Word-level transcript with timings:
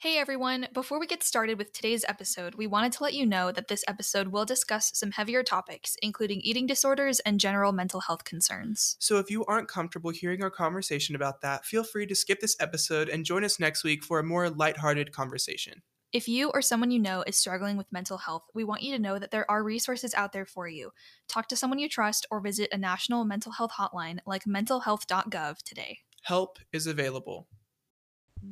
Hey 0.00 0.16
everyone, 0.16 0.66
before 0.72 0.98
we 0.98 1.06
get 1.06 1.22
started 1.22 1.58
with 1.58 1.74
today's 1.74 2.06
episode, 2.08 2.54
we 2.54 2.66
wanted 2.66 2.92
to 2.92 3.02
let 3.02 3.12
you 3.12 3.26
know 3.26 3.52
that 3.52 3.68
this 3.68 3.84
episode 3.86 4.28
will 4.28 4.46
discuss 4.46 4.90
some 4.94 5.10
heavier 5.10 5.42
topics, 5.42 5.94
including 6.00 6.40
eating 6.40 6.66
disorders 6.66 7.20
and 7.20 7.38
general 7.38 7.70
mental 7.70 8.00
health 8.00 8.24
concerns. 8.24 8.96
So 8.98 9.18
if 9.18 9.30
you 9.30 9.44
aren't 9.44 9.68
comfortable 9.68 10.10
hearing 10.10 10.42
our 10.42 10.48
conversation 10.48 11.14
about 11.14 11.42
that, 11.42 11.66
feel 11.66 11.84
free 11.84 12.06
to 12.06 12.14
skip 12.14 12.40
this 12.40 12.56
episode 12.58 13.10
and 13.10 13.26
join 13.26 13.44
us 13.44 13.60
next 13.60 13.84
week 13.84 14.02
for 14.02 14.18
a 14.18 14.24
more 14.24 14.48
lighthearted 14.48 15.12
conversation. 15.12 15.82
If 16.14 16.28
you 16.28 16.48
or 16.48 16.62
someone 16.62 16.90
you 16.90 16.98
know 16.98 17.22
is 17.26 17.36
struggling 17.36 17.76
with 17.76 17.92
mental 17.92 18.16
health, 18.16 18.44
we 18.54 18.64
want 18.64 18.80
you 18.80 18.96
to 18.96 19.02
know 19.02 19.18
that 19.18 19.32
there 19.32 19.50
are 19.50 19.62
resources 19.62 20.14
out 20.14 20.32
there 20.32 20.46
for 20.46 20.66
you. 20.66 20.92
Talk 21.28 21.46
to 21.48 21.56
someone 21.56 21.78
you 21.78 21.90
trust 21.90 22.24
or 22.30 22.40
visit 22.40 22.70
a 22.72 22.78
national 22.78 23.26
mental 23.26 23.52
health 23.52 23.72
hotline 23.78 24.20
like 24.24 24.44
mentalhealth.gov 24.44 25.58
today. 25.58 25.98
Help 26.22 26.58
is 26.72 26.86
available. 26.86 27.48
Hey 28.42 28.46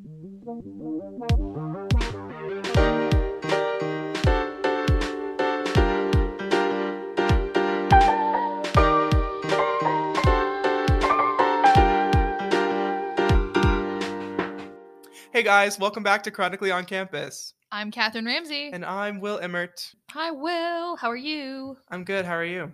guys, 15.42 15.78
welcome 15.78 16.02
back 16.02 16.22
to 16.24 16.30
Chronically 16.30 16.70
on 16.70 16.84
Campus. 16.84 17.54
I'm 17.72 17.90
Catherine 17.90 18.26
Ramsey. 18.26 18.70
And 18.70 18.84
I'm 18.84 19.20
Will 19.20 19.38
Emmert. 19.38 19.94
Hi, 20.10 20.32
Will. 20.32 20.96
How 20.96 21.08
are 21.08 21.16
you? 21.16 21.78
I'm 21.88 22.04
good. 22.04 22.26
How 22.26 22.34
are 22.34 22.44
you? 22.44 22.72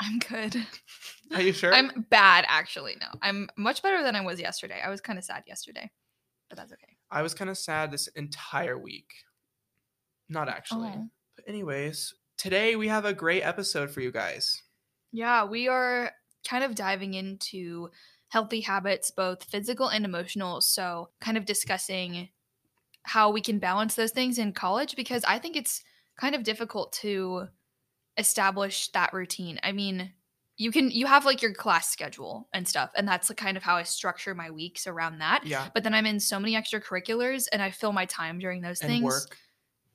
I'm 0.00 0.18
good. 0.18 0.56
Are 1.34 1.42
you 1.42 1.52
sure? 1.52 1.74
I'm 1.74 2.06
bad, 2.08 2.46
actually. 2.48 2.96
No, 2.98 3.08
I'm 3.20 3.50
much 3.58 3.82
better 3.82 4.02
than 4.02 4.16
I 4.16 4.22
was 4.22 4.40
yesterday. 4.40 4.80
I 4.82 4.88
was 4.88 5.02
kind 5.02 5.18
of 5.18 5.24
sad 5.26 5.42
yesterday, 5.46 5.90
but 6.48 6.58
that's 6.58 6.72
okay. 6.72 6.96
I 7.10 7.22
was 7.22 7.34
kind 7.34 7.50
of 7.50 7.58
sad 7.58 7.90
this 7.90 8.08
entire 8.08 8.78
week. 8.78 9.10
Not 10.28 10.48
actually. 10.48 10.92
Oh. 10.94 11.08
But, 11.36 11.48
anyways, 11.48 12.14
today 12.36 12.76
we 12.76 12.88
have 12.88 13.04
a 13.04 13.14
great 13.14 13.42
episode 13.42 13.90
for 13.90 14.00
you 14.00 14.12
guys. 14.12 14.62
Yeah, 15.12 15.44
we 15.44 15.68
are 15.68 16.10
kind 16.48 16.64
of 16.64 16.74
diving 16.74 17.14
into 17.14 17.90
healthy 18.28 18.60
habits, 18.60 19.10
both 19.10 19.44
physical 19.44 19.88
and 19.88 20.04
emotional. 20.04 20.60
So, 20.60 21.10
kind 21.20 21.36
of 21.36 21.46
discussing 21.46 22.28
how 23.04 23.30
we 23.30 23.40
can 23.40 23.58
balance 23.58 23.94
those 23.94 24.10
things 24.10 24.38
in 24.38 24.52
college 24.52 24.94
because 24.96 25.24
I 25.24 25.38
think 25.38 25.56
it's 25.56 25.82
kind 26.20 26.34
of 26.34 26.42
difficult 26.42 26.92
to 26.94 27.48
establish 28.18 28.88
that 28.88 29.14
routine. 29.14 29.58
I 29.62 29.72
mean, 29.72 30.12
you 30.58 30.72
can 30.72 30.90
you 30.90 31.06
have 31.06 31.24
like 31.24 31.40
your 31.40 31.54
class 31.54 31.88
schedule 31.88 32.48
and 32.52 32.66
stuff 32.66 32.90
and 32.96 33.06
that's 33.06 33.30
kind 33.36 33.56
of 33.56 33.62
how 33.62 33.76
I 33.76 33.84
structure 33.84 34.34
my 34.34 34.50
weeks 34.50 34.86
around 34.88 35.18
that. 35.18 35.46
Yeah. 35.46 35.68
But 35.72 35.84
then 35.84 35.94
I'm 35.94 36.04
in 36.04 36.18
so 36.18 36.38
many 36.38 36.54
extracurriculars 36.54 37.46
and 37.52 37.62
I 37.62 37.70
fill 37.70 37.92
my 37.92 38.04
time 38.04 38.40
during 38.40 38.60
those 38.60 38.80
And 38.80 38.90
things 38.90 39.04
work. 39.04 39.36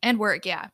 and 0.02 0.17
work, 0.17 0.45
yeah. 0.45 0.70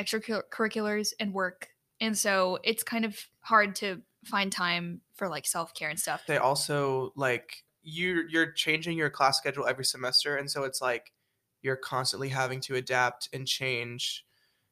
Extracurriculars 0.00 1.12
and 1.20 1.32
work. 1.34 1.68
And 2.00 2.16
so 2.16 2.58
it's 2.64 2.82
kind 2.82 3.04
of 3.04 3.18
hard 3.40 3.76
to 3.76 4.00
find 4.24 4.50
time 4.50 5.02
for 5.14 5.28
like 5.28 5.46
self-care 5.46 5.90
and 5.90 6.00
stuff. 6.00 6.22
They 6.26 6.38
also 6.38 7.12
like 7.14 7.64
you 7.82 8.24
you're 8.30 8.50
changing 8.50 8.96
your 8.96 9.10
class 9.10 9.36
schedule 9.36 9.66
every 9.66 9.84
semester 9.84 10.36
and 10.36 10.50
so 10.50 10.64
it's 10.64 10.80
like 10.80 11.12
you're 11.60 11.76
constantly 11.76 12.30
having 12.30 12.60
to 12.62 12.76
adapt 12.76 13.28
and 13.34 13.46
change 13.46 14.24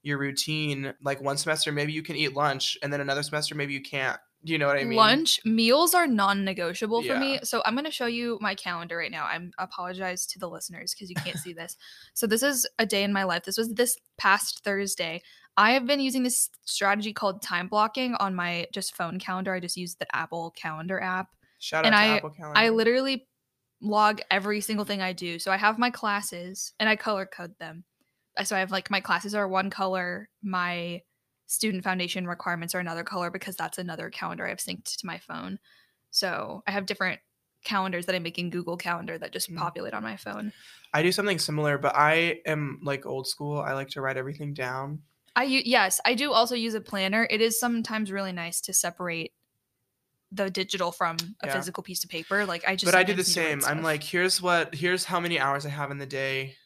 your 0.03 0.17
routine. 0.17 0.95
Like 1.03 1.21
one 1.21 1.37
semester 1.37 1.73
maybe 1.73 1.93
you 1.93 2.03
can 2.03 2.17
eat 2.17 2.35
lunch 2.35 2.79
and 2.83 2.91
then 2.91 3.03
another 3.03 3.23
semester 3.23 3.55
maybe 3.55 3.75
you 3.75 3.83
can't. 3.83 4.19
Do 4.45 4.53
you 4.53 4.59
know 4.59 4.67
what 4.67 4.79
I 4.79 4.85
mean? 4.85 4.97
Lunch 4.97 5.41
meals 5.45 5.95
are 5.95 6.07
non-negotiable 6.07 7.03
for 7.03 7.17
me. 7.17 7.39
So 7.45 7.63
I'm 7.65 7.75
going 7.75 7.85
to 7.85 7.93
show 7.93 8.07
you 8.07 8.39
my 8.41 8.55
calendar 8.55 8.97
right 8.97 9.11
now. 9.11 9.25
I'm 9.25 9.53
apologize 9.59 10.27
to 10.27 10.39
the 10.39 10.49
listeners 10.49 10.93
because 10.93 11.11
you 11.11 11.17
can't 11.17 11.39
see 11.39 11.53
this. 11.53 11.77
So 12.15 12.27
this 12.27 12.43
is 12.43 12.67
a 12.79 12.87
day 12.87 13.05
in 13.05 13.13
my 13.13 13.23
life. 13.23 13.45
This 13.45 13.57
was 13.57 13.69
this 13.69 13.97
past 14.19 14.65
Thursday. 14.65 15.23
I 15.57 15.73
have 15.73 15.87
been 15.87 16.01
using 16.01 16.23
this 16.23 16.51
strategy 16.65 17.13
called 17.13 17.43
time 17.43 17.69
blocking 17.69 18.15
on 18.15 18.35
my 18.35 18.67
just 18.73 18.97
phone 18.97 19.21
calendar. 19.21 19.53
I 19.53 19.61
just 19.61 19.77
use 19.77 19.95
the 19.95 20.07
Apple 20.15 20.51
Calendar 20.57 21.01
app. 21.01 21.29
Shout 21.59 21.85
out 21.85 21.87
and 21.87 21.95
to 21.95 22.01
I- 22.01 22.17
Apple 22.17 22.31
Calendar. 22.31 22.59
I 22.59 22.71
literally 22.71 23.29
log 23.81 24.21
every 24.31 24.61
single 24.61 24.85
thing 24.85 25.03
I 25.03 25.13
do. 25.13 25.39
So 25.39 25.53
I 25.53 25.57
have 25.57 25.79
my 25.79 25.91
classes 25.91 26.73
and 26.81 26.89
I 26.89 26.97
color 26.97 27.27
code 27.27 27.55
them. 27.59 27.85
So 28.45 28.57
I 28.57 28.61
have 28.61 28.71
like 28.71 28.91
my 28.91 29.01
classes 29.01 29.35
are 29.35 29.47
one 29.47 29.71
color, 29.71 30.29
my 30.43 31.03
student 31.53 31.85
foundation 31.85 32.27
requirements 32.27 32.75
are 32.75 32.81
another 32.81 33.05
color 33.05 33.31
because 33.31 33.57
that's 33.57 33.79
another 33.79 34.09
calendar 34.11 34.47
I've 34.47 34.59
synced 34.59 34.97
to 34.99 35.07
my 35.07 35.19
phone. 35.19 35.59
So 36.11 36.63
I 36.67 36.71
have 36.73 36.87
different 36.87 37.21
calendars 37.65 38.07
that 38.07 38.15
I 38.15 38.19
make 38.19 38.39
in 38.39 38.51
Google 38.51 38.77
Calendar 38.77 39.19
that 39.19 39.33
just 39.33 39.51
Mm. 39.51 39.59
populate 39.59 39.95
on 39.95 40.03
my 40.03 40.17
phone. 40.17 40.53
I 40.93 41.03
do 41.03 41.13
something 41.13 41.39
similar, 41.39 41.79
but 41.79 41.95
I 41.95 42.41
am 42.47 42.81
like 42.83 43.07
old 43.07 43.27
school. 43.29 43.61
I 43.61 43.73
like 43.75 43.89
to 43.91 44.01
write 44.01 44.17
everything 44.17 44.55
down. 44.55 45.03
I 45.37 45.45
yes, 45.45 46.01
I 46.05 46.15
do 46.15 46.33
also 46.33 46.55
use 46.55 46.75
a 46.75 46.81
planner. 46.81 47.27
It 47.31 47.41
is 47.41 47.59
sometimes 47.61 48.11
really 48.11 48.33
nice 48.33 48.61
to 48.63 48.73
separate 48.75 49.33
the 50.31 50.51
digital 50.51 50.93
from 50.93 51.17
a 51.41 51.47
Yeah. 51.47 51.53
physical 51.53 51.83
piece 51.83 52.05
of 52.05 52.11
paper. 52.11 52.45
Like 52.47 52.67
I 52.67 52.77
just 52.77 52.93
but 52.93 52.95
I 52.99 53.03
do 53.03 53.15
the 53.15 53.23
sometimes 53.25 53.29
need 53.29 53.35
to 53.35 53.41
write 53.41 53.63
same. 53.63 53.79
I'm 53.79 53.83
like, 53.85 54.03
here's 54.03 54.43
what, 54.43 54.75
here's 54.75 55.05
how 55.05 55.21
many 55.21 55.39
hours 55.39 55.65
I 55.67 55.71
have 55.71 55.91
in 55.91 55.99
the 55.99 56.07
day. 56.07 56.57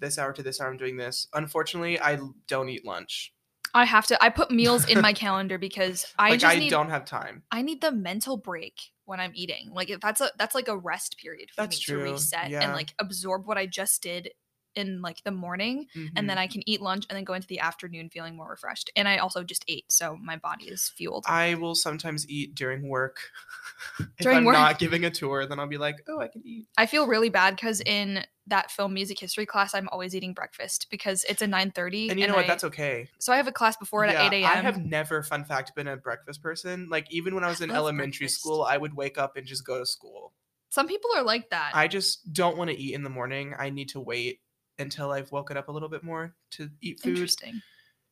This 0.00 0.18
hour 0.18 0.32
to 0.32 0.42
this 0.42 0.60
hour, 0.60 0.70
I'm 0.70 0.76
doing 0.76 0.96
this. 0.96 1.26
Unfortunately, 1.34 1.98
I 2.00 2.18
don't 2.48 2.68
eat 2.68 2.84
lunch. 2.84 3.33
I 3.74 3.84
have 3.84 4.06
to. 4.06 4.24
I 4.24 4.30
put 4.30 4.50
meals 4.50 4.88
in 4.88 5.00
my 5.00 5.12
calendar 5.12 5.58
because 5.58 6.06
I 6.18 6.30
like, 6.30 6.40
just 6.40 6.56
I 6.56 6.58
need. 6.58 6.70
don't 6.70 6.90
have 6.90 7.04
time. 7.04 7.42
I 7.50 7.62
need 7.62 7.80
the 7.80 7.92
mental 7.92 8.36
break 8.36 8.80
when 9.04 9.20
I'm 9.20 9.32
eating. 9.34 9.70
Like 9.72 9.90
if 9.90 10.00
that's 10.00 10.20
a 10.20 10.30
that's 10.38 10.54
like 10.54 10.68
a 10.68 10.76
rest 10.76 11.18
period 11.18 11.50
for 11.50 11.62
That's 11.62 11.78
me 11.78 11.94
true, 11.94 12.04
to 12.04 12.12
reset 12.12 12.50
yeah. 12.50 12.62
and 12.62 12.72
like 12.72 12.94
absorb 12.98 13.46
what 13.46 13.58
I 13.58 13.66
just 13.66 14.02
did 14.02 14.30
in 14.76 15.02
like 15.02 15.22
the 15.24 15.30
morning, 15.30 15.86
and 16.16 16.24
Mhm. 16.24 16.28
then 16.28 16.38
I 16.38 16.46
can 16.46 16.68
eat 16.68 16.80
lunch 16.80 17.06
and 17.08 17.16
then 17.16 17.24
go 17.24 17.34
into 17.34 17.46
the 17.48 17.60
afternoon 17.60 18.10
feeling 18.10 18.36
more 18.36 18.48
refreshed. 18.50 18.90
And 18.96 19.08
I 19.08 19.18
also 19.18 19.42
just 19.44 19.64
ate, 19.68 19.90
so 19.90 20.16
my 20.16 20.36
body 20.36 20.66
is 20.68 20.88
fueled. 20.88 21.24
I 21.28 21.54
will 21.54 21.74
sometimes 21.74 22.28
eat 22.28 22.54
during 22.54 22.88
work. 22.88 23.30
if 23.98 24.06
During 24.20 24.38
I'm 24.38 24.44
work? 24.44 24.54
not 24.54 24.78
giving 24.78 25.04
a 25.04 25.10
tour, 25.10 25.46
then 25.46 25.58
I'll 25.58 25.66
be 25.66 25.78
like, 25.78 25.96
oh, 26.08 26.20
I 26.20 26.28
can 26.28 26.42
eat. 26.44 26.66
I 26.76 26.86
feel 26.86 27.06
really 27.06 27.28
bad 27.28 27.56
because 27.56 27.80
in 27.80 28.24
that 28.46 28.70
film 28.70 28.92
music 28.92 29.18
history 29.18 29.46
class, 29.46 29.74
I'm 29.74 29.88
always 29.90 30.14
eating 30.14 30.34
breakfast 30.34 30.88
because 30.90 31.24
it's 31.28 31.40
a 31.40 31.46
9:30. 31.46 32.10
And 32.10 32.20
you 32.20 32.26
know 32.26 32.34
what? 32.34 32.44
I- 32.44 32.48
That's 32.48 32.64
okay. 32.64 33.08
so 33.18 33.32
I 33.32 33.36
have 33.36 33.46
a 33.48 33.52
class 33.52 33.76
before 33.76 34.04
it 34.04 34.10
Yeah, 34.10 34.24
at 34.26 34.34
8 34.34 34.44
a.m. 34.44 34.50
I 34.50 34.56
have 34.56 34.84
never, 34.84 35.22
fun 35.22 35.44
fact, 35.44 35.74
been 35.74 35.88
a 35.88 35.96
breakfast 35.96 36.42
person. 36.42 36.88
Like 36.90 37.06
even 37.10 37.34
when 37.34 37.44
I 37.44 37.48
was 37.48 37.60
in 37.60 37.68
love 37.70 37.78
elementary 37.78 38.26
breakfast. 38.26 38.40
school, 38.40 38.62
I 38.64 38.76
would 38.76 38.94
wake 38.94 39.16
up 39.18 39.36
and 39.36 39.46
just 39.46 39.64
go 39.64 39.78
to 39.78 39.86
school. 39.86 40.34
Some 40.70 40.88
people 40.88 41.10
are 41.14 41.22
like 41.22 41.50
that. 41.50 41.70
I 41.74 41.86
just 41.88 42.32
don't 42.32 42.56
want 42.58 42.68
to 42.70 42.76
eat 42.76 42.94
in 42.94 43.02
the 43.04 43.10
morning. 43.10 43.54
I 43.56 43.70
need 43.70 43.88
to 43.90 44.00
wait 44.00 44.40
until 44.78 45.12
I've 45.12 45.30
woken 45.32 45.56
up 45.56 45.68
a 45.68 45.72
little 45.72 45.88
bit 45.88 46.02
more 46.02 46.34
to 46.52 46.70
eat 46.80 47.00
food. 47.00 47.10
Interesting. 47.10 47.60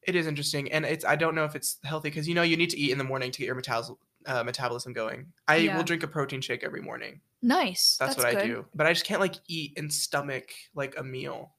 It 0.03 0.17
is 0.17 0.27
interesting, 0.27 0.73
and 0.73 0.84
it's 0.84 1.05
I 1.05 1.15
don't 1.17 1.34
know 1.34 1.45
if 1.45 1.55
it's 1.55 1.78
healthy 1.84 2.11
because 2.11 2.27
you 2.27 2.34
know 2.34 2.43
you 2.43 2.56
need 2.56 2.71
to 2.71 2.78
eat 2.78 2.91
in 2.91 2.99
the 2.99 3.05
morning 3.05 3.31
to 3.31 3.39
get 3.39 3.47
your 3.47 3.55
metabolism 3.55 3.97
uh, 4.27 4.43
metabolism 4.45 4.93
going. 4.93 5.33
I 5.49 5.56
Yeah. 5.56 5.77
will 5.77 5.84
drink 5.84 6.03
a 6.03 6.09
protein 6.09 6.41
shake 6.41 6.62
every 6.65 6.81
morning. 6.81 7.21
Nice. 7.41 7.97
That's, 7.99 8.17
what 8.17 8.27
I 8.27 8.34
good. 8.34 8.47
do, 8.47 8.67
but 8.75 8.87
I 8.87 8.93
just 8.93 9.05
can't 9.05 9.21
like 9.21 9.34
eat 9.49 9.73
and 9.77 9.93
stomach 9.93 10.53
like 10.75 10.97
a 10.97 11.03
meal. 11.03 11.55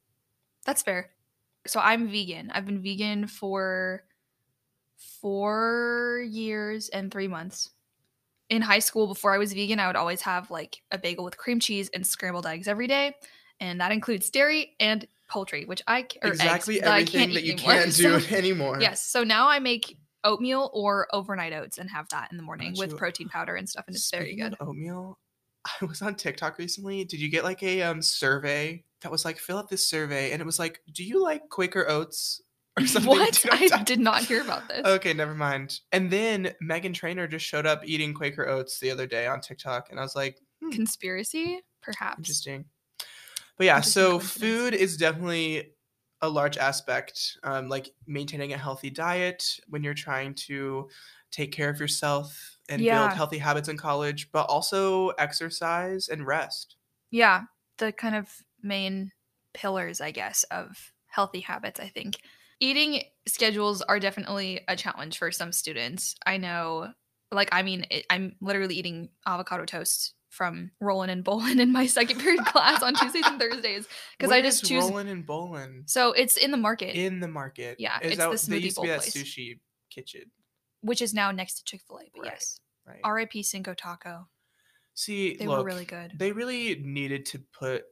That's 0.65 0.81
fair. 0.81 1.11
So 1.67 1.79
I'm 1.79 2.09
vegan. 2.09 2.51
I've 2.51 2.65
been 2.65 2.81
vegan 2.81 3.27
for 3.27 4.03
four 5.19 6.25
years 6.29 6.89
and 6.89 7.11
three 7.11 7.27
months. 7.27 7.69
In 8.49 8.61
high 8.61 8.79
school, 8.79 9.07
before 9.07 9.33
I 9.33 9.37
was 9.37 9.53
vegan, 9.53 9.79
I 9.79 9.87
would 9.87 9.95
always 9.95 10.21
have 10.21 10.51
like 10.51 10.81
a 10.91 10.97
bagel 10.97 11.23
with 11.25 11.37
cream 11.37 11.59
cheese 11.59 11.89
and 11.93 12.05
scrambled 12.05 12.45
eggs 12.45 12.67
every 12.67 12.87
day, 12.87 13.15
and 13.59 13.79
that 13.81 13.91
includes 13.91 14.29
dairy 14.29 14.75
and 14.79 15.07
poultry, 15.29 15.65
which 15.65 15.81
I 15.87 15.99
eggs 16.01 16.15
exactly 16.23 16.79
that 16.79 16.87
I 16.89 17.01
everything 17.01 17.19
can't 17.21 17.33
that 17.33 17.43
you 17.43 17.53
anymore. 17.53 17.71
can't 17.73 17.95
do 17.95 18.19
So- 18.19 18.35
anymore. 18.35 18.77
yes. 18.81 19.03
So 19.03 19.23
now 19.23 19.47
I 19.47 19.59
make 19.59 19.97
oatmeal 20.23 20.69
or 20.73 21.07
overnight 21.11 21.51
oats 21.53 21.77
and 21.77 21.89
have 21.89 22.07
that 22.09 22.29
in 22.31 22.37
the 22.37 22.43
morning 22.43 22.73
with 22.77 22.91
you. 22.91 22.97
protein 22.97 23.29
powder 23.29 23.55
and 23.55 23.67
stuff, 23.67 23.85
and 23.87 23.95
it's 23.95 24.09
very 24.09 24.35
good. 24.35 24.55
oatmeal, 24.59 25.19
I 25.81 25.85
was 25.85 26.01
on 26.01 26.15
TikTok 26.15 26.57
recently. 26.57 27.03
Did 27.05 27.19
you 27.19 27.29
get 27.29 27.43
like 27.43 27.61
a 27.63 27.81
um 27.83 28.01
survey 28.01 28.83
that 29.01 29.11
was 29.11 29.25
like 29.25 29.37
fill 29.37 29.57
out 29.57 29.69
this 29.69 29.87
survey 29.87 30.31
and 30.31 30.41
it 30.41 30.45
was 30.45 30.59
like, 30.59 30.79
do 30.93 31.03
you 31.03 31.21
like 31.21 31.49
Quaker 31.49 31.85
oats 31.89 32.41
or 32.79 32.85
something? 32.87 33.09
What? 33.09 33.45
I 33.51 33.83
did 33.83 33.99
not 33.99 34.23
hear 34.23 34.41
about 34.41 34.67
this. 34.69 34.85
Okay, 34.85 35.13
never 35.13 35.35
mind. 35.35 35.79
And 35.91 36.09
then 36.09 36.53
Meghan 36.63 36.93
Trainor 36.93 37.27
just 37.27 37.45
showed 37.45 37.65
up 37.65 37.81
eating 37.85 38.13
Quaker 38.13 38.47
oats 38.47 38.79
the 38.79 38.91
other 38.91 39.05
day 39.07 39.27
on 39.27 39.41
TikTok, 39.41 39.89
and 39.91 39.99
I 39.99 40.03
was 40.03 40.15
like, 40.15 40.39
hmm, 40.61 40.69
Conspiracy, 40.71 41.59
perhaps. 41.81 42.17
interesting. 42.19 42.65
But 43.63 43.77
yeah, 43.77 43.81
so 43.81 44.19
food 44.19 44.73
is 44.73 44.97
definitely 44.97 45.75
a 46.21 46.29
large 46.29 46.57
aspect, 46.57 47.37
um, 47.43 47.69
like 47.69 47.89
maintaining 48.07 48.53
a 48.53 48.57
healthy 48.57 48.89
diet 48.89 49.59
when 49.67 49.83
you're 49.83 49.93
trying 49.93 50.35
to 50.35 50.89
take 51.31 51.51
care 51.51 51.69
of 51.69 51.79
yourself 51.79 52.57
and 52.69 52.87
Yeah. 52.87 52.87
build 52.87 53.13
healthy 53.13 53.39
habits 53.39 53.67
in 53.69 53.77
college, 53.77 54.31
but 54.31 54.45
also 54.49 55.09
exercise 55.11 56.07
and 56.07 56.25
rest. 56.25 56.77
yeah 57.11 57.43
the 57.77 57.91
kind 57.91 58.15
of 58.15 58.41
main 58.61 59.11
pillars 59.53 60.01
i 60.01 60.11
guess 60.11 60.43
of 60.45 60.91
healthy 61.07 61.39
habits 61.39 61.79
i 61.79 61.87
think 61.87 62.19
eating 62.59 63.03
schedules 63.27 63.81
are 63.83 63.99
definitely 63.99 64.61
a 64.67 64.75
challenge 64.75 65.17
for 65.17 65.31
some 65.31 65.51
students 65.51 66.15
i 66.25 66.37
know 66.37 66.91
like 67.31 67.49
i 67.51 67.61
mean 67.61 67.85
it, 67.91 68.05
i'm 68.09 68.35
literally 68.41 68.75
eating 68.75 69.09
avocado 69.27 69.65
toast 69.65 70.15
from 70.33 70.71
Rollin' 70.81 71.09
and 71.09 71.23
Bowlin' 71.23 71.59
in 71.59 71.71
my 71.71 71.85
second 71.85 72.19
period 72.19 72.43
class 72.45 72.81
on 72.81 72.95
Tuesdays 72.95 73.25
and 73.25 73.39
Thursdays 73.39 73.87
because 74.17 74.31
I 74.31 74.41
just 74.41 74.65
choose. 74.65 74.83
Rollin' 74.83 75.07
and 75.07 75.25
Bowlin 75.25 75.83
So 75.85 76.11
it's 76.11 76.37
in 76.37 76.51
the 76.51 76.57
market, 76.57 76.95
in 76.95 77.19
the 77.19 77.27
market. 77.27 77.77
Yeah, 77.79 77.99
is 78.01 78.13
it's 78.13 78.17
that, 78.17 78.31
the 78.31 78.51
they 78.51 78.59
smoothie 78.59 78.63
used 78.63 78.75
to 78.77 78.81
be 78.81 78.87
bowl 78.87 78.95
that 78.97 79.01
place. 79.01 79.15
sushi 79.15 79.59
kitchen, 79.89 80.31
which 80.81 81.01
is 81.01 81.13
now 81.13 81.31
next 81.31 81.55
to 81.55 81.63
Chick 81.63 81.81
Fil 81.87 81.99
A. 81.99 82.03
But 82.15 82.21
Right. 82.23 82.31
yes, 82.33 82.59
right? 82.87 82.99
R.I.P. 83.03 83.43
Cinco 83.43 83.73
Taco. 83.73 84.27
See, 84.95 85.35
They 85.35 85.47
look, 85.47 85.59
were 85.59 85.65
really 85.65 85.85
good. 85.85 86.13
They 86.17 86.31
really 86.31 86.75
needed 86.75 87.25
to 87.27 87.39
put. 87.57 87.83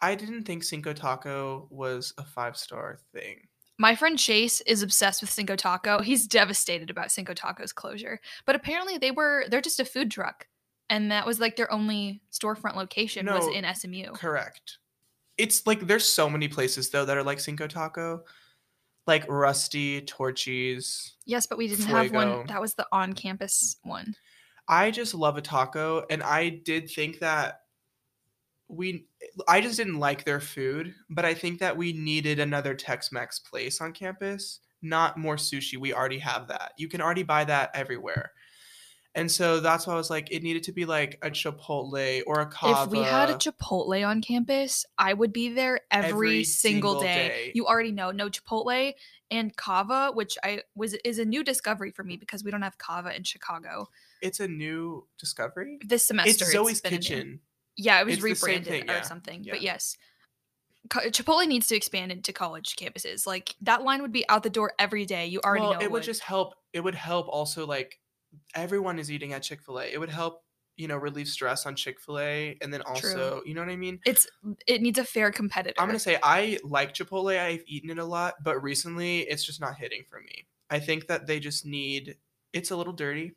I 0.00 0.14
didn't 0.14 0.44
think 0.44 0.64
Cinco 0.64 0.92
Taco 0.92 1.68
was 1.70 2.12
a 2.18 2.24
five 2.24 2.56
star 2.56 2.98
thing. 3.14 3.46
My 3.78 3.94
friend 3.94 4.18
Chase 4.18 4.60
is 4.62 4.82
obsessed 4.82 5.22
with 5.22 5.30
Cinco 5.30 5.56
Taco. 5.56 6.00
He's 6.02 6.26
devastated 6.26 6.90
about 6.90 7.10
Cinco 7.10 7.34
Taco's 7.34 7.72
closure. 7.72 8.20
But 8.46 8.54
apparently 8.56 8.98
they 8.98 9.10
were 9.10 9.44
they're 9.48 9.60
just 9.60 9.80
a 9.80 9.84
food 9.84 10.10
truck. 10.10 10.46
And 10.90 11.10
that 11.10 11.26
was 11.26 11.40
like 11.40 11.56
their 11.56 11.72
only 11.72 12.20
storefront 12.30 12.76
location 12.76 13.26
was 13.26 13.46
in 13.54 13.64
SMU. 13.74 14.12
Correct. 14.12 14.78
It's 15.38 15.66
like 15.66 15.86
there's 15.86 16.06
so 16.06 16.28
many 16.28 16.48
places 16.48 16.90
though 16.90 17.04
that 17.04 17.16
are 17.16 17.22
like 17.22 17.40
Cinco 17.40 17.66
Taco, 17.66 18.24
like 19.06 19.26
Rusty, 19.28 20.02
Torchy's. 20.02 21.14
Yes, 21.24 21.46
but 21.46 21.56
we 21.58 21.68
didn't 21.68 21.86
have 21.86 22.12
one. 22.12 22.46
That 22.46 22.60
was 22.60 22.74
the 22.74 22.86
on 22.92 23.14
campus 23.14 23.76
one. 23.82 24.14
I 24.68 24.90
just 24.90 25.14
love 25.14 25.36
a 25.36 25.42
taco, 25.42 26.04
and 26.08 26.22
I 26.22 26.48
did 26.48 26.90
think 26.90 27.18
that 27.20 27.62
we. 28.68 29.06
I 29.48 29.60
just 29.60 29.76
didn't 29.76 29.98
like 29.98 30.24
their 30.24 30.40
food, 30.40 30.94
but 31.10 31.24
I 31.24 31.34
think 31.34 31.58
that 31.60 31.76
we 31.76 31.92
needed 31.92 32.38
another 32.38 32.74
Tex-Mex 32.74 33.40
place 33.40 33.80
on 33.80 33.92
campus, 33.92 34.60
not 34.82 35.16
more 35.16 35.36
sushi. 35.36 35.78
We 35.78 35.94
already 35.94 36.18
have 36.18 36.48
that. 36.48 36.72
You 36.76 36.88
can 36.88 37.00
already 37.00 37.22
buy 37.22 37.44
that 37.44 37.70
everywhere. 37.74 38.32
And 39.14 39.30
so 39.30 39.60
that's 39.60 39.86
why 39.86 39.92
I 39.92 39.96
was 39.96 40.08
like, 40.08 40.30
it 40.30 40.42
needed 40.42 40.62
to 40.64 40.72
be 40.72 40.86
like 40.86 41.18
a 41.22 41.30
Chipotle 41.30 42.22
or 42.26 42.40
a 42.40 42.46
Cava. 42.46 42.84
If 42.84 42.90
we 42.90 43.00
had 43.04 43.28
a 43.28 43.34
Chipotle 43.34 44.08
on 44.08 44.22
campus, 44.22 44.86
I 44.96 45.12
would 45.12 45.32
be 45.34 45.50
there 45.50 45.80
every, 45.90 46.08
Every 46.10 46.44
single, 46.44 46.92
single 46.92 47.02
day. 47.02 47.28
day. 47.28 47.52
You 47.54 47.66
already 47.66 47.92
know, 47.92 48.10
no 48.10 48.30
Chipotle 48.30 48.94
and 49.30 49.54
Cava, 49.54 50.12
which 50.14 50.38
I 50.42 50.62
was 50.74 50.94
is 51.04 51.18
a 51.18 51.26
new 51.26 51.44
discovery 51.44 51.90
for 51.90 52.02
me 52.04 52.16
because 52.16 52.42
we 52.42 52.50
don't 52.50 52.62
have 52.62 52.78
Cava 52.78 53.14
in 53.14 53.22
Chicago. 53.24 53.88
it's 54.22 54.40
a 54.40 54.48
new 54.48 55.06
discovery. 55.18 55.78
This 55.84 56.06
semester, 56.06 56.44
It's 56.44 56.52
Zoe's 56.52 56.82
new- 56.82 56.90
Kitchen. 56.90 57.40
Yeah, 57.76 58.00
it 58.00 58.04
was 58.06 58.14
It's 58.14 58.22
rebranded 58.22 58.66
thing, 58.86 58.90
or 58.90 59.02
something. 59.02 59.44
yeah. 59.44 59.52
But 59.52 59.62
yes, 59.62 59.96
Chipotle 60.88 61.46
needs 61.46 61.66
to 61.68 61.76
expand 61.76 62.12
into 62.12 62.32
college 62.32 62.76
campuses. 62.76 63.26
Like 63.26 63.54
that 63.62 63.82
line 63.82 64.02
would 64.02 64.12
be 64.12 64.28
out 64.28 64.42
the 64.42 64.50
door 64.50 64.72
every 64.78 65.04
day. 65.06 65.26
You 65.26 65.40
already 65.44 65.62
well, 65.62 65.74
know 65.74 65.78
it 65.80 65.84
would 65.90 65.92
would. 65.98 66.02
just 66.02 66.22
help. 66.22 66.54
It 66.72 66.80
would 66.80 66.94
help 66.94 67.28
also 67.28 67.66
like 67.66 67.98
everyone 68.54 68.98
is 68.98 69.10
eating 69.10 69.32
at 69.32 69.42
Chick 69.42 69.62
Fil 69.62 69.80
A. 69.80 69.84
It 69.84 69.98
would 69.98 70.10
help 70.10 70.42
you 70.76 70.88
know 70.88 70.96
relieve 70.96 71.28
stress 71.28 71.66
on 71.66 71.76
Chick 71.76 72.00
Fil 72.00 72.18
A, 72.18 72.56
and 72.62 72.72
then 72.72 72.82
also 72.82 73.42
you 73.44 73.54
know 73.54 73.60
what 73.60 73.70
I 73.70 73.76
mean. 73.76 74.00
It's 74.06 74.26
it 74.66 74.80
needs 74.82 74.98
a 74.98 75.04
fair 75.04 75.30
competitor. 75.30 75.74
I'm 75.80 75.86
gonna 75.88 75.98
say 75.98 76.18
I 76.22 76.58
like 76.64 76.94
Chipotle. 76.94 77.38
I've 77.38 77.62
eaten 77.66 77.90
it 77.90 77.98
a 77.98 78.04
lot, 78.04 78.34
but 78.42 78.62
recently 78.62 79.20
it's 79.20 79.44
just 79.44 79.60
not 79.60 79.76
hitting 79.76 80.02
for 80.08 80.20
me. 80.20 80.46
I 80.70 80.78
think 80.78 81.08
that 81.08 81.26
they 81.26 81.40
just 81.40 81.66
need. 81.66 82.16
It's 82.54 82.70
a 82.70 82.76
little 82.76 82.92
dirty. 82.94 83.32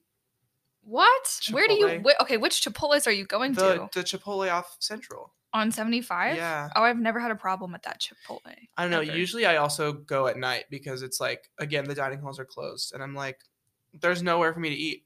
what? 0.83 1.39
Where 1.51 1.67
do 1.67 1.73
you? 1.73 2.01
Wh- 2.05 2.21
okay, 2.21 2.37
which 2.37 2.61
Chipotle's 2.63 3.07
are 3.07 3.11
you 3.11 3.25
going 3.25 3.53
The 3.53 3.87
to 3.91 3.99
the 3.99 4.03
Chipotle 4.05 4.51
off 4.51 4.75
Central. 4.79 5.33
on 5.53 5.71
seventy 5.71 6.01
five? 6.01 6.35
Yeah. 6.37 6.69
Oh, 6.75 6.83
I've 6.83 6.99
never 6.99 7.19
had 7.19 7.31
a 7.31 7.35
problem 7.35 7.71
with 7.73 7.81
that 7.83 8.01
Chipotle. 8.01 8.39
I 8.77 8.83
don't 8.83 8.91
know. 8.91 9.01
ever. 9.01 9.17
Usually 9.17 9.45
I 9.45 9.57
also 9.57 9.93
go 9.93 10.27
at 10.27 10.37
night 10.37 10.65
because 10.69 11.01
it's 11.01 11.19
like 11.19 11.49
again 11.57 11.85
the 11.85 11.95
dining 11.95 12.19
halls 12.19 12.39
are 12.39 12.45
closed, 12.45 12.93
and 12.93 13.01
I'm 13.03 13.15
like, 13.15 13.39
there's 14.01 14.21
nowhere 14.23 14.53
for 14.53 14.59
me 14.59 14.69
to 14.69 14.75
eat. 14.75 15.03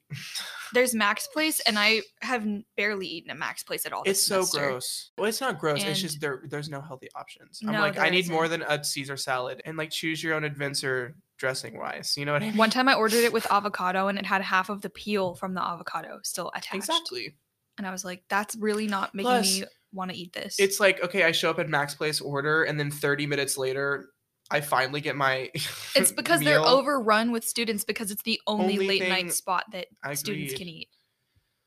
There's 0.74 0.94
Max 0.96 1.28
Place, 1.28 1.60
and 1.62 1.78
I 1.80 2.02
have 2.22 2.46
barely 2.78 3.08
eaten 3.08 3.32
at 3.32 3.38
Max 3.38 3.64
Place 3.64 3.86
at 3.86 3.94
all. 3.94 4.04
it's 4.06 4.22
so 4.22 4.44
semester. 4.44 4.70
gross. 4.72 5.12
Well, 5.18 5.28
it's 5.28 5.42
not 5.42 5.60
gross. 5.60 5.84
it's 5.84 6.02
just 6.02 6.22
there. 6.22 6.44
There's 6.50 6.70
no 6.70 6.82
healthy 6.82 7.08
options. 7.16 7.60
I'm 7.66 7.74
No, 7.74 7.82
like, 7.82 7.98
I 7.98 8.10
need 8.10 8.30
more 8.30 8.46
isn't. 8.46 8.60
than 8.62 8.70
a 8.70 8.84
Caesar 8.84 9.18
salad 9.18 9.62
and 9.66 9.78
like 9.78 9.90
choose 9.92 10.24
your 10.24 10.34
own 10.36 10.44
adventure 10.44 11.16
dressing 11.38 11.78
wise. 11.78 12.16
You 12.18 12.26
know 12.26 12.34
what 12.34 12.44
I 12.44 12.48
mean? 12.48 12.58
One 12.58 12.70
time 12.70 12.88
I 12.90 12.96
ordered 12.96 13.24
it 13.24 13.34
with 13.34 13.48
avocado, 13.52 14.08
and 14.08 14.18
it 14.20 14.26
had 14.26 14.42
half 14.42 14.70
of 14.70 14.82
the 14.82 14.90
peel 14.90 15.36
from 15.36 15.54
the 15.54 15.64
avocado 15.64 16.20
still 16.24 16.52
attached. 16.56 16.76
Exactly. 16.76 17.36
And 17.78 17.88
I 17.88 17.92
was 17.92 18.04
like, 18.04 18.24
that's 18.30 18.56
really 18.58 18.88
not 18.88 19.16
making 19.16 19.30
Plus, 19.32 19.60
me 19.62 19.66
want 19.94 20.12
to 20.12 20.18
eat 20.18 20.34
this. 20.34 20.58
It's 20.60 20.80
like 20.80 21.02
okay, 21.04 21.24
I 21.24 21.32
show 21.32 21.50
up 21.50 21.60
at 21.60 21.70
Max 21.70 21.96
Place 21.96 22.20
order, 22.22 22.64
and 22.64 22.80
then 22.80 22.92
30 22.92 23.26
minutes 23.26 23.58
later, 23.58 24.10
I 24.52 24.62
finally 24.62 25.02
get 25.02 25.16
my. 25.16 25.52
It's 25.96 26.12
because 26.16 26.42
they're 26.42 26.60
overrun 26.60 27.32
with 27.32 27.44
students 27.44 27.84
because 27.84 28.12
it's 28.12 28.24
the 28.24 28.42
only, 28.48 28.74
Only 28.74 28.88
late 28.88 29.10
night 29.10 29.32
spot 29.34 29.66
that 29.72 29.88
I 30.04 30.16
students 30.16 30.54
agreed. 30.54 30.66
can 30.66 30.68
eat. 30.74 30.90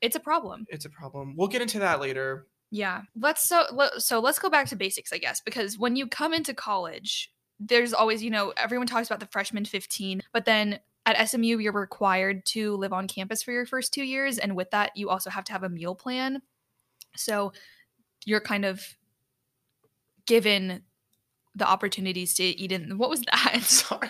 It's 0.01 0.15
a 0.15 0.19
problem. 0.19 0.65
It's 0.69 0.85
a 0.85 0.89
problem. 0.89 1.35
We'll 1.37 1.47
get 1.47 1.61
into 1.61 1.79
that 1.79 2.01
later. 2.01 2.47
Yeah. 2.71 3.03
Let's 3.15 3.47
so 3.47 3.65
so 3.99 4.19
let's 4.19 4.39
go 4.39 4.49
back 4.49 4.67
to 4.67 4.75
basics, 4.75 5.13
I 5.13 5.17
guess, 5.17 5.39
because 5.39 5.77
when 5.77 5.95
you 5.95 6.07
come 6.07 6.33
into 6.33 6.53
college, 6.53 7.31
there's 7.59 7.93
always, 7.93 8.21
you 8.23 8.31
know, 8.31 8.51
everyone 8.57 8.87
talks 8.87 9.07
about 9.07 9.19
the 9.19 9.27
freshman 9.27 9.63
15, 9.63 10.23
but 10.33 10.45
then 10.45 10.79
at 11.05 11.29
SMU 11.29 11.59
you're 11.59 11.71
required 11.71 12.45
to 12.47 12.75
live 12.75 12.91
on 12.91 13.07
campus 13.07 13.43
for 13.43 13.51
your 13.51 13.65
first 13.65 13.93
2 13.93 14.03
years 14.03 14.37
and 14.39 14.55
with 14.55 14.71
that 14.71 14.91
you 14.95 15.09
also 15.09 15.29
have 15.29 15.43
to 15.45 15.53
have 15.53 15.63
a 15.63 15.69
meal 15.69 15.95
plan. 15.95 16.41
So 17.15 17.53
you're 18.25 18.41
kind 18.41 18.65
of 18.65 18.81
given 20.25 20.83
the 21.55 21.67
opportunities 21.67 22.33
to 22.35 22.43
eat 22.43 22.71
in 22.71 22.97
what 22.97 23.09
was 23.09 23.21
that? 23.21 23.61
Sorry, 23.63 24.09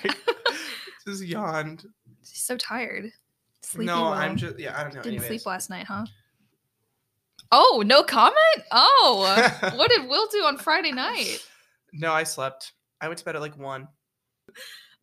just 1.07 1.24
yawned. 1.24 1.86
She's 2.24 2.44
so 2.44 2.57
tired. 2.57 3.12
Sleepy 3.62 3.86
no, 3.86 4.01
well. 4.01 4.13
I'm 4.13 4.36
just 4.38 4.60
yeah. 4.60 4.78
I 4.78 4.84
don't 4.84 4.94
know. 4.94 5.01
Didn't 5.01 5.19
anyways. 5.19 5.28
sleep 5.28 5.45
last 5.45 5.69
night, 5.69 5.86
huh? 5.88 6.06
Oh, 7.51 7.84
no 7.86 8.01
comment? 8.04 8.36
Oh, 8.72 9.51
what 9.75 9.90
did 9.92 10.10
Will 10.10 10.28
do 10.31 10.44
on 10.44 10.57
Friday 10.57 10.92
night? 10.92 11.38
no, 11.94 12.12
I 12.12 12.24
slept. 12.24 12.74
I 13.00 13.07
went 13.07 13.19
to 13.19 13.25
bed 13.25 13.36
at 13.36 13.42
like 13.42 13.57
one. 13.57 13.88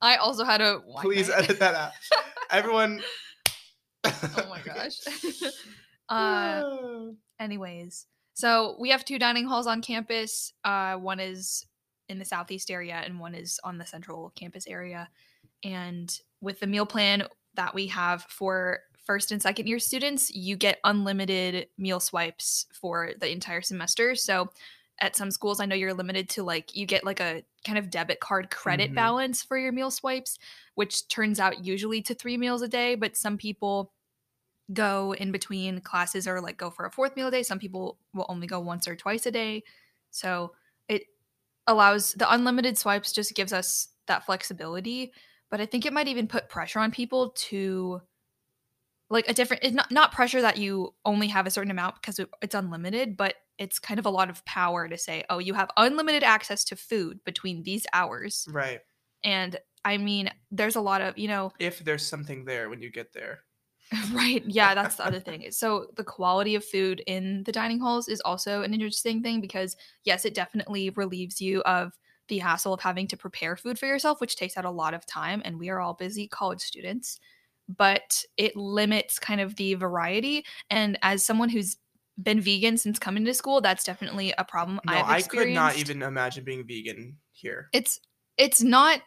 I 0.03 0.17
also 0.17 0.45
had 0.45 0.61
a 0.61 0.81
Please 1.01 1.29
night. 1.29 1.45
edit 1.45 1.59
that 1.61 1.75
out. 1.75 1.93
Everyone. 2.51 3.01
oh 4.05 4.47
my 4.49 4.61
gosh. 4.65 4.99
uh 6.09 6.63
anyways, 7.39 8.07
so 8.35 8.77
we 8.81 8.91
have 8.91 9.05
two 9.05 9.19
dining 9.19 9.47
halls 9.47 9.67
on 9.67 9.81
campus. 9.83 10.53
Uh 10.65 10.95
one 10.97 11.21
is 11.21 11.67
in 12.11 12.19
the 12.21 12.27
southeast 12.27 12.71
area 12.71 12.97
and 12.97 13.21
one 13.21 13.35
is 13.35 13.61
on 13.65 13.79
the 13.79 13.87
central 13.87 14.31
campus 14.37 14.67
area. 14.69 15.11
And 15.65 16.19
with 16.41 16.61
the 16.61 16.67
meal 16.67 16.87
plan 16.87 17.25
that 17.55 17.75
we 17.75 17.87
have 17.89 18.25
for 18.25 18.81
first 18.99 19.33
and 19.33 19.43
second 19.43 19.67
year 19.69 19.79
students, 19.79 20.31
you 20.35 20.57
get 20.57 20.81
unlimited 20.85 21.69
meal 21.79 22.01
swipes 22.01 22.67
for 22.73 23.13
the 23.21 23.31
entire 23.31 23.63
semester. 23.63 24.15
So 24.15 24.51
at 25.01 25.17
some 25.17 25.31
schools, 25.31 25.61
I 25.61 25.67
know 25.67 25.75
you're 25.77 25.95
limited 25.95 26.29
to 26.31 26.43
like 26.43 26.77
you 26.77 26.87
get 26.87 27.05
like 27.05 27.21
a 27.21 27.43
kind 27.67 27.79
of 27.79 27.91
debit 27.91 28.21
card 28.21 28.51
credit 28.51 28.91
Mhm. 28.91 28.95
balance 28.95 29.43
for 29.43 29.59
your 29.59 29.73
meal 29.73 29.91
swipes, 29.91 30.39
which 30.75 31.09
turns 31.09 31.41
out 31.41 31.65
usually 31.65 32.03
to 32.03 32.15
three 32.15 32.37
meals 32.37 32.63
a 32.63 32.69
day. 32.69 32.95
But 32.97 33.17
some 33.17 33.39
people 33.39 33.95
go 34.73 35.15
in 35.15 35.33
between 35.33 35.81
classes 35.81 36.29
or 36.29 36.41
like 36.41 36.57
go 36.57 36.71
for 36.71 36.85
a 36.87 36.91
fourth 36.91 37.17
meal 37.17 37.29
a 37.29 37.31
day. 37.31 37.43
Some 37.43 37.59
people 37.59 37.99
will 38.15 38.27
only 38.29 38.47
go 38.47 38.61
once 38.61 38.87
or 38.87 38.95
twice 38.97 39.27
a 39.27 39.31
day. 39.33 39.65
So 40.11 40.55
allows 41.71 42.13
the 42.15 42.33
unlimited 42.33 42.79
swipes 42.79 43.13
just 43.13 43.35
gives 43.35 43.53
us 43.53 43.89
that 44.07 44.27
flexibility. 44.27 45.13
But 45.51 45.61
I 45.61 45.67
think 45.67 45.87
it 45.87 45.93
might 45.93 46.09
even 46.09 46.29
put 46.29 46.49
pressure 46.49 46.81
on 46.81 46.91
people 46.93 47.31
to 47.31 48.03
like 49.09 49.29
a 49.29 49.35
different 49.35 49.65
it's 49.65 49.75
not 49.75 49.91
not 49.91 50.13
pressure 50.13 50.41
that 50.41 50.59
you 50.59 50.95
only 51.05 51.29
have 51.29 51.47
a 51.47 51.51
certain 51.51 51.71
amount 51.71 51.97
because 51.97 52.21
it's 52.43 52.55
unlimited, 52.55 53.17
but 53.17 53.35
it's 53.59 53.79
kind 53.79 53.99
of 53.99 54.07
a 54.07 54.11
lot 54.11 54.31
of 54.31 54.45
power 54.45 54.89
to 54.89 54.97
say, 54.97 55.25
"Oh, 55.31 55.39
you 55.39 55.55
have 55.55 55.71
unlimited 55.77 56.23
access 56.23 56.65
to 56.67 56.77
food 56.77 57.23
between 57.25 57.63
these 57.65 57.87
hours." 57.93 58.49
right. 58.49 58.83
And 59.25 59.59
I 59.85 59.99
mean, 59.99 60.31
there's 60.51 60.77
a 60.77 60.81
lot 60.83 61.03
of, 61.03 61.19
you 61.19 61.29
know, 61.29 61.53
If 61.61 61.79
there's 61.79 62.05
something 62.05 62.45
there 62.45 62.69
when 62.69 62.83
you 62.83 62.91
get 62.91 63.13
there. 63.13 63.45
right. 64.13 64.45
Yeah, 64.47 64.75
that's 64.75 64.97
the 64.97 65.05
other 65.07 65.21
thing. 65.21 65.51
So 65.51 65.87
the 65.97 66.05
quality 66.05 66.55
of 66.55 66.65
food 66.65 67.03
in 67.07 67.43
the 67.45 67.53
dining 67.53 67.81
halls 67.81 68.09
is 68.09 68.21
also 68.21 68.63
an 68.63 68.73
interesting 68.73 69.23
thing 69.23 69.41
because 69.41 69.77
yes, 70.05 70.25
it 70.25 70.35
definitely 70.35 70.91
relieves 70.91 71.41
you 71.41 71.61
of 71.63 71.93
the 72.29 72.39
hassle 72.39 72.73
of 72.73 72.81
having 72.81 73.09
to 73.09 73.17
prepare 73.17 73.57
food 73.57 73.79
for 73.79 73.87
yourself, 73.87 74.21
which 74.21 74.37
takes 74.37 74.57
out 74.57 74.65
a 74.65 74.71
lot 74.71 74.95
of 74.95 75.05
time 75.07 75.43
and 75.45 75.59
we 75.59 75.69
are 75.71 75.81
all 75.81 75.95
busy 75.95 76.29
college 76.29 76.61
students, 76.61 77.19
but 77.69 78.25
it 78.37 78.55
limits 78.55 79.19
kind 79.19 79.41
of 79.41 79.57
the 79.57 79.75
variety 79.75 80.45
and 80.71 80.97
as 81.03 81.25
someone 81.25 81.49
who's 81.49 81.77
been 82.23 82.41
vegan 82.41 82.77
since 82.77 82.99
coming 82.99 83.25
to 83.25 83.35
school, 83.35 83.61
that's 83.61 83.83
definitely 83.83 84.33
a 84.39 84.45
problem 84.45 84.79
No, 84.85 84.93
I've 84.93 85.09
I 85.09 85.23
could 85.23 85.49
not 85.49 85.77
even 85.79 86.03
imagine 86.03 86.45
being 86.45 86.65
vegan 86.67 87.17
here. 87.33 87.69
it's 87.73 87.99
it's 88.37 88.63
not 88.63 89.01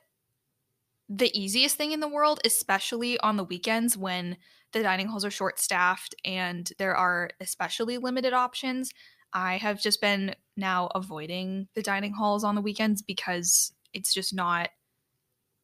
the 1.10 1.38
easiest 1.40 1.76
thing 1.76 1.92
in 1.92 2.00
the 2.00 2.08
world 2.08 2.40
especially 2.46 3.20
on 3.20 3.38
the 3.38 3.44
weekends 3.44 3.98
when 3.98 4.38
the 4.74 4.84
dining 4.84 5.08
halls 5.08 5.24
are 5.24 5.32
short 5.32 5.60
staffed 5.60 6.16
and 6.26 6.72
there 6.78 6.96
are 6.96 7.30
especially 7.40 7.98
limited 7.98 8.34
options. 8.34 8.92
I 9.32 9.58
have 9.58 9.82
just 9.82 10.02
been 10.02 10.36
now 10.58 10.90
avoiding 10.94 11.68
the 11.74 11.82
dining 11.82 12.14
halls 12.14 12.44
on 12.44 12.56
the 12.56 12.62
weekends 12.62 13.02
because 13.02 13.72
it's 13.94 14.14
just 14.14 14.34
not 14.34 14.70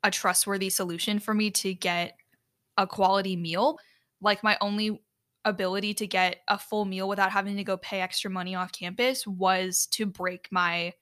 a 0.03 0.11
trustworthy 0.11 0.69
solution 0.69 1.19
for 1.19 1.33
me 1.33 1.51
to 1.51 1.73
get 1.73 2.15
a 2.77 2.87
quality 2.87 3.35
meal. 3.35 3.77
Like 4.21 4.43
my 4.43 4.57
only 4.61 5.01
ability 5.45 5.93
to 5.95 6.07
get 6.07 6.37
a 6.47 6.57
full 6.57 6.85
meal 6.85 7.07
without 7.07 7.31
having 7.31 7.57
to 7.57 7.63
go 7.63 7.77
pay 7.77 8.01
extra 8.01 8.29
money 8.29 8.55
off 8.55 8.71
campus 8.71 9.25
was 9.25 9.87
to 9.87 10.05
break 10.05 10.47
my 10.51 10.93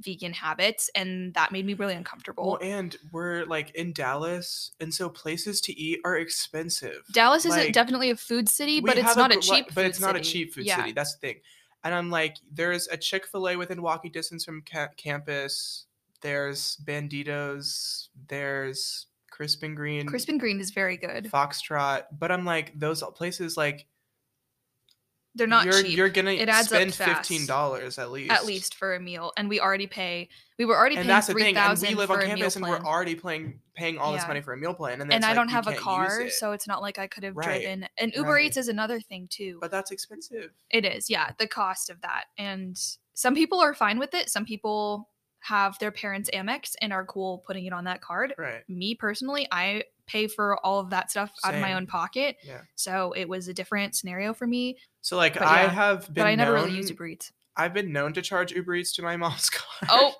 vegan 0.00 0.32
habits 0.32 0.90
and 0.94 1.34
that 1.34 1.52
made 1.52 1.64
me 1.66 1.74
really 1.74 1.94
uncomfortable. 1.94 2.46
Well, 2.52 2.58
and 2.62 2.96
we're 3.12 3.44
like 3.44 3.70
in 3.74 3.92
Dallas, 3.92 4.72
and 4.80 4.92
so 4.92 5.08
places 5.08 5.60
to 5.62 5.72
eat 5.78 6.00
are 6.04 6.16
expensive. 6.16 7.02
Dallas 7.12 7.44
is 7.44 7.50
like, 7.50 7.72
definitely 7.72 8.10
a 8.10 8.16
food 8.16 8.48
city, 8.48 8.80
but 8.80 8.98
it's 8.98 9.16
not 9.16 9.30
a 9.30 9.36
gr- 9.36 9.40
cheap 9.40 9.66
but 9.66 9.74
food 9.74 9.86
it's 9.86 10.00
not 10.00 10.16
a 10.16 10.20
cheap 10.20 10.54
food 10.54 10.64
Yeah. 10.66 10.76
city. 10.76 10.92
That's 10.92 11.14
the 11.14 11.18
thing. 11.20 11.40
And 11.84 11.94
I'm 11.94 12.10
like, 12.10 12.36
there's 12.52 12.88
a 12.88 12.96
Chick 12.96 13.26
Fil 13.26 13.48
A 13.48 13.56
within 13.56 13.80
walking 13.80 14.10
distance 14.12 14.44
from 14.44 14.62
ca- 14.70 14.88
campus. 14.96 15.86
There's 16.20 16.76
Banditos. 16.84 18.08
There's 18.28 19.06
Crispin 19.30 19.74
Green. 19.74 20.06
Crispin 20.06 20.36
Green 20.38 20.60
is 20.60 20.70
very 20.70 20.96
good. 20.96 21.30
Foxtrot. 21.32 22.02
But 22.18 22.30
I'm 22.30 22.44
like, 22.44 22.78
those 22.78 23.02
places 23.14 23.56
like 23.56 23.86
They're 25.40 25.46
not 25.46 25.64
you're 25.64 25.82
cheap. 25.82 25.96
you're 25.96 26.10
gonna 26.10 26.32
It 26.32 26.50
adds 26.50 26.70
up 26.70 26.76
spend 26.76 26.94
fifteen 26.94 27.46
dollars 27.46 27.98
at 27.98 28.10
least. 28.10 28.30
at 28.30 28.44
least 28.44 28.74
for 28.74 28.94
a 28.94 29.00
meal, 29.00 29.32
and 29.38 29.48
we 29.48 29.58
already 29.58 29.86
pay. 29.86 30.28
We 30.58 30.66
were 30.66 30.76
already 30.76 30.96
paying, 30.96 31.00
And 31.00 31.08
paying 31.08 31.16
that's 31.16 31.26
the 31.28 31.32
three 31.32 31.42
thing. 31.42 31.56
And 31.56 31.80
we 31.80 31.94
live 31.94 32.10
on 32.10 32.20
campus, 32.20 32.56
and 32.56 32.66
we're 32.66 32.78
already 32.78 33.14
paying 33.14 33.58
paying 33.74 33.96
all 33.96 34.12
this 34.12 34.26
money 34.28 34.42
for 34.42 34.52
a 34.52 34.56
meal 34.58 34.74
plan. 34.74 35.00
And, 35.00 35.10
then 35.10 35.16
and 35.16 35.24
I 35.24 35.28
like, 35.28 35.36
don't 35.36 35.48
have 35.48 35.66
a 35.66 35.72
car, 35.74 36.20
it. 36.20 36.34
so 36.34 36.52
it's 36.52 36.68
not 36.68 36.82
like 36.82 36.98
I 36.98 37.06
could 37.06 37.24
have 37.24 37.34
Right, 37.34 37.62
driven. 37.62 37.88
And 37.96 38.12
Uber 38.14 38.32
right. 38.34 38.44
Eats 38.44 38.58
is 38.58 38.68
another 38.68 39.00
thing 39.00 39.26
too. 39.30 39.56
But 39.62 39.70
that's 39.70 39.90
expensive. 39.90 40.50
It 40.70 40.84
is, 40.84 41.08
yeah, 41.08 41.30
the 41.38 41.46
cost 41.46 41.88
of 41.88 42.02
that. 42.02 42.24
And 42.36 42.78
some 43.14 43.34
people 43.34 43.58
are 43.60 43.72
fine 43.72 43.98
with 43.98 44.12
it. 44.12 44.28
Some 44.28 44.44
people 44.44 45.08
have 45.40 45.78
their 45.78 45.90
parents' 45.90 46.28
Amex 46.34 46.74
and 46.82 46.92
are 46.92 47.06
cool 47.06 47.42
putting 47.46 47.64
it 47.64 47.72
on 47.72 47.84
that 47.84 48.02
card. 48.02 48.34
Right. 48.36 48.62
Me 48.68 48.94
personally, 48.94 49.48
I 49.50 49.84
pay 50.10 50.26
for 50.26 50.58
all 50.64 50.80
of 50.80 50.90
that 50.90 51.10
stuff 51.10 51.32
out 51.44 51.54
of 51.54 51.60
my 51.60 51.74
own 51.74 51.86
pocket. 51.86 52.36
Yeah. 52.42 52.62
So 52.74 53.12
it 53.12 53.28
was 53.28 53.48
a 53.48 53.54
different 53.54 53.94
scenario 53.94 54.32
for 54.34 54.46
me. 54.46 54.78
So 55.02 55.16
like 55.16 55.34
But 55.34 55.42
I 55.42 55.62
yeah, 55.62 55.68
have 55.70 56.06
been 56.06 56.24
But 56.24 56.26
I 56.26 56.34
never 56.34 56.52
known, 56.54 56.64
really 56.66 56.76
used 56.76 56.90
Uber 56.90 57.06
Eats. 57.06 57.32
I've 57.56 57.74
been 57.74 57.92
known 57.92 58.12
to 58.14 58.22
charge 58.22 58.52
Uber 58.52 58.74
Eats 58.74 58.92
to 58.94 59.02
my 59.02 59.16
mom's 59.24 59.50
car. 59.50 59.88
Oh, 59.90 60.14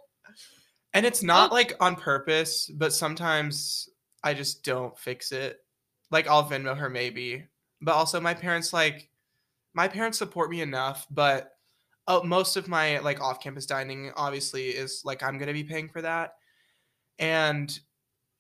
and 0.95 1.07
it's 1.07 1.23
not 1.23 1.51
Oh. 1.51 1.55
like 1.55 1.75
on 1.81 1.97
purpose, 1.97 2.71
but 2.75 2.93
sometimes 2.93 3.89
I 4.23 4.35
just 4.35 4.65
don't 4.65 4.99
fix 4.99 5.33
it. 5.33 5.59
Like 6.11 6.27
I'll 6.29 6.49
Venmo 6.49 6.77
her 6.77 6.91
maybe, 6.91 7.47
but 7.81 7.93
also 7.95 8.21
my 8.21 8.35
parents 8.35 8.73
like 8.73 9.09
my 9.75 9.87
parents 9.89 10.19
support 10.19 10.51
me 10.51 10.61
enough, 10.61 11.07
but 11.11 11.53
uh, 12.09 12.21
most 12.25 12.57
of 12.57 12.67
my 12.67 12.99
like 12.99 13.21
off-campus 13.21 13.67
dining 13.67 14.11
obviously 14.17 14.69
is 14.71 15.03
like 15.05 15.23
I'm 15.23 15.39
gonna 15.39 15.53
be 15.53 15.63
paying 15.63 15.89
for 15.89 16.03
that, 16.03 16.33
and 17.19 17.79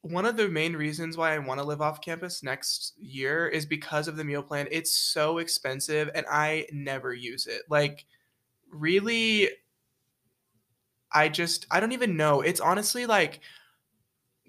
one 0.02 0.24
of 0.26 0.36
the 0.36 0.48
main 0.48 0.74
reasons 0.74 1.16
why 1.16 1.34
I 1.34 1.38
want 1.38 1.60
to 1.60 1.66
live 1.66 1.82
off 1.82 2.00
campus 2.00 2.42
next 2.42 2.94
year 2.98 3.48
is 3.48 3.66
because 3.66 4.08
of 4.08 4.16
the 4.16 4.24
meal 4.24 4.42
plan. 4.42 4.66
It's 4.70 4.92
so 4.92 5.38
expensive 5.38 6.10
and 6.14 6.24
I 6.30 6.66
never 6.72 7.12
use 7.12 7.46
it. 7.46 7.62
Like 7.68 8.06
really 8.70 9.50
I 11.12 11.28
just 11.28 11.66
I 11.70 11.80
don't 11.80 11.92
even 11.92 12.16
know. 12.16 12.40
It's 12.40 12.60
honestly 12.60 13.06
like 13.06 13.40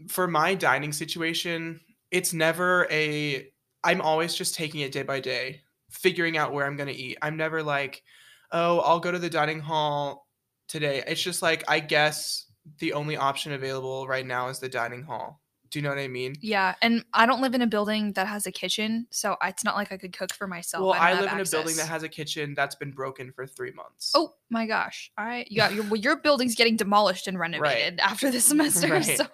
for 0.08 0.27
my 0.27 0.55
dining 0.55 0.91
situation, 0.91 1.81
it's 2.12 2.34
never 2.34 2.88
a 2.91 3.51
I'm 3.84 4.01
always 4.01 4.36
just 4.36 4.55
taking 4.55 4.81
it 4.81 4.91
day 4.91 5.03
by 5.03 5.20
day, 5.20 5.62
figuring 5.89 6.38
out 6.38 6.53
where 6.53 6.65
I'm 6.65 6.75
going 6.75 6.89
to 6.89 6.93
eat. 6.96 7.17
I'm 7.22 7.38
never 7.38 7.63
like, 7.63 8.03
"Oh, 8.51 8.79
I'll 8.81 9.00
go 9.00 9.12
to 9.12 9.20
the 9.20 9.29
dining 9.29 9.60
hall 9.60 10.27
today." 10.67 11.03
It's 11.08 11.22
just 11.22 11.41
like 11.41 11.63
I 11.70 11.79
guess 11.79 12.46
the 12.79 12.93
only 12.93 13.17
option 13.17 13.53
available 13.53 14.08
right 14.08 14.25
now 14.25 14.50
is 14.50 14.60
the 14.60 14.70
dining 14.70 15.03
hall. 15.03 15.40
Do 15.71 15.79
you 15.79 15.83
know 15.83 15.89
what 15.89 15.99
I 15.99 16.07
mean? 16.09 16.35
yeah. 16.41 16.75
And 16.81 17.03
I 17.13 17.25
don't 17.25 17.41
live 17.41 17.55
in 17.55 17.61
a 17.61 17.67
building 17.67 18.13
that 18.13 18.27
has 18.27 18.45
a 18.45 18.51
kitchen, 18.51 19.07
so 19.09 19.37
it's 19.43 19.63
not 19.63 19.75
like 19.75 19.91
I 19.91 19.97
could 19.97 20.11
cook 20.11 20.33
for 20.33 20.45
myself. 20.45 20.83
well, 20.83 20.93
I 20.93 21.11
have 21.11 21.21
live 21.21 21.33
in 21.33 21.39
a 21.39 21.45
building 21.49 21.77
that 21.77 21.87
has 21.87 22.03
a 22.03 22.09
kitchen 22.09 22.53
that's 22.53 22.75
been 22.75 22.91
broken 22.91 23.31
for 23.31 23.47
3 23.47 23.71
months. 23.71 24.11
Oh 24.13 24.35
my 24.49 24.67
gosh! 24.67 25.11
I 25.17 25.45
you 25.49 25.57
got 25.57 25.73
your 25.73 25.85
well, 25.85 25.95
your 25.95 26.17
building's 26.17 26.55
getting 26.55 26.75
demolished 26.75 27.27
and 27.27 27.39
renovated 27.39 27.99
after 27.99 28.29
the 28.29 28.41
semester. 28.51 28.89
Right. 28.89 29.17
So 29.17 29.25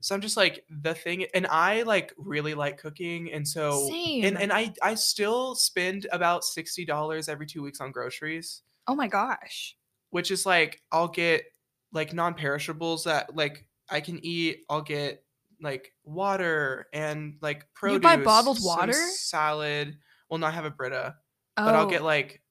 So 0.00 0.14
I'm 0.14 0.20
just 0.20 0.36
like 0.36 0.64
the 0.68 0.92
thing 0.92 1.24
and 1.32 1.46
I 1.46 1.82
like 1.82 2.12
really 2.18 2.52
like 2.54 2.76
cooking 2.76 3.32
and 3.32 3.46
so 3.48 3.88
same. 3.88 4.24
and 4.24 4.38
and 4.38 4.52
I 4.52 4.74
I 4.82 4.96
still 4.96 5.54
spend 5.54 6.06
about 6.12 6.42
$60 6.42 7.28
every 7.28 7.46
2 7.46 7.62
weeks 7.62 7.80
on 7.80 7.90
groceries, 7.90 8.60
oh 8.86 8.94
my 8.94 9.08
gosh! 9.08 9.76
which 10.10 10.30
is 10.30 10.44
like 10.44 10.82
I'll 10.92 11.08
get 11.08 11.44
like 11.92 12.12
non-perishables 12.12 13.04
that 13.04 13.34
like 13.34 13.66
I 13.88 14.00
can 14.00 14.18
eat. 14.22 14.64
I'll 14.68 14.82
get 14.82 15.23
like 15.64 15.92
water 16.04 16.86
and 16.92 17.36
like 17.40 17.66
produce. 17.74 17.94
You 17.94 18.00
buy 18.00 18.16
bottled 18.16 18.58
water? 18.62 18.92
salad. 18.92 19.96
Well, 20.28 20.38
not 20.38 20.54
have 20.54 20.64
a 20.64 20.70
Brita, 20.70 21.16
Oh, 21.56 21.64
but 21.64 21.74
I'll 21.74 21.86
get 21.86 22.02
like 22.02 22.42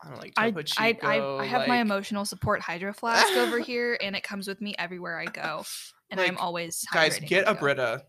I 0.00 0.06
don't 0.06 0.14
know, 0.14 0.20
like 0.20 0.32
I, 0.36 0.50
Topo 0.50 0.62
I, 0.78 0.98
I, 1.02 1.42
I 1.42 1.44
have 1.46 1.68
my 1.68 1.80
emotional 1.80 2.24
support 2.24 2.60
hydro 2.60 2.92
flask 2.92 3.32
over 3.34 3.58
here, 3.60 3.96
and 4.02 4.16
it 4.16 4.22
comes 4.22 4.48
with 4.48 4.60
me 4.60 4.74
everywhere 4.78 5.18
I 5.18 5.26
go, 5.26 5.64
and 6.10 6.20
I'm 6.20 6.36
always 6.38 6.84
Guys, 6.92 7.18
get 7.20 7.46
a. 7.46 7.54
Brita. 7.54 8.04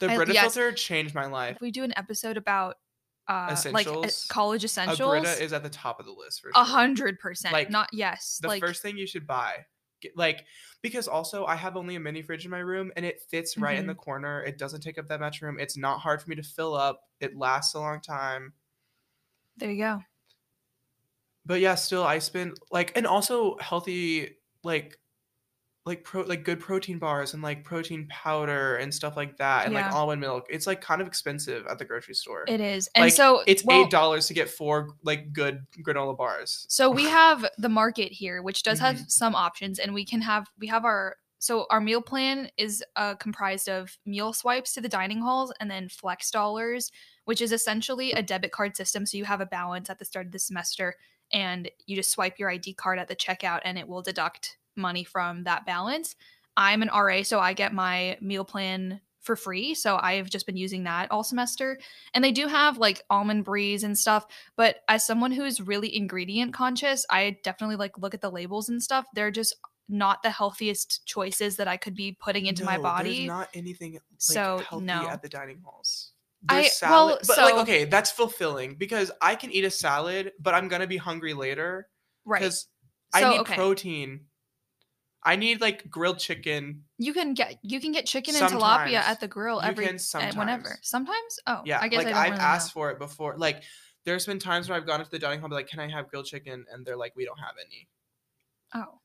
The 0.00 0.10
I- 0.10 0.16
Brita 0.16 0.34
yes. 0.34 0.54
filter 0.54 0.72
changed 0.72 1.14
my 1.14 1.26
life. 1.26 1.56
If 1.56 1.62
we 1.62 1.70
do 1.70 1.84
an 1.84 1.94
episode 1.96 2.36
about 2.36 2.76
uh, 3.28 3.56
like 3.72 3.86
uh, 3.86 4.00
Essentials? 4.00 4.26
college 4.28 4.64
A 4.64 4.66
essentials, 4.66 5.22
Brita 5.22 5.42
is 5.42 5.52
at 5.52 5.62
the 5.62 5.70
top 5.70 5.98
of 5.98 6.06
the 6.06 6.12
list 6.12 6.42
for 6.42 6.50
a 6.54 6.64
hundred 6.64 7.18
percent. 7.20 7.52
Like, 7.52 7.70
Not 7.70 7.88
yes, 7.92 8.38
the 8.42 8.48
like 8.48 8.60
first 8.60 8.82
thing 8.82 8.98
you 8.98 9.06
should 9.06 9.26
buy 9.26 9.64
like 10.16 10.46
because 10.82 11.08
also 11.08 11.44
i 11.46 11.54
have 11.56 11.76
only 11.76 11.96
a 11.96 12.00
mini 12.00 12.22
fridge 12.22 12.44
in 12.44 12.50
my 12.50 12.58
room 12.58 12.92
and 12.96 13.04
it 13.04 13.20
fits 13.20 13.58
right 13.58 13.78
in 13.78 13.86
Mhm. 13.86 13.88
the 13.88 13.94
corner 13.94 14.42
it 14.42 14.58
doesn't 14.58 14.80
take 14.82 14.98
up 14.98 15.08
that 15.08 15.20
much 15.20 15.42
room 15.42 15.58
it's 15.58 15.76
not 15.76 16.00
hard 16.00 16.22
for 16.22 16.30
me 16.30 16.36
to 16.36 16.42
fill 16.42 16.74
up 16.74 17.08
it 17.20 17.36
lasts 17.36 17.74
a 17.74 17.80
long 17.80 18.00
time 18.00 18.54
there 19.56 19.70
you 19.72 19.78
go. 19.78 20.02
but 21.44 21.60
yeah 21.60 21.74
still 21.74 22.02
i 22.02 22.18
spend 22.18 22.56
like 22.70 22.96
and 22.96 23.06
also 23.06 23.56
healthy 23.58 24.36
like 24.62 24.98
like 25.86 26.02
pro 26.02 26.22
like 26.22 26.44
good 26.44 26.60
protein 26.60 26.98
bars 26.98 27.34
and 27.34 27.42
like 27.42 27.62
protein 27.62 28.06
powder 28.08 28.76
and 28.76 28.92
stuff 28.94 29.16
like 29.16 29.36
that 29.36 29.66
and 29.66 29.74
Yeah. 29.74 29.84
like 29.86 29.94
almond 29.94 30.20
milk 30.20 30.46
it's 30.48 30.66
like 30.66 30.80
kind 30.80 31.00
of 31.02 31.06
expensive 31.06 31.66
at 31.66 31.78
the 31.78 31.84
grocery 31.84 32.14
store 32.14 32.44
It 32.48 32.60
is, 32.60 32.88
and 32.94 33.04
Like, 33.04 33.12
so 33.12 33.42
it's 33.46 33.64
well, 33.64 33.82
eight 33.82 33.90
dollars 33.90 34.26
to 34.28 34.34
get 34.34 34.48
four 34.48 34.88
like 35.02 35.32
good 35.32 35.66
granola 35.82 36.16
bars 36.16 36.64
So 36.68 36.90
we 36.90 37.04
have 37.20 37.44
the 37.58 37.68
market 37.68 38.12
here, 38.12 38.42
which 38.42 38.62
does 38.62 38.78
have 38.80 38.96
Mhm. 38.96 39.10
some 39.10 39.34
options, 39.34 39.78
and 39.78 39.92
we 39.92 40.04
can 40.06 40.22
have 40.22 40.46
we 40.58 40.66
have 40.68 40.84
our 40.84 41.16
so 41.38 41.66
our 41.68 41.80
meal 41.80 42.00
plan 42.00 42.48
is 42.56 42.82
uh, 42.96 43.14
comprised 43.16 43.68
of 43.68 43.98
meal 44.06 44.32
swipes 44.32 44.72
to 44.72 44.80
the 44.80 44.88
dining 44.88 45.20
halls 45.20 45.52
and 45.60 45.70
then 45.70 45.90
flex 45.90 46.30
dollars, 46.30 46.90
which 47.26 47.42
is 47.42 47.52
essentially 47.52 48.12
a 48.12 48.22
debit 48.22 48.50
card 48.50 48.74
system. 48.78 49.04
So 49.04 49.18
you 49.18 49.26
have 49.26 49.42
a 49.42 49.46
balance 49.46 49.90
at 49.90 49.98
the 49.98 50.06
start 50.06 50.24
of 50.24 50.32
the 50.32 50.38
semester, 50.38 50.94
and 51.30 51.70
you 51.86 51.96
just 51.96 52.10
swipe 52.12 52.38
your 52.38 52.48
ID 52.48 52.72
card 52.72 52.98
at 52.98 53.08
the 53.08 53.16
checkout, 53.16 53.60
and 53.64 53.76
it 53.78 53.86
will 53.88 54.00
deduct 54.00 54.56
money 54.76 55.04
from 55.04 55.44
that 55.44 55.66
balance. 55.66 56.16
I'm 56.56 56.82
an 56.82 56.90
RA, 56.94 57.22
so 57.22 57.40
I 57.40 57.52
get 57.52 57.72
my 57.72 58.16
meal 58.20 58.44
plan 58.44 59.00
for 59.20 59.36
free. 59.36 59.74
So 59.74 59.98
I've 60.00 60.28
just 60.28 60.46
been 60.46 60.56
using 60.56 60.84
that 60.84 61.10
all 61.10 61.24
semester. 61.24 61.78
And 62.12 62.22
they 62.22 62.30
do 62.30 62.46
have 62.46 62.76
like 62.78 63.02
almond 63.08 63.44
breeze 63.44 63.82
and 63.82 63.98
stuff. 63.98 64.26
But 64.54 64.76
as 64.86 65.06
someone 65.06 65.32
who's 65.32 65.60
really 65.60 65.96
ingredient 65.96 66.52
conscious, 66.52 67.06
I 67.10 67.38
definitely 67.42 67.76
like 67.76 67.96
look 67.98 68.12
at 68.14 68.20
the 68.20 68.30
labels 68.30 68.68
and 68.68 68.82
stuff. 68.82 69.06
They're 69.14 69.30
just 69.30 69.56
not 69.88 70.22
the 70.22 70.30
healthiest 70.30 71.06
choices 71.06 71.56
that 71.56 71.68
I 71.68 71.76
could 71.78 71.94
be 71.94 72.12
putting 72.20 72.46
into 72.46 72.64
my 72.64 72.78
body. 72.78 73.16
There's 73.18 73.28
not 73.28 73.48
anything 73.54 73.94
like, 73.94 74.02
So, 74.18 74.58
healthy 74.68 74.84
no. 74.86 75.08
at 75.08 75.22
the 75.22 75.28
dining 75.28 75.60
halls. 75.64 76.12
I- 76.48 76.62
There's 76.62 76.78
well, 76.82 77.08
salad, 77.08 77.18
but 77.26 77.38
like 77.38 77.54
so- 77.54 77.60
okay, 77.62 77.84
that's 77.84 78.10
fulfilling 78.10 78.74
because 78.74 79.10
I 79.22 79.34
can 79.34 79.50
eat 79.50 79.64
a 79.64 79.70
salad, 79.70 80.32
but 80.38 80.52
I'm 80.54 80.68
gonna 80.68 80.86
be 80.86 80.98
hungry 80.98 81.32
later 81.32 81.88
right. 82.26 82.40
because 82.40 82.68
So, 83.16 83.26
I 83.26 83.30
need 83.30 83.40
okay. 83.40 83.54
protein. 83.54 84.26
I 85.24 85.36
need 85.36 85.60
like 85.60 85.90
grilled 85.90 86.18
chicken. 86.18 86.84
You 86.98 87.12
can 87.14 87.34
get 87.34 87.58
you 87.62 87.80
can 87.80 87.92
get 87.92 88.06
chicken 88.06 88.34
and 88.36 88.44
tilapia 88.50 88.94
at 88.98 89.20
the 89.20 89.28
grill 89.28 89.56
You 89.62 89.68
every 89.68 89.86
can 89.86 89.96
uh, 89.96 90.32
whenever. 90.34 90.64
sometimes. 90.64 90.78
Sometimes? 90.82 91.40
Oh, 91.46 91.62
Yeah, 91.64 91.78
I 91.80 91.88
guess 91.88 92.04
like 92.04 92.14
I 92.14 92.24
I've 92.26 92.30
really 92.32 92.42
asked 92.42 92.70
know. 92.76 92.80
for 92.80 92.90
it 92.90 92.98
before. 92.98 93.36
Like 93.38 93.62
there's 94.04 94.26
been 94.26 94.38
times 94.38 94.68
where 94.68 94.76
I've 94.76 94.86
gone 94.86 95.02
to 95.02 95.10
the 95.10 95.18
dining 95.18 95.40
hall, 95.40 95.46
and 95.46 95.50
be 95.52 95.56
like, 95.56 95.68
"Can 95.68 95.80
I 95.80 95.88
have 95.88 96.08
grilled 96.08 96.26
chicken?" 96.26 96.66
And 96.70 96.84
they're 96.84 96.96
like, 96.96 97.14
"We 97.16 97.24
don't 97.24 97.38
have 97.40 97.54
any." 97.64 97.88
Oh. 98.74 99.00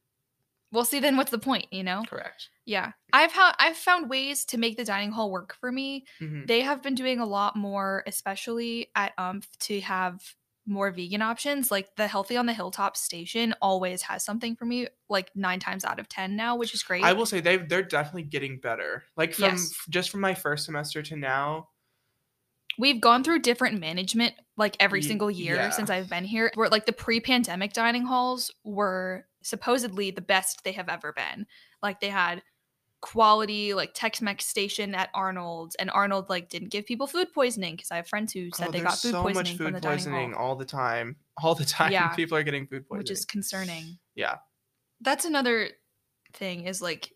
Well, 0.71 0.85
see, 0.85 0.99
then 0.99 1.17
what's 1.17 1.31
the 1.31 1.39
point, 1.39 1.67
you 1.71 1.83
know? 1.83 2.03
Correct. 2.07 2.49
Yeah. 2.65 2.91
I've 3.11 3.31
had 3.31 3.53
I've 3.59 3.77
found 3.77 4.09
ways 4.09 4.45
to 4.45 4.57
make 4.59 4.77
the 4.77 4.83
dining 4.85 5.11
hall 5.11 5.31
work 5.31 5.55
for 5.55 5.71
me. 5.71 6.05
Mhm. 6.21 6.47
They 6.47 6.61
have 6.61 6.83
been 6.83 6.95
doing 6.95 7.19
a 7.19 7.25
lot 7.25 7.55
more, 7.55 8.03
especially 8.05 8.91
at 8.95 9.13
UMF, 9.17 9.47
to 9.61 9.81
have 9.81 10.35
more 10.69 10.91
vegan 10.91 11.21
options. 11.21 11.71
Like 11.71 11.95
the 11.95 12.07
Healthy 12.07 12.38
on 12.38 12.45
the 12.45 12.53
Hilltop 12.53 12.95
station 12.95 13.53
always 13.61 14.03
has 14.03 14.23
something 14.23 14.55
for 14.55 14.65
me, 14.65 14.88
like 15.09 15.31
nine 15.35 15.59
times 15.59 15.83
out 15.83 15.99
of 15.99 16.07
ten 16.07 16.35
now, 16.35 16.55
which 16.55 16.73
is 16.73 16.83
great. 16.83 17.03
I 17.03 17.13
will 17.13 17.25
say 17.25 17.41
they 17.41 17.57
they're 17.57 17.83
definitely 17.83 18.23
getting 18.23 18.59
better. 18.59 19.03
Like 19.17 19.33
from 19.33 19.45
Yes. 19.45 19.73
just 19.89 20.09
from 20.09 20.21
my 20.21 20.33
first 20.33 20.65
semester 20.65 21.01
to 21.01 21.15
now. 21.15 21.69
We've 22.77 23.01
gone 23.01 23.25
through 23.25 23.39
different 23.39 23.79
management 23.79 24.35
like 24.55 24.77
every 24.79 25.01
single 25.01 25.29
year 25.29 25.55
yeah. 25.55 25.69
since 25.71 25.89
I've 25.89 26.09
been 26.09 26.23
here. 26.23 26.51
Where 26.55 26.69
like 26.69 26.85
the 26.85 26.93
pre-pandemic 26.93 27.73
dining 27.73 28.05
halls 28.05 28.51
were 28.63 29.25
supposedly 29.43 30.11
the 30.11 30.21
best 30.21 30.63
they 30.63 30.71
have 30.73 30.88
ever 30.88 31.11
been. 31.11 31.45
Like 31.83 31.99
they 31.99 32.09
had 32.09 32.41
quality 33.01 33.74
like 33.74 33.91
Tex-Mex 33.94 34.46
station 34.46 34.94
at 34.94 35.10
Arnold's, 35.13 35.75
and 35.75 35.89
Arnold 35.91 36.29
like 36.29 36.50
didn't 36.50 36.70
give 36.70 36.86
people 36.86 37.08
food 37.08 37.34
poisoning 37.34 37.75
because 37.75 37.91
I 37.91 37.96
have 37.98 38.08
friends 38.08 38.34
who 38.34 38.50
said 38.53 38.68
Oh, 38.70 38.72
they 38.72 38.82
got 38.82 38.98
food 38.98 39.12
so 39.12 39.22
poisoning 39.24 39.34
much 39.53 39.58
from 39.58 39.65
food 39.68 39.75
the 39.75 39.79
dining 39.79 39.98
poisoning 39.98 40.34
hall, 40.34 40.41
all 40.50 40.56
the 40.56 40.65
time. 40.65 41.15
All 41.41 41.56
the 41.56 41.63
time, 41.65 41.94
Yeah. 41.94 42.10
people 42.15 42.36
are 42.38 42.44
getting 42.44 42.68
food 42.68 42.86
poisoning. 42.86 42.98
which 43.00 43.12
is 43.12 43.24
concerning. 43.25 43.98
yeah, 44.15 44.39
That's 45.00 45.24
another 45.24 45.70
thing 46.34 46.65
is 46.65 46.82
like, 46.82 47.13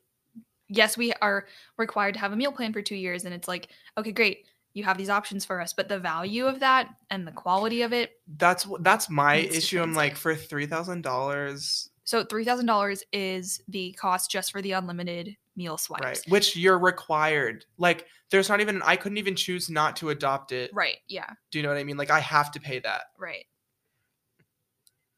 yes, 0.69 0.95
we 0.97 1.11
are 1.21 1.45
required 1.77 2.13
to 2.13 2.21
have 2.21 2.31
a 2.31 2.35
meal 2.37 2.53
plan 2.53 2.71
for 2.71 2.81
two 2.81 2.95
years, 2.95 3.25
and 3.25 3.33
it's 3.33 3.49
like, 3.49 3.67
okay, 3.97 4.13
great, 4.13 4.45
you 4.73 4.85
have 4.85 4.97
these 4.97 5.09
options 5.09 5.43
for 5.43 5.59
us, 5.59 5.73
but 5.73 5.89
the 5.89 5.99
value 5.99 6.45
of 6.47 6.61
that 6.61 6.87
and 7.09 7.27
the 7.27 7.33
quality 7.33 7.81
of 7.81 7.91
it. 7.91 8.11
that's 8.37 8.65
that's 8.79 9.09
my 9.09 9.35
issue. 9.35 9.81
I'm 9.81 9.93
like 9.93 10.15
for 10.15 10.33
three 10.35 10.65
thousand 10.67 11.01
dollars, 11.03 11.89
So 12.05 12.23
three 12.23 12.45
thousand 12.45 12.67
dollars 12.67 13.03
is 13.11 13.61
the 13.67 13.91
cost 13.99 14.31
just 14.31 14.53
for 14.53 14.61
the 14.61 14.71
unlimited 14.71 15.35
meal 15.55 15.77
swipes. 15.77 16.03
right? 16.03 16.21
Which 16.27 16.55
you're 16.55 16.79
required. 16.79 17.65
Like, 17.77 18.05
there's 18.31 18.49
not 18.49 18.61
even. 18.61 18.81
I 18.83 18.95
couldn't 18.95 19.17
even 19.17 19.35
choose 19.35 19.69
not 19.69 19.95
to 19.97 20.09
adopt 20.09 20.51
it. 20.51 20.71
Right. 20.73 20.97
Yeah. 21.07 21.29
Do 21.51 21.59
you 21.59 21.63
know 21.63 21.69
what 21.69 21.77
I 21.77 21.83
mean? 21.83 21.97
Like, 21.97 22.11
I 22.11 22.19
have 22.19 22.51
to 22.51 22.59
pay 22.59 22.79
that. 22.79 23.03
Right. 23.19 23.45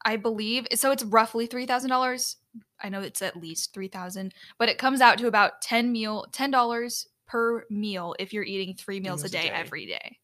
I 0.04 0.18
believe 0.18 0.68
so. 0.76 0.92
It's 0.92 1.04
roughly 1.04 1.48
three 1.48 1.66
thousand 1.66 1.90
dollars. 1.90 2.38
I 2.82 2.90
know 2.90 3.02
it's 3.02 3.22
at 3.22 3.36
least 3.36 3.74
three 3.74 3.88
thousand, 3.88 4.34
but 4.60 4.70
it 4.70 4.78
comes 4.78 5.02
out 5.02 5.18
to 5.18 5.28
about 5.28 5.62
ten 5.62 5.92
meal 5.92 6.28
ten 6.32 6.52
dollars 6.52 7.08
per 7.28 7.66
meal 7.72 8.16
if 8.20 8.32
you're 8.32 8.44
eating 8.44 8.76
three 8.76 9.00
meals, 9.00 9.22
meals 9.22 9.34
a 9.34 9.38
a 9.38 9.42
day, 9.42 9.48
day. 9.48 9.54
every 9.54 9.86
day, 9.88 10.20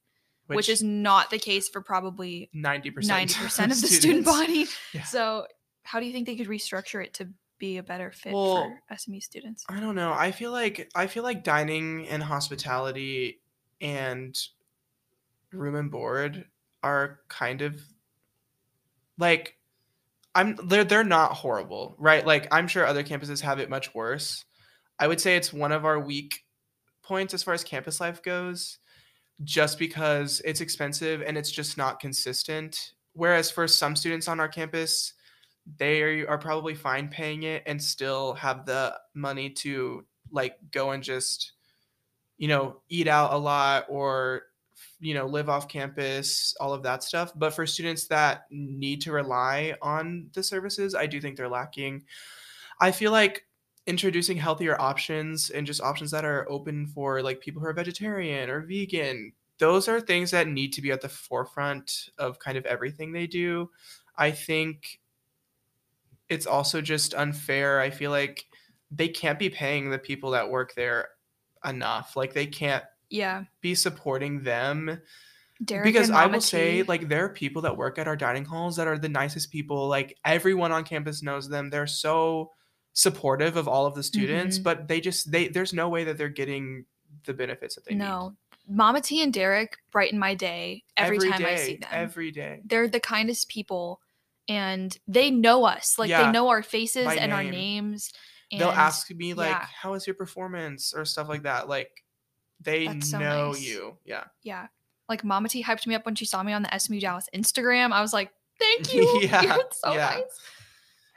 which, 0.46 0.70
is 0.70 0.84
not 0.84 1.32
the 1.32 1.40
case 1.40 1.68
for 1.68 1.82
probably 1.82 2.50
ninety 2.54 2.92
percent. 2.92 3.18
ninety 3.18 3.34
percent 3.34 3.72
of 3.72 3.82
the 3.82 3.88
student 4.00 4.24
body. 4.24 4.68
Yeah. 4.94 5.04
So, 5.04 5.48
how 5.84 6.00
do 6.00 6.06
you 6.06 6.14
think 6.14 6.28
they 6.28 6.36
could 6.36 6.48
restructure 6.48 7.04
it 7.04 7.16
to 7.16 7.30
be 7.62 7.78
a 7.78 7.84
better 7.84 8.12
fit 8.12 8.34
Well, 8.34 8.76
for 8.90 8.98
SMU 8.98 9.22
students? 9.22 9.64
I 9.70 9.80
don't 9.80 9.96
know. 9.96 10.12
I 10.12 10.32
feel 10.32 10.52
like 10.52 10.90
I 10.96 11.06
feel 11.06 11.24
like 11.24 11.44
dining 11.44 12.08
and 12.08 12.22
hospitality 12.22 13.40
and 13.80 14.38
room 15.54 15.76
and 15.76 15.92
board 15.92 16.46
are 16.82 17.20
kind 17.30 17.62
of 17.62 17.80
like 19.20 19.58
I'm 20.34 20.58
they're 20.64 20.84
they're 20.84 21.04
not 21.04 21.34
horrible, 21.34 21.96
right? 22.00 22.26
Like 22.26 22.48
I'm 22.52 22.68
sure 22.68 22.86
other 22.86 23.04
campuses 23.04 23.42
have 23.42 23.60
it 23.60 23.70
much 23.70 23.94
worse. 23.94 24.44
I 25.00 25.08
would 25.08 25.22
say 25.22 25.36
it's 25.36 25.54
one 25.54 25.72
of 25.72 25.86
our 25.86 26.00
weak 26.00 26.44
points 27.04 27.34
as 27.34 27.44
far 27.44 27.54
as 27.54 27.64
campus 27.64 28.02
life 28.02 28.24
goes 28.24 28.80
just 29.44 29.78
because 29.78 30.42
it's 30.46 30.62
expensive 30.62 31.22
and 31.22 31.38
it's 31.38 31.52
just 31.52 31.78
not 31.78 32.00
consistent. 32.00 32.94
Whereas 33.14 33.52
for 33.52 33.68
some 33.68 33.96
students 33.96 34.28
on 34.28 34.40
our 34.40 34.48
campus, 34.48 35.14
they 35.78 36.02
are, 36.02 36.38
probably 36.38 36.76
fine 36.76 37.08
paying 37.08 37.44
it 37.44 37.64
and 37.66 37.82
still 37.82 38.34
have 38.34 38.66
the 38.66 38.98
money 39.14 39.50
to 39.50 40.06
like 40.32 40.58
go 40.72 40.92
and 40.92 41.04
just 41.04 41.54
you 42.38 42.48
know 42.48 42.78
eat 42.90 43.08
out 43.08 43.34
a 43.34 43.38
lot 43.38 43.86
or 43.90 44.44
you 45.00 45.14
know 45.14 45.28
live 45.28 45.50
off 45.50 45.68
campus 45.68 46.56
all 46.60 46.74
of 46.74 46.84
that 46.84 47.04
stuff. 47.04 47.32
But 47.36 47.54
for 47.54 47.66
students 47.68 48.08
that 48.08 48.46
need 48.50 49.02
to 49.02 49.12
rely 49.12 49.76
on 49.82 50.30
the 50.34 50.44
services 50.44 50.96
i 50.96 51.06
do 51.06 51.22
think 51.22 51.38
they're 51.38 51.50
lacking. 51.50 52.04
I 52.80 52.92
feel 52.92 53.12
like 53.12 53.46
introducing 53.86 54.38
healthier 54.38 54.80
options 54.80 55.50
and 55.50 55.68
just 55.68 55.82
options 55.82 56.12
that 56.12 56.26
are 56.26 56.50
open 56.50 56.88
for 56.88 57.22
like 57.22 57.42
people 57.42 57.62
who 57.62 57.68
are 57.68 57.74
vegetarian 57.74 58.50
or 58.50 58.62
vegan 58.62 59.34
those 59.62 59.88
are 59.88 60.02
things 60.02 60.32
that 60.32 60.48
need 60.48 60.74
to 60.74 60.82
be 60.82 60.92
at 60.92 61.02
the 61.02 61.08
forefront 61.08 62.10
of 62.18 62.40
kind 62.40 62.58
of 62.58 62.66
everything 62.66 63.12
they 63.12 63.28
do. 63.28 63.70
I 64.18 64.32
think 64.32 65.00
it's 66.32 66.48
also 66.48 66.82
just 66.82 67.14
unfair. 67.14 67.80
I 67.82 67.90
feel 67.90 68.10
like 68.10 68.46
they 68.90 69.10
can't 69.10 69.38
be 69.38 69.50
paying 69.50 69.90
the 69.90 70.00
people 70.00 70.32
that 70.32 70.50
work 70.50 70.74
there 70.76 71.10
enough. 71.66 72.16
Like 72.16 72.34
they 72.34 72.48
can't 72.48 72.84
Yeah, 73.10 73.44
be 73.62 73.76
supporting 73.76 74.42
them. 74.44 75.02
Derek 75.64 75.86
because 75.86 76.10
I 76.10 76.26
will 76.26 76.42
say 76.42 76.82
like 76.84 77.08
there 77.08 77.26
are 77.26 77.30
people 77.30 77.62
that 77.64 77.78
work 77.78 78.00
at 78.00 78.08
our 78.08 78.16
dining 78.16 78.46
halls 78.46 78.76
that 78.78 78.88
are 78.88 78.98
the 78.98 79.10
nicest 79.10 79.52
people. 79.52 79.88
Like 79.88 80.18
everyone 80.26 80.72
on 80.72 80.84
campus 80.84 81.22
knows 81.22 81.48
them. 81.50 81.70
They're 81.70 81.86
so 81.86 82.52
supportive 82.94 83.56
of 83.58 83.68
all 83.68 83.86
of 83.86 83.94
the 83.96 84.04
students 84.04 84.60
Mhm. 84.60 84.64
but 84.64 84.88
they 84.88 85.00
just 85.00 85.32
they 85.32 85.48
there's 85.48 85.72
no 85.74 85.88
way 85.88 86.04
that 86.04 86.18
they're 86.18 86.28
getting 86.30 86.86
the 87.26 87.34
benefits 87.34 87.76
that 87.76 87.86
they 87.86 87.94
need. 87.94 88.00
no, 88.00 88.34
Mama 88.68 89.00
T 89.02 89.22
and 89.22 89.32
Derek 89.34 89.78
brighten 89.92 90.18
my 90.20 90.34
day 90.34 90.84
need 90.98 91.04
every, 91.04 91.30
time 91.30 91.40
day, 91.42 91.54
I 91.54 91.56
see 91.56 91.76
them. 91.78 91.90
every 91.92 92.32
day. 92.32 92.62
They're 92.66 92.88
the 92.90 93.00
kindest 93.00 93.48
people 93.50 94.02
and 94.52 94.98
they 95.08 95.32
know 95.32 95.64
us 95.66 95.98
like 95.98 96.10
Yeah, 96.10 96.26
they 96.26 96.32
know 96.32 96.50
our 96.50 96.64
faces 96.64 97.08
and 97.08 97.32
our 97.32 97.44
names 97.44 98.12
and 98.52 98.60
they'll 98.60 98.70
ask 98.70 99.10
me 99.12 99.34
like 99.34 99.50
yeah. 99.50 99.66
how 99.82 99.92
was 99.92 100.06
your 100.06 100.14
performance? 100.16 100.94
or 100.94 101.06
stuff 101.06 101.30
like 101.30 101.44
that 101.44 101.70
like 101.70 101.90
they 102.60 103.00
so 103.00 103.18
know 103.18 103.52
nice. 103.52 103.62
you 103.62 103.98
yeah. 104.06 104.26
Yeah. 104.44 104.68
Like 105.10 105.24
mama 105.24 105.48
t 105.50 105.64
hyped 105.64 105.88
me 105.88 105.96
up 105.96 106.06
when 106.06 106.16
she 106.16 106.26
saw 106.26 106.44
me 106.44 106.54
on 106.54 106.64
the 106.64 106.78
smu 106.80 107.00
dallas 107.00 107.28
instagram. 107.34 107.92
I 107.92 108.02
was 108.02 108.14
like 108.14 108.32
thank 108.60 108.94
you. 108.98 109.08
Yeah, 109.24 109.42
you're 109.42 109.64
so 109.72 109.94
yeah. 109.94 110.10
nice. 110.16 110.40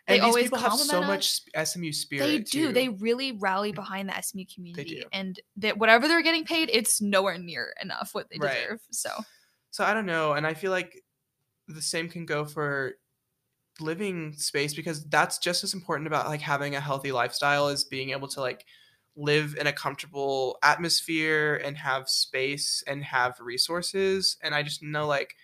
And 0.06 0.14
They 0.16 0.18
these 0.20 0.24
always 0.28 0.44
people 0.44 0.58
have 0.58 0.72
so 0.74 0.78
compliment 1.00 1.06
much 1.08 1.40
smu 1.68 1.92
spirit 1.92 2.26
they 2.26 2.38
do. 2.38 2.66
too. 2.68 2.72
they 2.72 2.88
really 2.90 3.32
rally 3.32 3.72
behind 3.82 4.08
the 4.10 4.14
smu 4.22 4.44
community 4.54 5.04
and 5.12 5.40
that 5.56 5.76
whatever 5.78 6.06
they're 6.08 6.22
getting 6.28 6.44
paid 6.44 6.70
it's 6.72 7.00
nowhere 7.00 7.38
near 7.38 7.74
enough 7.82 8.10
what 8.14 8.28
they 8.30 8.38
Right. 8.38 8.54
deserve 8.62 8.80
so. 8.90 9.10
So 9.70 9.82
I 9.82 9.92
don't 9.92 10.06
know, 10.06 10.34
and 10.34 10.46
I 10.46 10.54
feel 10.54 10.70
like 10.70 11.02
the 11.66 11.82
same 11.82 12.08
can 12.08 12.26
go 12.26 12.44
for 12.44 12.94
living 13.80 14.32
space 14.34 14.74
because 14.74 15.04
that's 15.06 15.38
just 15.38 15.64
as 15.64 15.74
important 15.74 16.06
about 16.06 16.28
like 16.28 16.40
having 16.40 16.74
a 16.74 16.80
healthy 16.80 17.12
lifestyle 17.12 17.68
as 17.68 17.84
being 17.84 18.10
able 18.10 18.28
to 18.28 18.40
like 18.40 18.64
live 19.16 19.56
in 19.58 19.66
a 19.66 19.72
comfortable 19.72 20.58
atmosphere 20.62 21.60
and 21.64 21.76
have 21.76 22.08
space 22.08 22.82
and 22.86 23.04
have 23.04 23.38
resources 23.40 24.36
and 24.42 24.54
I 24.54 24.62
just 24.62 24.82
know 24.82 25.06
like 25.06 25.34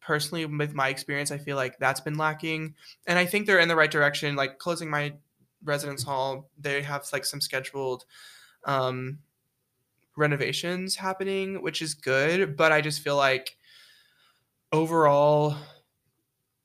personally 0.00 0.44
with 0.46 0.74
my 0.74 0.88
experience 0.88 1.30
I 1.30 1.38
feel 1.38 1.56
like 1.56 1.78
that's 1.78 2.00
been 2.00 2.18
lacking 2.18 2.74
and 3.06 3.18
I 3.18 3.26
think 3.26 3.46
they're 3.46 3.60
in 3.60 3.68
the 3.68 3.76
right 3.76 3.90
direction 3.90 4.36
like 4.36 4.58
closing 4.58 4.90
my 4.90 5.14
residence 5.64 6.02
hall 6.02 6.50
they 6.58 6.82
have 6.82 7.06
like 7.12 7.24
some 7.24 7.40
scheduled 7.40 8.04
um 8.64 9.18
renovations 10.16 10.96
happening, 10.96 11.62
which 11.62 11.82
is 11.82 11.94
good. 11.94 12.56
But 12.56 12.72
I 12.72 12.80
just 12.80 13.02
feel 13.02 13.16
like 13.16 13.56
overall, 14.72 15.56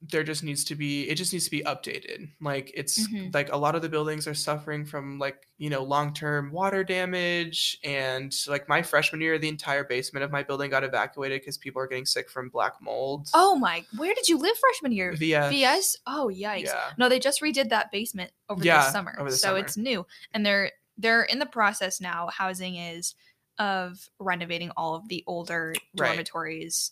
there 0.01 0.23
just 0.23 0.43
needs 0.43 0.63
to 0.63 0.75
be 0.75 1.09
it 1.09 1.15
just 1.15 1.33
needs 1.33 1.45
to 1.45 1.51
be 1.51 1.63
updated. 1.63 2.29
Like 2.39 2.71
it's 2.75 3.07
Mhm. 3.07 3.33
like 3.33 3.51
a 3.51 3.57
lot 3.57 3.73
of 3.75 3.81
the 3.81 3.89
buildings 3.89 4.27
are 4.27 4.35
suffering 4.35 4.85
from 4.85 5.17
like 5.17 5.47
you 5.57 5.71
know 5.71 5.81
long 5.83 6.13
term 6.13 6.51
water 6.51 6.83
damage, 6.83 7.79
and 7.83 8.31
like 8.47 8.69
my 8.69 8.83
freshman 8.83 9.21
year, 9.21 9.39
the 9.39 9.47
entire 9.49 9.83
basement 9.83 10.23
of 10.23 10.29
my 10.31 10.43
building 10.43 10.69
got 10.69 10.83
evacuated 10.83 11.41
because 11.41 11.57
people 11.57 11.81
are 11.81 11.87
getting 11.87 12.05
sick 12.05 12.29
from 12.29 12.49
black 12.49 12.73
mold. 12.79 13.27
oh 13.33 13.55
my 13.55 13.83
where 13.97 14.13
did 14.13 14.29
you 14.29 14.37
live 14.37 14.55
freshman 14.59 14.91
year 14.91 15.13
VS. 15.15 15.51
vs 15.51 15.97
oh 16.05 16.29
yikes 16.31 16.65
Yeah. 16.65 16.91
No, 16.99 17.09
they 17.09 17.17
just 17.19 17.41
redid 17.41 17.69
that 17.69 17.91
basement 17.91 18.31
over 18.49 18.63
Yeah, 18.63 18.85
the 18.85 18.91
summer. 18.91 19.15
over 19.19 19.31
the 19.31 19.35
so 19.37 19.47
summer. 19.47 19.59
it's 19.59 19.77
new. 19.77 20.05
And 20.31 20.45
they're 20.45 20.71
they're 20.99 21.23
in 21.23 21.39
the 21.39 21.45
process 21.47 21.99
now, 21.99 22.27
housing 22.27 22.75
is 22.75 23.15
of 23.57 24.09
renovating 24.19 24.69
all 24.77 24.93
of 24.93 25.07
the 25.09 25.23
older 25.25 25.73
Right. 25.95 26.09
dormitories 26.09 26.91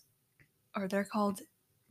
or 0.75 0.87
they're 0.87 1.05
called 1.05 1.41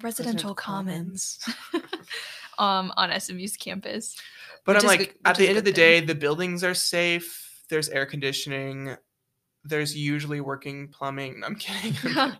residential, 0.02 0.54
commons, 0.54 1.38
um 2.58 2.92
on 2.96 3.18
SMU's 3.20 3.56
campus. 3.56 4.16
But 4.64 4.76
I'm 4.76 4.86
like, 4.86 5.16
at 5.24 5.36
the 5.36 5.48
end 5.48 5.58
of 5.58 5.64
the 5.64 5.72
thing. 5.72 6.00
day, 6.00 6.06
the 6.06 6.14
buildings 6.14 6.64
are 6.64 6.74
safe. 6.74 7.62
There's 7.68 7.88
air 7.88 8.06
conditioning. 8.06 8.96
There's 9.64 9.96
usually 9.96 10.40
working 10.40 10.88
plumbing. 10.88 11.42
I'm 11.44 11.54
kidding. 11.56 11.96
I'm 12.04 12.14
kidding. 12.14 12.38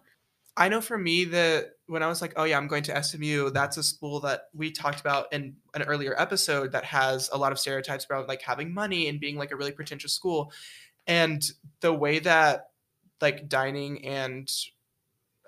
I 0.57 0.69
know 0.69 0.81
for 0.81 0.97
me 0.97 1.25
that 1.25 1.73
when 1.87 2.03
I 2.03 2.07
was 2.07 2.23
like, 2.23 2.35
oh 2.37 2.45
yeah, 2.45 2.57
I'm 2.57 2.69
going 2.69 2.85
to 2.85 3.03
SMU, 3.03 3.51
that's 3.51 3.77
a 3.77 3.83
school 3.83 4.21
that 4.21 4.43
we 4.55 4.71
talked 4.71 5.01
about 5.01 5.33
in 5.33 5.57
an 5.75 5.83
earlier 5.83 6.15
episode 6.17 6.73
that 6.73 6.85
has 6.85 7.29
a 7.33 7.37
lot 7.37 7.51
of 7.51 7.59
stereotypes 7.59 8.05
about 8.05 8.29
like 8.29 8.41
having 8.41 8.73
money 8.73 9.09
and 9.09 9.19
being 9.19 9.37
like 9.37 9.51
a 9.51 9.57
really 9.57 9.73
pretentious 9.73 10.13
school. 10.13 10.53
And 11.07 11.43
the 11.81 11.93
way 11.93 12.21
that 12.21 12.69
like 13.21 13.49
dining 13.49 14.05
and 14.07 14.49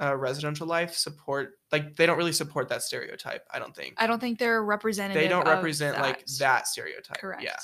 uh, 0.01 0.15
residential 0.17 0.67
life 0.67 0.95
support, 0.95 1.59
like 1.73 1.97
they 1.97 2.05
don't 2.07 2.19
really 2.19 2.33
support 2.33 2.69
that 2.69 2.83
stereotype. 2.83 3.45
I 3.51 3.59
don't 3.59 3.75
think 3.75 3.95
I 3.99 4.07
don't 4.07 4.21
think 4.21 4.39
they're 4.39 4.63
representative. 4.65 5.23
they 5.23 5.29
don't 5.29 5.47
represent 5.47 5.99
like 5.99 6.25
that 6.39 6.67
stereotype. 6.69 7.19
Correct. 7.19 7.43
Yeah. 7.43 7.57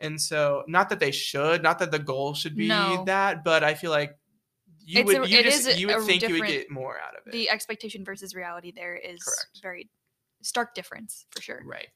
And 0.00 0.20
so, 0.20 0.62
not 0.68 0.90
that 0.90 1.00
they 1.00 1.10
should, 1.10 1.62
not 1.62 1.78
that 1.78 1.90
the 1.90 1.98
goal 1.98 2.34
should 2.34 2.54
be 2.54 2.68
No. 2.68 3.02
that, 3.06 3.42
but 3.42 3.64
I 3.64 3.74
feel 3.74 3.90
like 3.90 4.16
you 4.84 5.00
It's 5.00 5.10
a- 5.12 5.20
would, 5.20 5.30
you 5.30 5.38
it 5.38 5.44
just, 5.44 5.66
a- 5.66 5.78
you 5.78 5.86
would 5.88 6.02
think 6.04 6.22
you 6.28 6.34
would 6.38 6.46
get 6.46 6.70
more 6.70 6.98
out 7.00 7.16
of 7.16 7.26
it. 7.26 7.32
The 7.32 7.48
expectation 7.50 8.04
versus 8.04 8.34
reality 8.34 8.70
there 8.72 8.94
is 8.94 9.22
Correct. 9.22 9.60
very 9.62 9.88
stark 10.42 10.74
difference 10.74 11.26
for 11.30 11.40
sure. 11.42 11.62
right. 11.64 11.88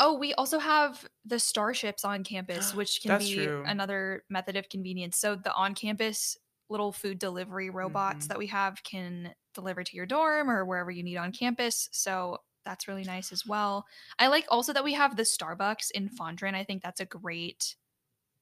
Oh, 0.00 0.14
we 0.16 0.32
also 0.34 0.60
have 0.60 1.08
the 1.24 1.40
starships 1.40 2.04
on 2.04 2.22
campus, 2.22 2.72
which 2.74 3.00
can 3.02 3.08
That's 3.08 3.28
be 3.28 3.44
true. 3.46 3.64
another 3.66 4.22
method 4.30 4.54
of 4.56 4.68
convenience. 4.68 5.18
So 5.18 5.34
the 5.34 5.52
on-campus 5.54 6.36
little 6.68 6.92
food 6.92 7.18
delivery 7.18 7.70
robots 7.70 8.26
Mhm. 8.26 8.28
that 8.28 8.38
we 8.38 8.46
have 8.48 8.82
can 8.82 9.34
deliver 9.54 9.82
to 9.84 9.96
your 9.96 10.06
dorm 10.06 10.50
or 10.50 10.64
wherever 10.64 10.90
you 10.90 11.02
need 11.02 11.16
on 11.16 11.32
campus. 11.32 11.88
So 11.92 12.38
that's 12.64 12.86
really 12.88 13.04
nice 13.04 13.32
as 13.32 13.46
well. 13.46 13.86
I 14.18 14.26
like 14.28 14.46
also 14.50 14.72
that 14.72 14.84
we 14.84 14.92
have 14.94 15.16
the 15.16 15.22
Starbucks 15.22 15.90
in 15.92 16.08
Fondren. 16.10 16.54
I 16.54 16.64
think 16.64 16.82
that's 16.82 17.00
a 17.00 17.06
great 17.06 17.76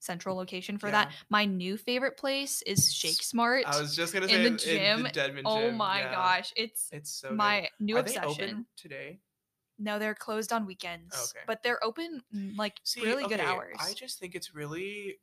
central 0.01 0.37
location 0.37 0.79
for 0.79 0.89
Yeah. 0.89 0.93
that. 0.93 1.13
My 1.31 1.45
new 1.45 1.77
favorite 1.77 2.17
place 2.17 2.63
is 2.63 2.93
Shake 2.93 3.23
Smart. 3.23 3.65
I 3.67 3.81
was 3.81 3.97
just 3.97 4.13
gonna 4.13 4.29
in 4.29 4.43
say 4.43 4.51
the 4.51 4.57
gym. 4.57 5.03
the 5.05 5.11
Dedman 5.11 5.43
oh 5.45 5.71
my 5.73 6.01
yeah. 6.01 6.13
gosh, 6.13 6.53
it's 6.57 6.91
It's 6.93 7.11
so 7.11 7.31
good. 7.31 7.37
my 7.37 7.69
new 7.81 7.97
Are 7.97 8.03
they 8.03 8.11
obsession. 8.13 8.67
today? 8.77 9.21
No, 9.79 9.99
they're 9.99 10.15
closed 10.15 10.53
on 10.53 10.65
weekends, 10.67 11.15
Okay. 11.15 11.45
but 11.47 11.63
they're 11.63 11.83
open 11.85 12.23
mm, 12.35 12.57
like 12.57 12.81
See, 12.85 13.03
really 13.03 13.27
good 13.27 13.41
hours. 13.41 13.77
I 13.79 13.93
just 13.93 14.19
think 14.19 14.35
it's 14.35 14.55
really 14.55 15.19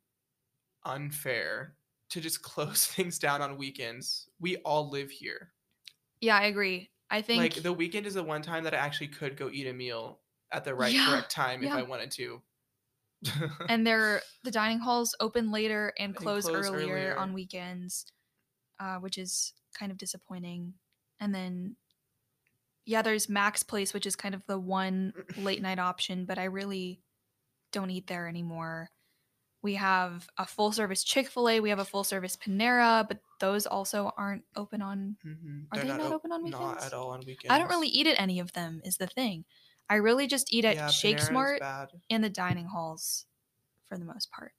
unfair 0.84 1.76
to 2.14 2.20
just 2.20 2.42
close 2.42 2.86
things 2.96 3.18
down 3.18 3.42
on 3.42 3.56
weekends. 3.58 4.28
We 4.40 4.56
all 4.58 4.88
live 4.90 5.10
here. 5.10 5.52
yeah, 6.20 6.36
I 6.38 6.44
agree. 6.44 6.90
I 7.10 7.22
think 7.22 7.40
Like 7.42 7.54
the 7.54 7.72
weekend 7.72 8.06
is 8.06 8.14
the 8.14 8.24
one 8.24 8.42
time 8.42 8.64
that 8.64 8.74
I 8.74 8.78
actually 8.78 9.08
could 9.08 9.36
go 9.36 9.50
eat 9.50 9.66
a 9.66 9.72
meal 9.72 10.20
at 10.50 10.64
the 10.64 10.74
right 10.74 10.92
Yeah, 10.92 11.06
correct 11.10 11.30
time 11.30 11.62
if. 11.62 11.72
I 11.72 11.82
wanted 11.82 12.10
to. 12.12 12.42
and 13.68 13.86
they're 13.86 14.20
the 14.42 14.50
dining 14.50 14.80
halls 14.80 15.14
open 15.20 15.50
later 15.50 15.92
and 15.98 16.14
And 16.14 16.16
close, 16.16 16.44
close 16.44 16.68
earlier, 16.68 16.94
earlier. 16.94 17.16
on 17.16 17.32
weekends, 17.32 18.06
uh, 18.78 18.98
which 18.98 19.18
is 19.18 19.54
kind 19.78 19.90
of 19.92 19.98
disappointing. 19.98 20.74
And 21.20 21.34
then, 21.34 21.76
yeah, 22.84 23.02
there's 23.02 23.28
Max 23.28 23.62
Place, 23.62 23.94
which 23.94 24.06
is 24.06 24.16
kind 24.16 24.34
of 24.34 24.44
the 24.46 24.58
one 24.58 25.14
late 25.36 25.62
night 25.62 25.78
option, 25.78 26.26
but 26.26 26.38
I 26.38 26.44
really 26.44 27.00
don't 27.72 27.90
eat 27.90 28.06
there 28.06 28.28
anymore. 28.28 28.90
We 29.64 29.74
have 29.76 30.28
a 30.36 30.44
full 30.46 30.72
service 30.72 31.02
Chick 31.02 31.26
fil 31.28 31.48
A, 31.48 31.58
we 31.60 31.70
have 31.70 31.78
a 31.78 31.84
full 31.86 32.04
service 32.04 32.36
Panera, 32.36 33.08
but 33.08 33.18
those 33.40 33.66
also 33.66 34.12
aren't 34.16 34.44
open 34.54 34.82
on. 34.82 35.16
Mhm, 35.24 35.66
Are 35.72 35.76
they're 35.78 35.84
they 35.84 35.88
not 35.88 36.00
op- 36.02 36.12
open 36.12 36.32
on 36.32 36.42
weekends? 36.44 36.60
Not 36.60 36.82
at 36.84 36.92
all 36.92 37.10
on 37.12 37.20
weekends. 37.20 37.50
I 37.50 37.58
don't 37.58 37.68
really 37.70 37.88
eat 37.88 38.06
at 38.06 38.20
any 38.20 38.38
of 38.40 38.52
them, 38.52 38.82
is 38.84 38.98
the 38.98 39.06
thing. 39.06 39.46
I 39.88 39.94
really 39.96 40.26
just 40.26 40.52
eat 40.52 40.66
at 40.66 40.76
Yeah, 40.76 40.88
Shake 40.88 41.16
Panera's 41.16 41.26
Smart 41.28 41.60
bad. 41.60 41.88
and 42.10 42.22
the 42.22 42.28
dining 42.30 42.66
halls 42.66 43.24
for 43.88 43.96
the 43.98 44.04
most 44.04 44.30
part. 44.30 44.52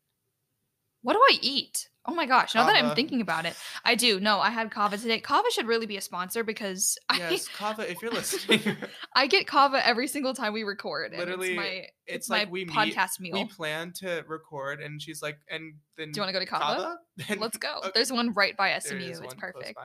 What 1.04 1.14
do 1.14 1.20
I 1.20 1.38
eat? 1.40 1.90
Oh 2.08 2.14
my 2.14 2.26
gosh, 2.26 2.54
now 2.54 2.66
that 2.66 2.76
I'm 2.76 2.96
thinking 2.96 3.20
about 3.22 3.46
it, 3.46 3.56
I 3.84 3.96
do. 3.96 4.20
No, 4.20 4.40
I 4.40 4.50
had 4.50 4.70
Cava 4.72 4.98
today. 4.98 5.20
Cava 5.20 5.50
should 5.52 5.66
really 5.68 5.86
be 5.88 5.98
a 5.98 6.02
sponsor 6.02 6.44
because 6.44 6.98
Yes, 7.18 7.48
Cava, 7.48 7.90
if 7.90 8.02
you're 8.02 8.12
listening, 8.12 8.62
I, 8.66 8.76
I 9.24 9.28
get 9.28 9.48
Cava 9.48 9.86
every 9.86 10.08
single 10.08 10.34
time 10.34 10.54
we 10.54 10.64
record. 10.64 11.14
Literally, 11.18 11.50
it's 11.50 11.58
my, 11.58 11.64
it's 11.66 11.90
it's 12.08 12.30
my 12.30 12.40
like 12.40 12.52
we 12.52 12.66
meet- 12.66 12.76
podcast 12.76 13.20
meal. 13.20 13.34
we 13.34 13.46
plan 13.46 13.92
to 13.98 14.24
record, 14.28 14.82
and 14.82 15.02
she's 15.02 15.22
like, 15.22 15.38
and 15.50 15.74
then 15.98 16.12
do 16.12 16.20
you 16.20 16.22
want 16.22 16.30
to 16.30 16.34
go 16.34 16.40
to 16.40 16.46
Cava? 16.46 16.98
Then- 17.28 17.40
Let's 17.40 17.58
go. 17.58 17.78
okay, 17.80 17.92
There's 17.96 18.12
one 18.12 18.34
right 18.34 18.56
by 18.56 18.78
SMU. 18.78 19.00
It's 19.24 19.34
perfect. 19.34 19.80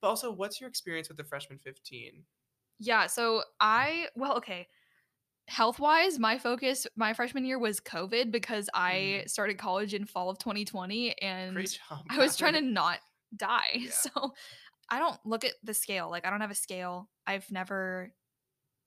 But 0.00 0.08
also, 0.08 0.32
what's 0.32 0.60
your 0.60 0.68
experience 0.68 1.08
with 1.08 1.16
the 1.16 1.24
freshman 1.24 1.58
15? 1.58 2.22
Yeah, 2.78 3.06
so 3.06 3.42
I 3.60 4.06
well, 4.16 4.36
okay. 4.38 4.66
Health 5.48 5.78
wise, 5.80 6.18
my 6.18 6.38
focus 6.38 6.86
my 6.96 7.12
freshman 7.12 7.44
year 7.44 7.58
was 7.58 7.80
COVID 7.80 8.30
because 8.30 8.70
I 8.72 9.24
started 9.26 9.58
college 9.58 9.92
in 9.92 10.04
fall 10.06 10.30
of 10.30 10.38
2020 10.38 11.20
and 11.20 11.56
Mm. 11.56 11.78
Job. 11.88 12.06
I 12.08 12.18
was 12.18 12.36
trying 12.36 12.54
to 12.54 12.60
not 12.60 12.98
die. 13.36 13.60
Yeah. 13.74 13.90
So 13.90 14.34
I 14.88 14.98
don't 14.98 15.18
look 15.24 15.44
at 15.44 15.54
the 15.62 15.74
scale. 15.74 16.10
Like 16.10 16.26
I 16.26 16.30
don't 16.30 16.40
have 16.40 16.50
a 16.50 16.54
scale. 16.54 17.08
I've 17.26 17.50
never 17.50 18.12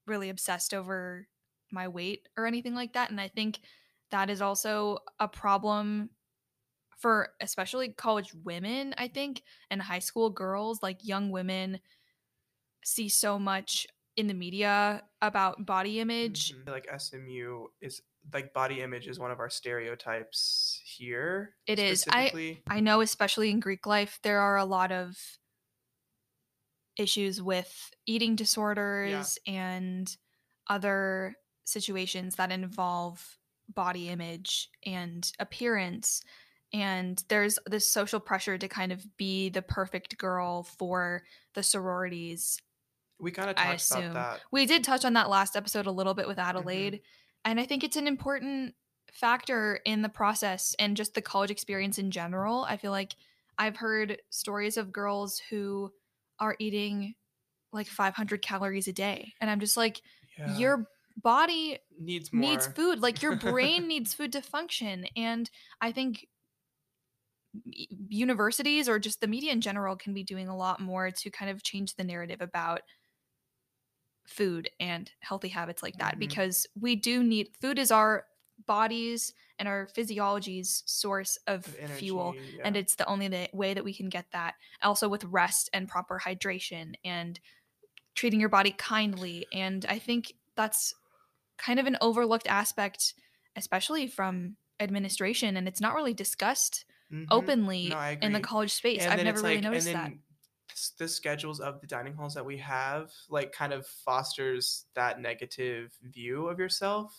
really 0.08 0.30
obsessed 0.30 0.74
over 0.74 1.28
my 1.72 1.88
weight 1.88 2.28
or 2.38 2.46
anything 2.46 2.74
like 2.76 2.94
that. 2.94 3.10
And 3.10 3.20
I 3.20 3.28
think 3.28 3.60
that 4.12 4.30
is 4.30 4.41
also 4.41 5.00
a 5.20 5.28
problem 5.28 6.10
for 6.98 7.30
especially 7.41 7.89
college 7.89 8.34
women, 8.46 8.94
I 8.98 9.08
think, 9.10 9.41
and 9.70 9.82
high 9.82 10.00
school 10.00 10.30
girls, 10.30 10.82
like 10.82 11.00
young 11.06 11.32
women 11.32 11.80
see 12.84 13.10
so 13.10 13.38
much 13.39 13.88
in 14.15 14.28
the 14.28 14.34
media 14.34 15.04
about 15.21 15.65
body 15.65 15.99
image. 15.99 16.54
Mhm. 16.54 16.69
Like 16.69 16.88
SMU 16.89 17.67
is 17.82 18.01
like 18.34 18.54
body 18.54 18.82
image 18.82 19.08
is 19.08 19.19
one 19.19 19.30
of 19.32 19.39
our 19.39 19.49
stereotypes 19.49 20.82
here. 20.84 21.56
It 21.67 21.78
is. 21.80 22.06
I- 22.10 22.30
I 22.67 22.80
know, 22.80 23.01
especially 23.01 23.49
in 23.51 23.60
Greek 23.60 23.86
life, 23.86 24.19
there 24.23 24.39
are 24.39 24.58
a 24.58 24.65
lot 24.65 24.91
of 24.91 25.17
issues 26.97 27.41
with 27.41 27.91
eating 28.06 28.36
disorders 28.36 29.38
and 29.45 30.15
other 30.67 31.36
situations 31.65 32.36
that 32.36 32.51
involve 32.51 33.38
body 33.67 34.10
image 34.10 34.69
and 34.86 35.32
appearance. 35.39 36.21
And 36.71 37.21
there's 37.28 37.60
this 37.65 37.91
social 37.91 38.19
pressure 38.19 38.58
to 38.58 38.67
kind 38.67 38.91
of 38.91 39.17
be 39.17 39.49
the 39.49 39.62
perfect 39.62 40.17
girl 40.17 40.63
for 40.63 41.23
the 41.54 41.63
sororities. 41.63 42.60
We 43.19 43.32
kind 43.32 43.49
of 43.49 43.56
talked 43.56 43.91
about 43.91 44.13
that. 44.13 44.41
We 44.51 44.65
did 44.65 44.84
touch 44.84 45.06
on 45.06 45.13
that 45.13 45.30
last 45.30 45.56
episode 45.56 45.86
a 45.86 45.91
little 45.91 46.13
bit 46.13 46.28
with 46.28 46.38
Mm-hmm. 46.38 46.49
Adelaide. 46.58 47.01
And 47.45 47.60
I 47.60 47.65
think 47.65 47.84
it's 47.84 47.95
an 47.97 48.08
important 48.08 48.75
factor 49.13 49.80
in 49.86 50.01
the 50.01 50.10
process 50.10 50.75
and 50.80 50.97
just 50.97 51.13
the 51.13 51.21
college 51.21 51.51
experience 51.51 51.97
in 51.99 52.12
general. 52.12 52.65
I 52.67 52.78
feel 52.78 52.91
like 52.91 53.15
I've 53.58 53.78
heard 53.78 54.17
stories 54.32 54.78
of 54.78 54.91
girls 54.91 55.41
who 55.49 55.91
are 56.39 56.56
eating 56.60 57.13
like 57.71 57.88
500 57.88 58.41
calories 58.41 58.88
a 58.88 58.93
day. 58.93 59.34
And 59.39 59.49
I'm 59.49 59.60
just 59.60 59.78
like, 59.78 60.01
Yeah. 60.38 60.58
your 60.58 60.88
body 61.21 61.80
needs 61.99 62.34
more. 62.34 62.41
needs 62.49 62.67
food. 62.67 62.99
Like 63.01 63.21
your 63.21 63.36
brain 63.38 63.88
needs 63.88 64.13
food 64.13 64.34
to 64.34 64.41
function. 64.41 65.06
And 65.15 65.49
I 65.80 65.91
think 65.93 66.25
universities 68.10 68.89
or 68.89 68.99
just 68.99 69.21
the 69.21 69.28
media 69.28 69.51
in 69.51 69.62
general 69.62 69.95
can 69.95 70.13
be 70.13 70.23
doing 70.23 70.47
a 70.47 70.56
lot 70.58 70.80
more 70.82 71.12
to 71.12 71.30
kind 71.30 71.49
of 71.49 71.63
change 71.63 71.95
the 71.95 72.04
narrative 72.04 72.41
about 72.41 72.82
food 74.26 74.70
and 74.80 75.12
healthy 75.20 75.50
habits 75.50 75.82
like 75.84 75.98
that 75.98 76.16
Mhm. 76.16 76.20
because 76.20 76.68
we 76.80 76.96
do 76.96 77.24
need 77.24 77.50
food 77.62 77.78
is 77.80 77.92
our 77.92 78.26
bodies 78.66 79.34
and 79.60 79.68
our 79.68 79.88
physiology's 79.88 80.84
source 80.86 81.38
of, 81.48 81.68
of 81.82 81.92
fuel 81.92 82.34
energy, 82.36 82.60
and 82.64 82.76
it's 82.78 82.96
the 82.96 83.06
only 83.06 83.50
way 83.54 83.74
that 83.74 83.84
we 83.84 83.94
can 83.94 84.10
get 84.10 84.30
that. 84.32 84.56
Also 84.82 85.08
with 85.08 85.24
rest 85.26 85.70
and 85.74 85.88
proper 85.88 86.20
hydration 86.24 86.96
and 87.06 87.40
treating 88.16 88.40
your 88.40 88.48
body 88.50 88.72
kindly 88.72 89.46
and 89.52 89.86
i 89.90 90.00
think 90.00 90.36
that's 90.56 90.96
kind 91.58 91.82
of 91.82 91.86
an 91.86 91.98
overlooked 92.00 92.48
aspect 92.48 93.14
especially 93.58 94.08
from 94.08 94.56
administration 94.80 95.58
and 95.58 95.68
it's 95.68 95.82
not 95.82 95.94
really 95.96 96.14
discussed 96.14 96.86
Mhm. 97.12 97.28
openly 97.30 97.90
No, 97.90 98.18
in 98.22 98.32
the 98.32 98.40
college 98.40 98.72
space. 98.72 99.02
And 99.04 99.12
i've 99.14 99.24
never 99.26 99.42
really 99.42 99.56
like- 99.56 99.64
noticed 99.66 99.92
that 99.92 100.14
the 100.98 101.08
schedules 101.08 101.60
of 101.60 101.80
the 101.82 101.88
dining 101.88 102.14
halls 102.14 102.34
that 102.34 102.46
we 102.46 102.58
have 102.58 103.12
like 103.30 103.52
kind 103.52 103.72
of 103.74 103.86
fosters 103.88 104.86
that 104.94 105.20
negative 105.22 105.94
view 106.04 106.48
of 106.48 106.60
yourself 106.60 107.18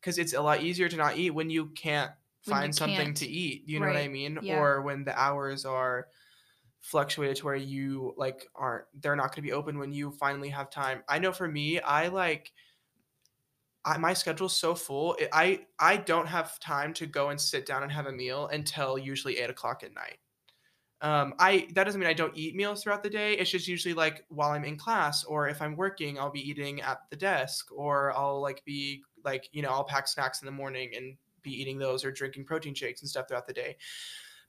because 0.00 0.18
it's 0.18 0.34
a 0.34 0.40
lot 0.40 0.62
easier 0.62 0.88
to 0.88 0.96
not 0.96 1.16
eat 1.16 1.30
when 1.30 1.48
you 1.50 1.66
can't 1.70 2.10
When 2.44 2.54
you 2.56 2.60
find 2.60 2.74
something 2.74 2.96
can't. 3.06 3.16
to 3.18 3.26
eat 3.26 3.62
you 3.66 3.80
know 3.80 3.86
what 3.86 3.96
i 3.96 4.08
mean 4.08 4.38
Yeah. 4.42 4.58
or 4.58 4.82
when 4.82 5.04
the 5.04 5.18
hours 5.18 5.64
are 5.64 6.08
fluctuated 6.80 7.36
to 7.36 7.44
where 7.46 7.56
you 7.56 8.14
like 8.16 8.46
aren't 8.54 8.84
they're 9.00 9.16
not 9.16 9.28
going 9.28 9.36
to 9.36 9.42
be 9.42 9.52
open 9.52 9.78
when 9.78 9.92
you 9.92 10.10
finally 10.12 10.48
have 10.50 10.70
time 10.70 11.02
i 11.08 11.18
know 11.18 11.32
for 11.32 11.48
me 11.48 11.80
i 11.80 12.08
like 12.08 12.52
I, 13.84 13.96
my 13.96 14.12
schedule's 14.12 14.56
so 14.56 14.74
full 14.74 15.16
i 15.32 15.64
i 15.78 15.96
don't 15.96 16.26
have 16.26 16.58
time 16.60 16.92
to 16.94 17.06
go 17.06 17.30
and 17.30 17.40
sit 17.40 17.64
down 17.66 17.82
and 17.82 17.90
have 17.92 18.06
a 18.06 18.12
meal 18.12 18.48
until 18.48 18.98
usually 18.98 19.38
eight 19.38 19.50
o'clock 19.50 19.82
at 19.82 19.94
night 19.94 20.18
um 21.00 21.34
i 21.38 21.66
that 21.74 21.84
doesn't 21.84 22.00
mean 22.00 22.08
i 22.08 22.14
don't 22.14 22.36
eat 22.36 22.56
meals 22.56 22.82
throughout 22.82 23.02
the 23.02 23.10
day 23.10 23.34
it's 23.34 23.50
just 23.50 23.68
usually 23.68 23.94
like 23.94 24.24
while 24.28 24.50
i'm 24.50 24.64
in 24.64 24.76
class 24.76 25.24
or 25.24 25.48
if 25.48 25.62
i'm 25.62 25.76
working 25.76 26.18
i'll 26.18 26.30
be 26.30 26.48
eating 26.48 26.80
at 26.80 26.98
the 27.10 27.16
desk 27.16 27.68
or 27.72 28.12
i'll 28.16 28.40
like 28.40 28.64
be 28.64 29.02
like 29.24 29.48
you 29.52 29.62
know 29.62 29.70
i'll 29.70 29.84
pack 29.84 30.08
snacks 30.08 30.42
in 30.42 30.46
the 30.46 30.52
morning 30.52 30.90
and 30.96 31.16
be 31.42 31.50
eating 31.52 31.78
those 31.78 32.04
or 32.04 32.10
drinking 32.10 32.44
protein 32.44 32.74
shakes 32.74 33.00
and 33.00 33.08
stuff 33.08 33.28
throughout 33.28 33.46
the 33.46 33.52
day 33.52 33.76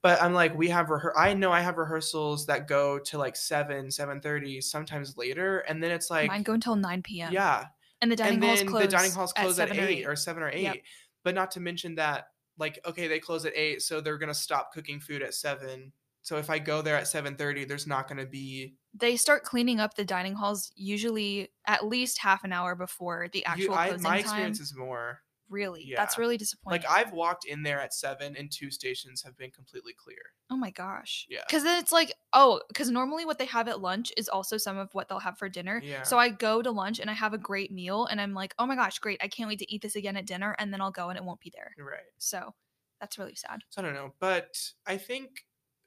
but 0.02 0.22
i'm 0.22 0.34
like 0.34 0.56
we 0.58 0.68
have 0.68 0.88
rehe- 0.88 1.14
i 1.16 1.34
know 1.34 1.52
i 1.52 1.62
have 1.62 1.78
rehearsals 1.78 2.48
that 2.48 2.68
go 2.68 2.98
to 2.98 3.18
like 3.18 3.36
7 3.36 3.88
7.30 3.88 4.64
sometimes 4.64 5.18
later 5.18 5.60
and 5.60 5.84
then 5.84 5.92
it's 5.92 6.10
like 6.10 6.28
mine 6.30 6.42
go 6.42 6.54
until 6.54 6.76
9 6.76 7.04
p.m 7.04 7.32
yeah 7.32 7.66
and 8.02 8.12
the 8.12 8.16
dining 8.16 8.44
and 8.44 8.70
halls 8.70 8.82
the 8.82 8.88
dining 8.88 9.12
halls 9.12 9.34
at 9.36 9.44
close 9.44 9.60
at, 9.60 9.70
7 9.70 9.84
or 9.84 9.88
eight 9.88 10.06
or 10.06 10.16
seven 10.16 10.44
or 10.44 10.50
eight. 10.50 10.64
Yep. 10.64 10.78
But 11.24 11.36
not 11.36 11.52
to 11.52 11.60
mention 11.60 11.96
that, 11.96 12.28
like, 12.58 12.80
okay, 12.86 13.08
they 13.08 13.20
close 13.20 13.46
at 13.46 13.56
eight, 13.56 13.82
so 13.82 14.00
they're 14.00 14.18
gonna 14.18 14.34
stop 14.34 14.72
cooking 14.74 15.00
food 15.00 15.22
at 15.22 15.34
seven. 15.34 15.92
So 16.22 16.38
if 16.38 16.50
I 16.50 16.60
go 16.60 16.82
there 16.82 16.98
at 16.98 17.08
seven 17.08 17.36
thirty, 17.36 17.66
there's 17.66 17.88
not 17.88 18.08
gonna 18.08 18.26
be 18.26 18.76
they 18.94 19.16
start 19.16 19.44
cleaning 19.44 19.80
up 19.80 19.96
the 19.96 20.04
dining 20.06 20.34
halls 20.36 20.72
usually 20.76 21.52
at 21.68 21.86
least 21.86 22.20
half 22.20 22.44
an 22.44 22.52
hour 22.52 22.76
before 22.76 23.28
the 23.32 23.40
you- 23.40 23.46
actual 23.46 23.74
I, 23.76 23.88
closing 23.90 24.04
my 24.04 24.10
time. 24.10 24.20
experience 24.20 24.60
is 24.60 24.76
more 24.76 25.22
really, 25.48 25.84
Yeah. 25.84 25.96
that's 25.98 26.18
really 26.20 26.38
disappointing. 26.38 26.82
like 26.84 26.90
I've 26.92 27.12
walked 27.12 27.44
in 27.46 27.64
there 27.64 27.82
at 27.82 27.92
seven 27.92 28.36
and 28.38 28.52
two 28.52 28.70
stations 28.70 29.24
have 29.24 29.36
been 29.36 29.50
completely 29.50 29.94
clear. 29.94 30.20
oh 30.52 30.56
my 30.56 30.70
gosh. 30.70 31.26
Yeah. 31.28 31.42
Because 31.48 31.64
then 31.64 31.80
it's 31.80 31.92
like, 31.92 32.14
oh, 32.34 32.62
because 32.68 32.92
normally 32.92 33.26
what 33.26 33.40
they 33.40 33.46
have 33.46 33.68
at 33.68 33.80
lunch 33.82 34.12
is 34.16 34.30
also 34.30 34.58
some 34.58 34.78
of 34.78 34.94
what 34.94 35.10
they'll 35.10 35.20
have 35.20 35.40
for 35.40 35.50
dinner. 35.50 35.82
Yeah. 35.84 36.04
So 36.04 36.20
I 36.20 36.30
go 36.30 36.62
to 36.62 36.70
lunch 36.70 37.00
and 37.00 37.10
I 37.10 37.14
have 37.14 37.34
a 37.34 37.38
great 37.40 37.72
meal, 37.72 38.06
and 38.06 38.22
I'm 38.22 38.34
like, 38.36 38.54
oh 38.60 38.68
my 38.68 38.76
gosh, 38.76 39.00
great! 39.00 39.20
I 39.24 39.28
can't 39.28 39.50
wait 39.50 39.60
to 39.60 39.74
eat 39.74 39.82
this 39.82 39.96
again 39.96 40.18
at 40.18 40.28
dinner, 40.28 40.56
and 40.60 40.72
then 40.72 40.82
I'll 40.82 40.92
go 40.92 41.10
and 41.10 41.18
it 41.18 41.24
won't 41.24 41.40
be 41.40 41.52
there. 41.56 41.74
Right. 41.80 42.00
So 42.20 42.54
that's 43.00 43.18
really 43.18 43.36
sad. 43.36 43.62
So 43.70 43.82
I 43.82 43.86
don't 43.86 43.96
know, 43.96 44.14
but 44.20 44.56
I 44.86 44.98
think 44.98 45.30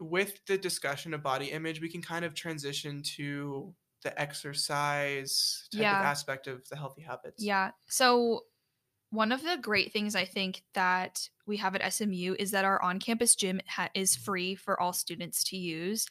with 0.03 0.45
the 0.47 0.59
discussion 0.59 1.15
of 1.15 1.23
body 1.23 1.51
image, 1.53 1.81
we 1.81 1.89
can 1.91 2.03
kind 2.03 2.25
of 2.25 2.35
transition 2.35 3.03
to 3.17 3.75
the 4.03 4.21
exercise 4.21 5.69
type 5.73 5.81
Yeah. 5.83 6.01
of 6.01 6.07
aspect 6.07 6.47
of 6.47 6.69
the 6.69 6.77
healthy 6.77 7.03
habits. 7.03 7.43
Yeah. 7.43 7.71
So 7.89 8.43
One 9.11 9.31
of 9.31 9.43
the 9.43 9.59
great 9.59 9.93
things 9.93 10.17
I 10.17 10.25
think 10.25 10.65
that 10.73 11.29
we 11.47 11.59
have 11.59 11.75
at 11.75 11.83
SMU 11.83 12.35
is 12.39 12.51
that 12.53 12.65
our 12.65 12.83
on 12.83 12.99
campus 12.99 13.35
gym 13.37 13.61
ha- 13.69 13.91
is 13.95 14.17
free 14.17 14.55
for 14.55 14.81
all 14.81 14.95
students 14.95 15.45
to 15.45 15.57
use. 15.59 16.07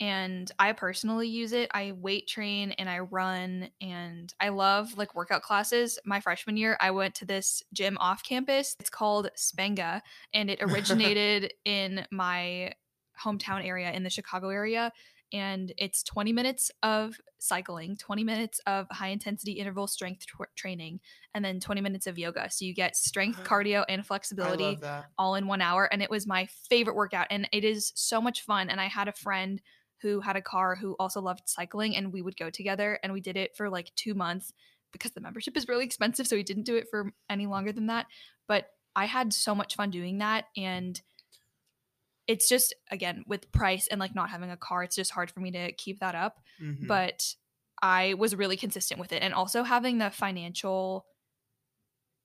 And 0.00 0.50
I 0.58 0.72
personally 0.72 1.28
use 1.28 1.52
it. 1.52 1.70
I 1.74 1.92
weight 1.92 2.26
train 2.26 2.70
and 2.72 2.88
I 2.88 3.00
run 3.00 3.68
and 3.82 4.32
I 4.40 4.48
love 4.48 4.96
like 4.96 5.14
workout 5.14 5.42
classes. 5.42 5.98
My 6.06 6.20
freshman 6.20 6.56
year, 6.56 6.78
I 6.80 6.90
went 6.92 7.14
to 7.16 7.26
this 7.26 7.62
gym 7.74 7.98
off 7.98 8.22
campus. 8.22 8.74
It's 8.80 8.88
called 8.88 9.28
Spenga 9.36 10.00
and 10.32 10.48
it 10.48 10.62
originated 10.62 11.52
in 11.66 12.06
my 12.10 12.72
hometown 13.22 13.64
area 13.64 13.90
in 13.92 14.02
the 14.02 14.10
Chicago 14.10 14.48
area 14.48 14.92
and 15.32 15.72
it's 15.76 16.02
20 16.04 16.32
minutes 16.32 16.70
of 16.82 17.16
cycling, 17.38 17.96
20 17.96 18.24
minutes 18.24 18.60
of 18.66 18.86
high 18.90 19.08
intensity 19.08 19.52
interval 19.52 19.86
strength 19.86 20.24
training, 20.56 21.00
and 21.34 21.44
then 21.44 21.60
20 21.60 21.80
minutes 21.80 22.06
of 22.06 22.18
yoga. 22.18 22.48
So 22.50 22.64
you 22.64 22.74
get 22.74 22.96
strength, 22.96 23.44
cardio, 23.44 23.84
and 23.88 24.06
flexibility 24.06 24.78
all 25.18 25.34
in 25.34 25.46
one 25.46 25.60
hour. 25.60 25.84
And 25.92 26.02
it 26.02 26.10
was 26.10 26.26
my 26.26 26.48
favorite 26.68 26.96
workout. 26.96 27.26
And 27.30 27.48
it 27.52 27.64
is 27.64 27.92
so 27.94 28.20
much 28.20 28.42
fun. 28.42 28.70
And 28.70 28.80
I 28.80 28.86
had 28.86 29.08
a 29.08 29.12
friend 29.12 29.60
who 30.00 30.20
had 30.20 30.36
a 30.36 30.42
car 30.42 30.76
who 30.76 30.96
also 30.98 31.20
loved 31.20 31.42
cycling, 31.46 31.94
and 31.96 32.12
we 32.12 32.22
would 32.22 32.36
go 32.36 32.50
together 32.50 32.98
and 33.02 33.12
we 33.12 33.20
did 33.20 33.36
it 33.36 33.56
for 33.56 33.68
like 33.68 33.92
two 33.96 34.14
months 34.14 34.52
because 34.92 35.10
the 35.10 35.20
membership 35.20 35.56
is 35.56 35.68
really 35.68 35.84
expensive. 35.84 36.26
So 36.26 36.36
we 36.36 36.42
didn't 36.42 36.64
do 36.64 36.76
it 36.76 36.86
for 36.90 37.12
any 37.28 37.46
longer 37.46 37.72
than 37.72 37.88
that. 37.88 38.06
But 38.46 38.70
I 38.96 39.04
had 39.04 39.34
so 39.34 39.54
much 39.54 39.74
fun 39.74 39.90
doing 39.90 40.18
that. 40.18 40.46
And 40.56 40.98
it's 42.28 42.48
just 42.48 42.74
again 42.90 43.24
with 43.26 43.50
price 43.50 43.88
and 43.90 43.98
like 43.98 44.14
not 44.14 44.30
having 44.30 44.50
a 44.50 44.56
car 44.56 44.84
it's 44.84 44.94
just 44.94 45.10
hard 45.10 45.30
for 45.30 45.40
me 45.40 45.50
to 45.50 45.72
keep 45.72 45.98
that 46.00 46.14
up 46.14 46.36
Mhm. 46.62 46.86
but 46.86 47.34
i 47.82 48.14
was 48.14 48.36
really 48.36 48.56
consistent 48.56 49.00
with 49.00 49.12
it 49.12 49.22
and 49.22 49.34
also 49.34 49.62
having 49.64 49.98
the 49.98 50.10
financial 50.10 51.06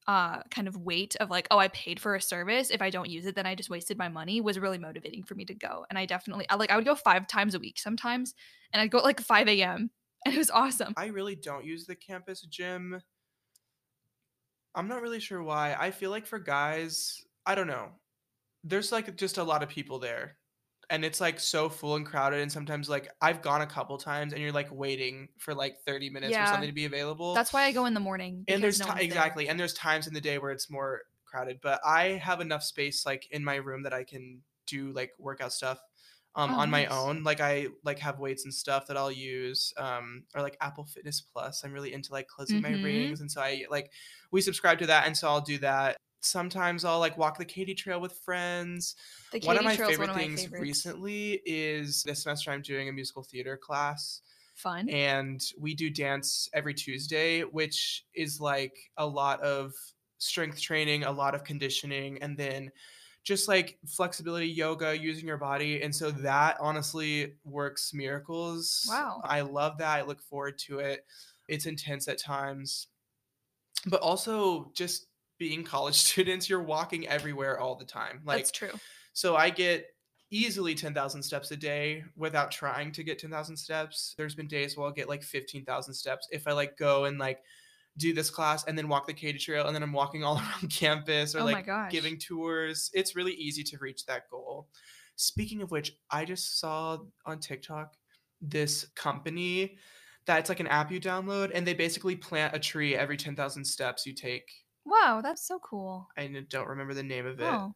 uh 0.05 0.43
kind 0.51 0.67
of 0.67 0.75
weight 0.75 1.15
of 1.21 1.29
like 1.29 1.47
oh 1.49 1.57
i 1.57 1.69
paid 1.69 1.97
for 1.99 2.13
a 2.13 2.21
service 2.21 2.69
if 2.69 2.81
i 2.81 2.89
don't 2.89 3.09
use 3.09 3.25
it 3.25 3.35
then 3.35 3.45
i 3.45 3.55
just 3.55 3.69
wasted 3.69 3.97
my 3.97 4.09
money 4.09 4.41
was 4.41 4.59
really 4.59 4.77
motivating 4.77 5.23
for 5.23 5.33
me 5.35 5.45
to 5.45 5.53
go 5.53 5.85
and 5.89 5.97
i 5.97 6.05
definitely 6.05 6.45
I, 6.49 6.55
like 6.55 6.69
i 6.71 6.75
would 6.75 6.83
go 6.85 6.95
five 6.95 7.25
times 7.25 7.55
a 7.55 7.59
week 7.59 7.79
sometimes 7.79 8.33
and 8.73 8.81
i'd 8.81 8.91
go 8.91 8.97
at 8.97 9.05
like 9.05 9.21
5 9.21 9.47
a.m 9.47 9.89
and 10.25 10.35
it 10.35 10.37
was 10.37 10.51
awesome 10.51 10.93
I 10.97 11.07
really 11.07 11.35
don't 11.35 11.65
use 11.65 11.85
the 11.85 11.95
campus 11.95 12.41
gym. 12.41 13.01
I'm 14.75 14.87
not 14.87 15.01
really 15.01 15.19
sure 15.19 15.43
why. 15.43 15.75
I 15.77 15.91
feel 15.91 16.09
like 16.11 16.25
for 16.25 16.39
guys, 16.39 17.21
I 17.45 17.55
don't 17.55 17.67
know. 17.67 17.89
There's 18.63 18.91
like 18.91 19.15
just 19.17 19.37
a 19.37 19.43
lot 19.43 19.63
of 19.63 19.69
people 19.69 19.99
there. 19.99 20.37
And 20.89 21.03
it's 21.05 21.19
like 21.21 21.39
so 21.39 21.69
full 21.69 21.95
and 21.95 22.05
crowded 22.05 22.41
and 22.41 22.51
sometimes 22.51 22.89
like 22.89 23.09
I've 23.21 23.41
gone 23.41 23.61
a 23.61 23.65
couple 23.65 23.97
times 23.97 24.33
and 24.33 24.41
you're 24.41 24.51
like 24.51 24.71
waiting 24.71 25.29
for 25.39 25.55
like 25.55 25.77
30 25.85 26.09
minutes 26.09 26.31
Yeah. 26.33 26.45
for 26.45 26.51
something 26.51 26.69
to 26.69 26.73
be 26.73 26.85
available. 26.85 27.33
that's 27.33 27.53
why 27.53 27.63
i 27.63 27.71
go 27.71 27.85
in 27.85 27.93
the 27.93 27.99
morning 27.99 28.43
and 28.47 28.61
there's 28.61 28.79
no 28.79 28.85
ti- 28.85 28.89
one's 28.89 28.99
there. 28.99 29.05
exactly 29.07 29.47
and 29.49 29.59
there's 29.59 29.73
times 29.73 30.07
in 30.07 30.13
the 30.13 30.21
day 30.21 30.37
where 30.37 30.51
it's 30.51 30.69
more 30.69 31.01
crowded 31.25 31.59
but 31.61 31.79
i 31.85 32.09
have 32.21 32.41
enough 32.41 32.63
space 32.63 33.05
like 33.05 33.27
in 33.31 33.43
my 33.43 33.55
room 33.55 33.81
that 33.83 33.93
i 33.93 34.03
can 34.03 34.43
do 34.67 34.91
like 34.91 35.11
workout 35.17 35.53
stuff 35.53 35.79
um, 36.35 36.53
Oh, 36.53 36.59
on 36.59 36.69
my 36.69 36.85
nice. 36.85 36.91
own 36.91 37.23
like 37.23 37.39
i 37.39 37.67
like 37.83 37.99
have 37.99 38.19
weights 38.19 38.43
and 38.43 38.53
stuff 38.53 38.85
that 38.87 38.97
i'll 38.97 39.11
use 39.11 39.73
um, 39.77 40.25
or 40.35 40.41
like 40.41 40.57
apple 40.61 40.85
fitness 40.85 41.21
plus 41.21 41.63
i'm 41.63 41.71
really 41.71 41.93
into 41.93 42.11
like 42.11 42.27
closing 42.27 42.59
Mhm. 42.59 42.61
my 42.61 42.73
rings 42.73 43.21
and 43.21 43.31
so 43.31 43.41
i 43.41 43.65
like 43.69 43.91
we 44.31 44.41
subscribe 44.41 44.79
to 44.79 44.87
that 44.87 45.07
and 45.07 45.15
so 45.17 45.27
i'll 45.29 45.41
do 45.41 45.57
that 45.59 45.95
sometimes 46.25 46.85
i'll 46.85 46.99
like 46.99 47.17
walk 47.17 47.37
the 47.37 47.45
katy 47.45 47.73
trail 47.73 47.99
with 47.99 48.13
friends 48.13 48.95
one 49.43 49.57
of 49.57 49.63
my 49.63 49.75
Trail's 49.75 49.91
favorite 49.91 50.09
of 50.09 50.15
my 50.15 50.21
things 50.21 50.41
favorites. 50.43 50.61
recently 50.61 51.41
is 51.45 52.03
this 52.03 52.23
semester 52.23 52.51
i'm 52.51 52.61
doing 52.61 52.89
a 52.89 52.91
musical 52.91 53.23
theater 53.23 53.57
class 53.57 54.21
fun 54.55 54.89
and 54.89 55.41
we 55.59 55.73
do 55.73 55.89
dance 55.89 56.49
every 56.53 56.73
Tuesday, 56.73 57.41
which 57.41 58.05
is 58.13 58.39
like 58.39 58.91
a 58.97 59.05
lot 59.05 59.41
of 59.41 59.73
strength 60.19 60.61
training, 60.61 61.03
a 61.03 61.11
lot 61.11 61.35
of 61.35 61.43
conditioning, 61.43 62.21
and 62.21 62.37
then 62.37 62.71
just 63.23 63.47
like 63.47 63.77
flexibility 63.87 64.47
yoga, 64.47 64.97
using 64.97 65.27
your 65.27 65.37
body. 65.37 65.81
And 65.81 65.95
so 65.95 66.11
that 66.11 66.57
honestly 66.59 67.33
works 67.43 67.93
miracles. 67.93 68.85
Wow. 68.89 69.21
I 69.23 69.41
love 69.41 69.77
that. 69.77 69.99
I 69.99 70.01
look 70.03 70.21
forward 70.21 70.57
to 70.59 70.79
it. 70.79 71.05
It's 71.47 71.65
intense 71.65 72.07
at 72.07 72.17
times, 72.19 72.87
but 73.87 74.01
also 74.01 74.71
just 74.75 75.07
being 75.43 75.63
college 75.63 75.95
students, 76.09 76.49
you're 76.49 76.63
walking 76.63 77.07
everywhere 77.07 77.59
all 77.59 77.75
the 77.75 77.85
time. 77.85 78.21
Like, 78.25 78.37
that's 78.37 78.51
true 78.51 78.71
so 79.13 79.35
I 79.35 79.51
get 79.51 79.85
easily 80.31 80.73
10,000 80.73 81.21
steps 81.21 81.51
a 81.51 81.55
day 81.55 82.03
without 82.15 82.51
trying 82.51 82.91
to 82.91 83.03
get 83.03 83.19
10,000 83.19 83.55
steps. 83.55 84.15
There's 84.17 84.35
been 84.35 84.47
days 84.47 84.75
where 84.75 84.87
I'll 84.87 84.93
get 84.93 85.07
like 85.07 85.23
15,000 85.23 85.93
steps 85.93 86.27
if 86.31 86.47
I 86.47 86.51
like 86.51 86.75
go 86.77 87.05
and 87.05 87.19
like 87.19 87.39
do 87.97 88.13
this 88.13 88.31
class 88.31 88.65
and 88.65 88.75
then 88.75 88.89
walk 88.89 89.05
the 89.05 89.13
Katy 89.13 89.37
Trail 89.37 89.67
and 89.67 89.75
then 89.75 89.83
I'm 89.83 89.93
walking 89.93 90.23
all 90.23 90.37
around 90.61 90.71
campus 90.71 91.35
or 91.35 91.41
Oh 91.41 91.45
like 91.45 91.67
giving 91.91 92.17
tours. 92.17 92.89
It's 92.93 93.15
really 93.15 93.33
easy 93.33 93.63
to 93.63 93.77
reach 93.77 94.05
that 94.07 94.29
goal. 94.29 94.67
Speaking 95.15 95.61
of 95.61 95.69
which, 95.69 95.95
I 96.09 96.25
just 96.25 96.59
saw 96.59 96.97
on 97.27 97.39
TikTok 97.39 97.93
this 98.41 98.87
company 98.95 99.77
that 100.25 100.39
it's 100.39 100.49
like 100.49 100.59
an 100.59 100.67
app 100.67 100.91
you 100.91 100.99
download 100.99 101.51
and 101.53 101.67
they 101.67 101.75
basically 101.75 102.15
plant 102.15 102.55
a 102.55 102.59
tree 102.59 102.95
every 102.95 103.17
10,000 103.17 103.63
steps 103.63 104.07
you 104.07 104.13
take. 104.13 104.49
Wow 104.85 105.21
that's 105.23 105.47
so 105.47 105.59
cool. 105.59 106.07
I 106.17 106.27
don't 106.49 106.67
remember 106.67 106.93
the 106.93 107.03
name 107.03 107.25
of 107.25 107.39
it. 107.39 107.45
Oh. 107.45 107.73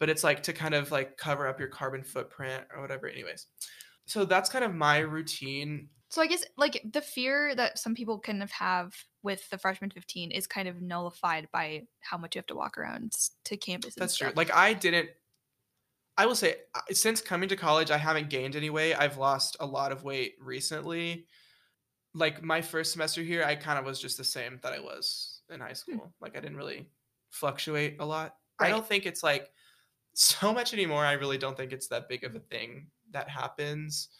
But 0.00 0.10
it's 0.10 0.24
like 0.24 0.42
to 0.44 0.52
kind 0.52 0.74
of 0.74 0.90
like 0.90 1.16
cover 1.16 1.46
up 1.46 1.58
your 1.60 1.68
carbon 1.68 2.02
footprint 2.02 2.64
or 2.74 2.82
whatever 2.82 3.08
anyways. 3.08 3.46
So 4.06 4.24
that's 4.24 4.50
kind 4.50 4.64
of 4.64 4.74
my 4.74 4.98
routine. 4.98 5.88
So 6.10 6.22
I 6.22 6.26
guess 6.26 6.44
like 6.56 6.80
the 6.92 7.00
fear 7.00 7.54
that 7.54 7.78
some 7.78 7.94
people 7.94 8.20
kind 8.20 8.42
of 8.42 8.50
have 8.52 8.92
with 9.22 9.48
the 9.50 9.58
freshman 9.58 9.90
15 9.90 10.30
is 10.30 10.46
kind 10.46 10.68
of 10.68 10.80
nullified 10.80 11.48
by 11.52 11.84
how 12.00 12.18
much 12.18 12.34
you 12.34 12.38
have 12.38 12.46
to 12.46 12.54
walk 12.54 12.78
around 12.78 13.12
to 13.44 13.56
campus. 13.56 13.94
that's 13.94 14.16
true. 14.16 14.30
like 14.36 14.54
i 14.54 14.74
didn't 14.74 15.08
i 16.18 16.26
will 16.26 16.36
say 16.36 16.56
since 16.90 17.20
coming 17.20 17.48
to 17.48 17.56
college 17.56 17.90
i 17.90 17.96
haven't 17.96 18.30
gained 18.30 18.54
any 18.54 18.70
weight. 18.70 18.94
I've 18.94 19.16
lost 19.16 19.56
a 19.60 19.66
lot 19.66 19.90
of 19.90 20.04
weight 20.04 20.34
recently. 20.40 21.26
Like 22.14 22.44
my 22.44 22.60
first 22.60 22.92
semester 22.92 23.22
here 23.22 23.42
i 23.42 23.56
kind 23.56 23.78
of 23.78 23.84
was 23.84 23.98
just 23.98 24.18
the 24.18 24.24
same 24.24 24.60
that 24.62 24.72
i 24.72 24.78
was 24.78 25.33
in 25.50 25.60
high 25.60 25.72
school 25.72 26.14
like 26.20 26.36
i 26.36 26.40
didn't 26.40 26.56
really 26.56 26.90
fluctuate 27.30 27.96
a 28.00 28.04
lot 28.04 28.36
i 28.60 28.68
don't 28.68 28.86
think 28.86 29.06
it's 29.06 29.22
like 29.22 29.52
so 30.14 30.52
much 30.52 30.72
anymore 30.74 31.04
i 31.04 31.12
really 31.12 31.38
don't 31.38 31.56
think 31.56 31.72
it's 31.72 31.88
that 31.88 32.08
big 32.08 32.24
of 32.24 32.34
a 32.36 32.40
thing 32.40 32.90
that 33.10 33.28
happens 33.28 34.10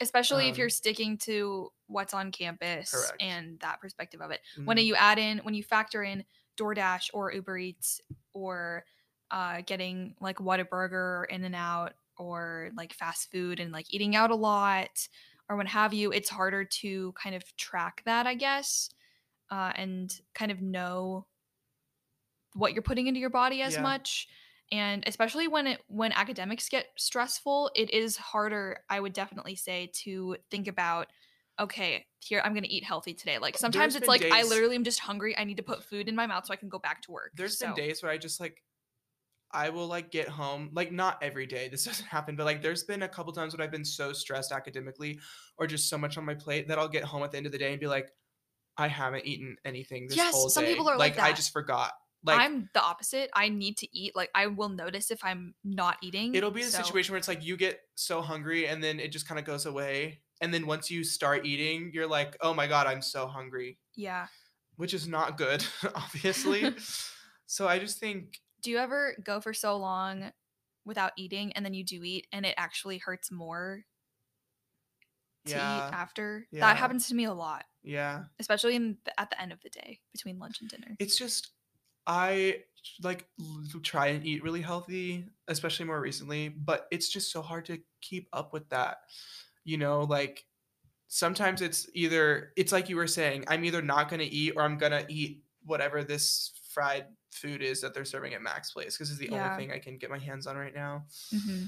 especially 0.00 0.48
if 0.48 0.56
um, 0.56 0.58
you're 0.58 0.68
sticking 0.68 1.16
to 1.16 1.70
what's 1.86 2.14
on 2.14 2.32
campus 2.32 2.90
Correct. 2.90 3.20
and 3.20 3.60
that 3.60 3.80
perspective 3.80 4.20
of 4.20 4.30
it. 4.30 4.40
When 4.64 4.76
Mhm. 4.76 4.84
you 4.84 4.94
add 4.94 5.18
in, 5.18 5.38
when 5.38 5.54
you 5.54 5.62
factor 5.62 6.02
in 6.02 6.24
DoorDash 6.56 7.10
or 7.14 7.32
Uber 7.32 7.58
Eats 7.58 8.00
or 8.32 8.84
uh, 9.30 9.62
getting 9.64 10.14
like 10.20 10.36
Whataburger 10.38 10.92
or 11.20 11.26
In 11.30 11.44
and 11.44 11.54
Out 11.54 11.94
or 12.16 12.70
like 12.76 12.92
fast 12.92 13.30
food 13.30 13.60
and 13.60 13.72
like 13.72 13.92
eating 13.92 14.16
out 14.16 14.30
a 14.30 14.34
lot 14.36 15.08
or 15.48 15.56
what 15.56 15.66
have 15.68 15.92
you, 15.94 16.12
it's 16.12 16.28
harder 16.28 16.64
to 16.64 17.12
kind 17.12 17.34
of 17.34 17.56
track 17.56 18.02
that, 18.04 18.26
I 18.26 18.34
guess, 18.34 18.90
uh, 19.52 19.70
and 19.76 20.18
kind 20.34 20.50
of 20.50 20.62
know 20.62 21.26
what 22.54 22.72
you're 22.72 22.82
putting 22.82 23.06
into 23.06 23.20
your 23.20 23.30
body 23.30 23.62
as 23.62 23.74
Yeah. 23.74 23.82
much 23.82 24.28
and 24.72 25.04
especially 25.06 25.46
when 25.46 25.66
it 25.66 25.82
when 25.88 26.12
academics 26.12 26.68
get 26.68 26.86
stressful 26.96 27.70
it 27.76 27.90
is 27.90 28.16
harder 28.16 28.78
i 28.88 28.98
would 28.98 29.12
definitely 29.12 29.54
say 29.54 29.90
to 29.92 30.36
think 30.50 30.68
about 30.68 31.08
okay 31.60 32.06
here 32.20 32.40
i'm 32.44 32.54
to 32.54 32.68
eat 32.68 32.82
healthy 32.84 33.12
today 33.12 33.38
like 33.38 33.58
sometimes 33.58 33.94
There's 33.94 34.02
it's 34.02 34.08
like 34.08 34.26
i 34.32 34.42
literally 34.42 34.76
am 34.76 34.84
just 34.84 35.00
hungry 35.00 35.36
i 35.36 35.44
need 35.44 35.58
to 35.58 35.62
put 35.62 35.84
food 35.84 36.08
in 36.08 36.16
my 36.16 36.26
mouth 36.26 36.46
so 36.46 36.52
i 36.52 36.56
can 36.56 36.70
go 36.70 36.78
back 36.78 37.02
to 37.02 37.10
work 37.12 37.32
There's 37.36 37.56
so, 37.56 37.66
been 37.66 37.74
days 37.74 38.02
where 38.02 38.10
I 38.10 38.18
just 38.18 38.40
like 38.40 38.62
I 39.54 39.68
will 39.68 39.86
like 39.86 40.10
get 40.10 40.28
home, 40.28 40.70
like 40.72 40.92
not 40.92 41.22
every 41.22 41.46
day. 41.46 41.68
This 41.68 41.84
doesn't 41.90 42.06
happen, 42.06 42.36
but 42.36 42.46
like 42.46 42.62
there's 42.62 42.84
been 42.84 43.02
a 43.02 43.08
couple 43.08 43.32
times 43.32 43.52
when 43.54 43.60
I've 43.60 43.70
been 43.70 43.84
so 43.84 44.12
stressed 44.12 44.52
academically 44.52 45.20
or 45.58 45.66
just 45.66 45.88
so 45.88 45.98
much 45.98 46.16
on 46.16 46.24
my 46.24 46.34
plate 46.34 46.68
that 46.68 46.78
I'll 46.78 46.88
get 46.88 47.04
home 47.04 47.22
at 47.22 47.32
the 47.32 47.36
end 47.36 47.46
of 47.46 47.52
the 47.52 47.58
day 47.58 47.70
and 47.70 47.80
be 47.80 47.86
like, 47.86 48.12
I 48.76 48.88
haven't 48.88 49.26
eaten 49.26 49.56
anything 49.64 50.08
this 50.08 50.16
Yes, 50.16 50.32
whole 50.34 50.48
day. 50.48 50.52
some 50.52 50.64
people 50.64 50.88
are 50.88 50.96
like 50.98 51.18
I 51.18 51.28
that. 51.28 51.36
just 51.36 51.52
forgot. 51.52 51.92
Like 52.24 52.38
i'm 52.38 52.70
the 52.72 52.80
opposite 52.80 53.30
i 53.34 53.48
need 53.48 53.78
to 53.78 53.88
eat 53.98 54.14
like 54.14 54.30
i 54.32 54.46
will 54.46 54.68
notice 54.68 55.10
if 55.10 55.24
i'm 55.24 55.54
not 55.64 55.96
eating 56.04 56.36
it'll 56.36 56.52
be 56.52 56.62
the 56.62 56.70
so- 56.70 56.80
situation 56.80 57.12
where 57.12 57.18
it's 57.18 57.26
like 57.26 57.44
you 57.44 57.56
get 57.56 57.80
so 57.96 58.20
hungry 58.22 58.68
and 58.68 58.80
then 58.80 59.00
it 59.00 59.10
just 59.10 59.26
kind 59.26 59.40
of 59.40 59.44
goes 59.44 59.66
away. 59.66 60.20
And 60.40 60.52
then 60.54 60.66
once 60.66 60.88
you 60.90 61.02
start 61.04 61.46
eating, 61.46 61.90
you're 61.94 62.06
like, 62.08 62.36
oh 62.40 62.52
my 62.54 62.66
God, 62.66 62.86
I'm 62.86 63.02
so 63.02 63.26
hungry, 63.26 63.78
yeah 63.96 64.26
which 64.76 64.94
is 64.94 65.06
not 65.08 65.36
good, 65.36 65.64
obviously. 65.94 66.72
so 67.46 67.66
I 67.68 67.78
just 67.80 67.98
think 67.98 68.38
do 68.62 68.70
you 68.70 68.78
ever 68.78 69.16
go 69.24 69.40
for 69.40 69.52
so 69.52 69.76
long 69.76 70.30
without 70.84 71.12
eating 71.16 71.52
and 71.54 71.64
then 71.64 71.74
you 71.74 71.84
do 71.84 72.02
eat 72.04 72.26
and 72.32 72.46
it 72.46 72.54
actually 72.56 72.98
hurts 72.98 73.30
more 73.32 73.84
to 75.46 75.58
Yeah. 75.58 75.88
eat 75.88 75.94
after 75.94 76.46
Yeah. 76.52 76.60
that 76.60 76.76
happens 76.76 77.08
to 77.08 77.14
me 77.14 77.24
a 77.24 77.32
lot 77.34 77.64
yeah. 77.82 78.24
especially 78.38 78.76
in 78.76 78.98
the, 79.04 79.18
at 79.20 79.30
the 79.30 79.40
end 79.40 79.52
of 79.52 79.60
the 79.62 79.70
day 79.70 80.00
between 80.12 80.38
lunch 80.38 80.60
and 80.60 80.70
dinner 80.70 80.96
it's 80.98 81.16
just 81.16 81.50
i 82.06 82.62
like 83.02 83.26
try 83.82 84.08
and 84.08 84.26
eat 84.26 84.42
really 84.42 84.60
healthy 84.62 85.26
especially 85.48 85.86
more 85.86 86.00
recently 86.00 86.48
but 86.48 86.86
it's 86.90 87.08
just 87.08 87.30
so 87.32 87.42
hard 87.42 87.64
to 87.66 87.78
keep 88.00 88.28
up 88.32 88.52
with 88.52 88.68
that 88.70 88.98
you 89.64 89.78
know 89.78 90.00
like 90.02 90.44
sometimes 91.08 91.62
it's 91.62 91.88
either 91.94 92.52
it's 92.56 92.72
like 92.72 92.88
you 92.88 92.96
were 92.96 93.06
saying 93.06 93.44
i'm 93.48 93.64
either 93.64 93.82
not 93.82 94.08
going 94.08 94.20
to 94.20 94.26
eat 94.26 94.52
or 94.56 94.62
i'm 94.62 94.78
going 94.78 94.92
to 94.92 95.04
eat 95.12 95.42
whatever 95.64 96.02
this 96.02 96.52
fried 96.70 97.06
food 97.30 97.62
is 97.62 97.80
that 97.80 97.94
they're 97.94 98.04
serving 98.04 98.34
at 98.34 98.42
Max 98.42 98.72
Place 98.72 98.96
because 98.96 99.10
it's 99.10 99.18
the 99.18 99.28
Yeah. 99.30 99.46
only 99.46 99.56
thing 99.56 99.72
I 99.72 99.78
can 99.78 99.96
get 99.98 100.10
my 100.10 100.18
hands 100.18 100.46
on 100.46 100.56
right 100.56 100.74
now, 100.74 101.04
hmm 101.30 101.64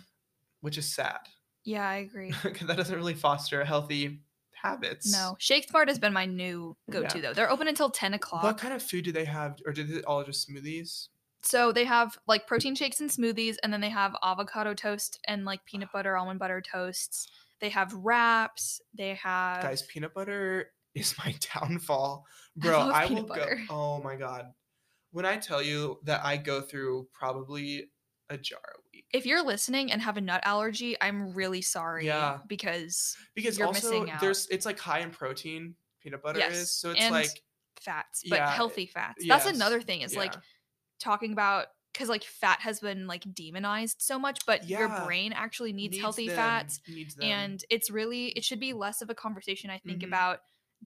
which 0.60 0.78
is 0.78 0.94
sad. 0.94 1.20
Yeah, 1.64 1.88
I 1.88 1.96
agree. 1.96 2.32
that 2.42 2.76
doesn't 2.76 2.94
really 2.96 3.14
foster 3.14 3.64
healthy 3.64 4.20
habits. 4.52 5.10
No, 5.12 5.36
Shake 5.38 5.68
Smart 5.68 5.88
has 5.88 5.98
been 5.98 6.12
my 6.12 6.26
new 6.26 6.76
go-to 6.90 7.18
Yeah. 7.18 7.22
though. 7.22 7.32
They're 7.34 7.50
open 7.50 7.68
until 7.68 7.90
ten 7.90 8.14
o'clock. 8.14 8.42
What 8.42 8.58
kind 8.58 8.74
of 8.74 8.82
food 8.82 9.04
do 9.04 9.12
they 9.12 9.24
have, 9.24 9.58
or 9.66 9.72
did 9.72 9.90
it 9.90 10.04
all 10.04 10.22
just 10.24 10.48
smoothies? 10.48 11.08
So 11.42 11.72
they 11.72 11.84
have 11.84 12.16
like 12.26 12.46
protein 12.46 12.74
shakes 12.74 13.00
and 13.00 13.10
smoothies, 13.10 13.56
and 13.62 13.72
then 13.72 13.80
they 13.80 13.90
have 13.90 14.16
avocado 14.22 14.72
toast 14.74 15.18
and 15.26 15.44
like 15.44 15.64
peanut 15.66 15.90
butter, 15.92 16.16
almond 16.18 16.38
butter 16.38 16.60
toasts. 16.62 17.28
They 17.60 17.68
have 17.70 17.92
wraps. 17.94 18.80
They 18.96 19.14
have 19.14 19.62
Guys, 19.62 19.82
peanut 19.82 20.12
butter 20.14 20.70
is 20.94 21.14
my 21.18 21.34
downfall, 21.54 22.24
I 22.62 22.66
bro. 22.66 22.78
love 22.78 22.94
I, 22.94 23.02
will 23.02 23.08
peanut 23.08 23.28
go. 23.34 23.46
Oh 23.70 24.02
my 24.02 24.16
god, 24.16 24.46
when 25.12 25.24
I 25.26 25.36
tell 25.36 25.62
you 25.62 25.98
that 26.04 26.24
I 26.24 26.36
go 26.36 26.60
through 26.60 27.08
probably 27.12 27.90
a 28.30 28.38
jar 28.38 28.60
a 28.76 28.80
week 28.92 29.04
if 29.12 29.26
you're 29.26 29.42
listening 29.44 29.92
and 29.92 30.02
have 30.02 30.16
a 30.16 30.20
nut 30.20 30.40
allergy, 30.44 30.96
I'm 31.00 31.32
really 31.34 31.62
sorry. 31.62 32.06
Yeah. 32.06 32.38
Because 32.48 33.16
because 33.34 33.56
you're 33.56 33.66
also 33.68 33.90
missing 34.00 34.10
out. 34.10 34.20
there's 34.20 34.46
it's 34.48 34.66
like 34.66 34.78
high 34.78 35.00
in 35.00 35.10
protein. 35.10 35.76
Peanut 36.00 36.22
butter 36.22 36.38
Yes, 36.38 36.52
is 36.54 36.70
so 36.72 36.90
it's 36.90 37.00
and 37.00 37.12
like 37.14 37.42
fats, 37.80 38.22
but 38.28 38.36
Yeah, 38.40 38.50
healthy 38.50 38.86
fats. 38.86 39.24
That's 39.26 39.46
another 39.46 39.80
thing 39.80 40.02
is 40.02 40.16
like 40.16 40.34
talking 40.98 41.32
about 41.32 41.66
because 41.92 42.08
like 42.08 42.24
fat 42.24 42.60
has 42.60 42.80
been 42.80 43.06
like 43.06 43.22
demonized 43.34 44.02
so 44.02 44.18
much, 44.18 44.44
but 44.46 44.68
your 44.68 44.88
brain 45.06 45.32
actually 45.32 45.72
needs, 45.72 45.92
Needs 45.92 46.02
healthy 46.02 46.26
them, 46.26 46.36
fats. 46.36 46.80
needs. 46.88 47.16
And 47.22 47.64
it's 47.70 47.88
really, 47.88 48.28
it 48.30 48.42
should 48.44 48.58
be 48.58 48.72
less 48.72 49.00
of 49.00 49.10
a 49.10 49.14
conversation, 49.14 49.70
I 49.70 49.78
think, 49.78 50.02
Mhm. 50.02 50.08
about 50.08 50.40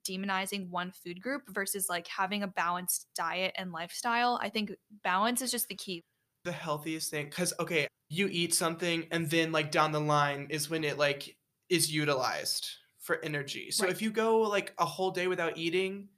demonizing 0.07 0.68
one 0.68 0.92
food 0.92 1.22
group 1.22 1.42
versus 1.48 1.88
like 1.88 2.07
having 2.07 2.42
a 2.42 2.46
balanced 2.46 3.09
diet 3.16 3.55
and 3.57 3.72
lifestyle. 3.72 4.38
I 4.40 4.51
think 4.51 4.72
balance 5.03 5.40
is 5.40 5.51
just 5.51 5.68
the 5.68 5.74
key. 5.74 6.05
The 6.48 6.52
healthiest 6.52 7.11
thing 7.11 7.26
because 7.26 7.52
okay 7.61 7.87
you 8.08 8.26
eat 8.32 8.54
something 8.54 9.06
and 9.11 9.28
then 9.28 9.52
like 9.52 9.70
down 9.70 9.92
the 9.92 10.00
line 10.00 10.46
is 10.48 10.70
when 10.70 10.82
it 10.82 10.96
like 10.96 11.37
is 11.68 11.92
utilized 11.92 12.66
for 12.98 13.22
energy 13.22 13.70
so 13.70 13.84
Right. 13.84 13.92
if 13.92 14.00
you 14.00 14.11
go 14.11 14.40
like 14.40 14.72
a 14.78 14.87
whole 14.87 15.11
day 15.11 15.26
without 15.28 15.58
eating 15.58 16.08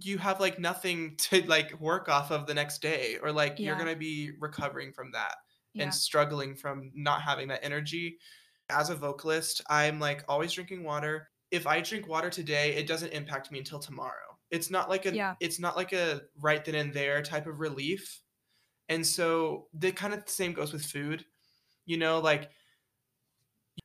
you 0.00 0.18
have 0.18 0.38
like 0.40 0.58
nothing 0.58 1.16
to 1.30 1.42
like 1.46 1.80
work 1.80 2.08
off 2.10 2.30
of 2.30 2.46
the 2.46 2.54
next 2.54 2.82
day 2.82 3.16
or 3.22 3.32
like 3.32 3.58
you're 3.58 3.76
gonna 3.78 3.96
be 3.96 4.32
recovering 4.38 4.92
from 4.92 5.12
that 5.12 5.36
Yeah. 5.72 5.84
and 5.84 5.94
struggling 5.94 6.56
from 6.56 6.90
not 6.94 7.22
having 7.22 7.48
that 7.48 7.64
energy 7.64 8.18
as 8.68 8.90
a 8.90 8.94
vocalist 8.94 9.62
i'm 9.70 9.98
like 9.98 10.24
always 10.28 10.52
drinking 10.52 10.84
water 10.84 11.28
if 11.50 11.66
i 11.66 11.80
drink 11.80 12.06
water 12.08 12.28
today 12.30 12.74
it 12.74 12.86
doesn't 12.86 13.12
impact 13.12 13.50
me 13.50 13.58
until 13.60 13.78
tomorrow 13.78 14.28
it's 14.50 14.70
not 14.70 14.88
like 14.90 15.06
a 15.06 15.14
Yeah. 15.14 15.34
it's 15.40 15.58
not 15.58 15.74
like 15.76 15.92
a 15.92 16.20
right 16.40 16.62
then 16.64 16.74
and 16.74 16.92
there 16.92 17.22
type 17.22 17.46
of 17.46 17.60
relief 17.60 18.20
and 18.88 19.06
so 19.06 19.66
the 19.74 19.92
kind 19.92 20.14
of 20.14 20.24
the 20.24 20.30
same 20.30 20.52
goes 20.52 20.72
with 20.72 20.84
food 20.84 21.24
you 21.86 21.96
know 21.96 22.18
like 22.18 22.50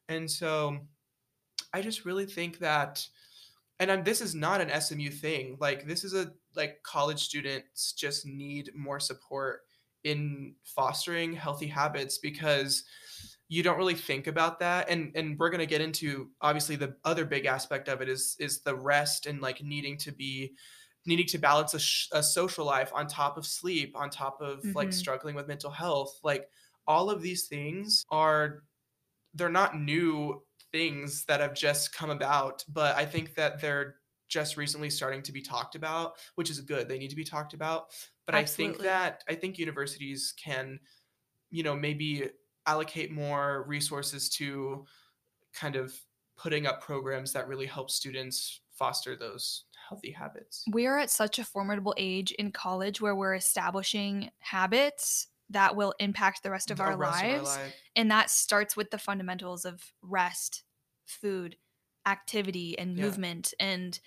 and 0.07 0.29
so 0.29 0.77
i 1.73 1.81
just 1.81 2.05
really 2.05 2.25
think 2.25 2.59
that 2.59 3.05
and 3.81 3.89
I'm, 3.89 4.03
this 4.03 4.19
is 4.19 4.35
not 4.35 4.59
an 4.61 4.81
SMU 4.81 5.09
thing 5.09 5.57
like 5.59 5.87
this 5.87 6.03
is 6.03 6.13
a 6.13 6.31
like 6.55 6.83
college 6.83 7.23
students 7.23 7.93
just 7.93 8.25
need 8.25 8.71
more 8.75 8.99
support 8.99 9.61
in 10.03 10.55
fostering 10.63 11.33
healthy 11.33 11.67
habits 11.67 12.17
because 12.17 12.83
you 13.47 13.63
don't 13.63 13.77
really 13.77 13.95
think 13.95 14.27
about 14.27 14.59
that 14.59 14.89
and 14.89 15.11
and 15.15 15.37
we're 15.39 15.49
going 15.49 15.59
to 15.59 15.65
get 15.65 15.81
into 15.81 16.29
obviously 16.41 16.75
the 16.75 16.95
other 17.03 17.25
big 17.25 17.45
aspect 17.45 17.87
of 17.87 18.01
it 18.01 18.09
is 18.09 18.35
is 18.39 18.61
the 18.61 18.75
rest 18.75 19.25
and 19.25 19.41
like 19.41 19.63
needing 19.63 19.97
to 19.97 20.11
be 20.11 20.53
needing 21.05 21.25
to 21.27 21.37
balance 21.37 21.73
a, 21.73 21.79
sh- 21.79 22.07
a 22.11 22.21
social 22.23 22.65
life 22.65 22.91
on 22.93 23.07
top 23.07 23.37
of 23.37 23.45
sleep 23.45 23.95
on 23.95 24.09
top 24.09 24.41
of 24.41 24.65
like 24.75 24.89
Mhm. 24.89 24.93
struggling 24.93 25.35
with 25.35 25.47
mental 25.47 25.71
health 25.71 26.19
like 26.23 26.49
all 26.87 27.09
of 27.09 27.21
these 27.21 27.47
things 27.47 28.05
are 28.11 28.63
they're 29.33 29.49
not 29.49 29.79
new 29.79 30.43
things 30.71 31.25
that 31.25 31.39
have 31.39 31.53
just 31.53 31.93
come 31.93 32.09
about 32.09 32.63
but 32.69 32.95
i 32.95 33.05
think 33.05 33.35
that 33.35 33.59
they're 33.61 33.97
just 34.27 34.57
recently 34.57 34.89
starting 34.89 35.21
to 35.23 35.31
be 35.31 35.41
talked 35.41 35.73
about 35.75 36.17
which 36.35 36.51
is 36.51 36.61
good. 36.61 36.87
They 36.87 36.99
need 36.99 37.09
to 37.09 37.15
be 37.15 37.23
talked 37.23 37.55
about. 37.55 37.87
But 38.27 38.35
i 38.35 38.45
think 38.45 38.81
that 38.81 39.23
i 39.27 39.33
think 39.35 39.57
universities 39.57 40.33
can 40.37 40.79
you 41.51 41.63
know 41.63 41.75
maybe 41.75 42.29
allocate 42.67 43.11
more 43.11 43.65
resources 43.67 44.29
to 44.31 44.85
kind 45.53 45.75
of 45.75 45.99
putting 46.37 46.67
up 46.67 46.81
programs 46.81 47.33
that 47.33 47.47
really 47.47 47.65
help 47.65 47.91
students 47.91 48.61
foster 48.71 49.15
those 49.15 49.65
healthy 49.89 50.11
habits 50.11 50.63
we 50.71 50.85
are 50.85 50.99
at 50.99 51.09
such 51.09 51.39
a 51.39 51.43
formidable 51.43 51.95
age 51.97 52.31
in 52.33 52.51
college 52.51 53.01
where 53.01 53.15
we're 53.15 53.35
establishing 53.35 54.29
habits 54.39 55.27
that 55.49 55.75
will 55.75 55.93
impact 55.99 56.43
the 56.43 56.51
rest 56.51 56.69
of 56.69 56.77
The 56.77 56.83
our 56.83 56.95
rest 56.95 57.23
of 57.23 57.31
our 57.31 57.41
lives. 57.41 57.57
life. 57.57 57.73
And 57.95 58.11
that 58.11 58.29
starts 58.29 58.77
with 58.77 58.91
the 58.91 58.99
fundamentals 58.99 59.65
of 59.65 59.93
rest, 60.01 60.63
food, 61.05 61.57
activity, 62.05 62.77
and 62.77 62.95
Yeah. 62.95 63.03
movement. 63.05 63.53
And 63.59 63.99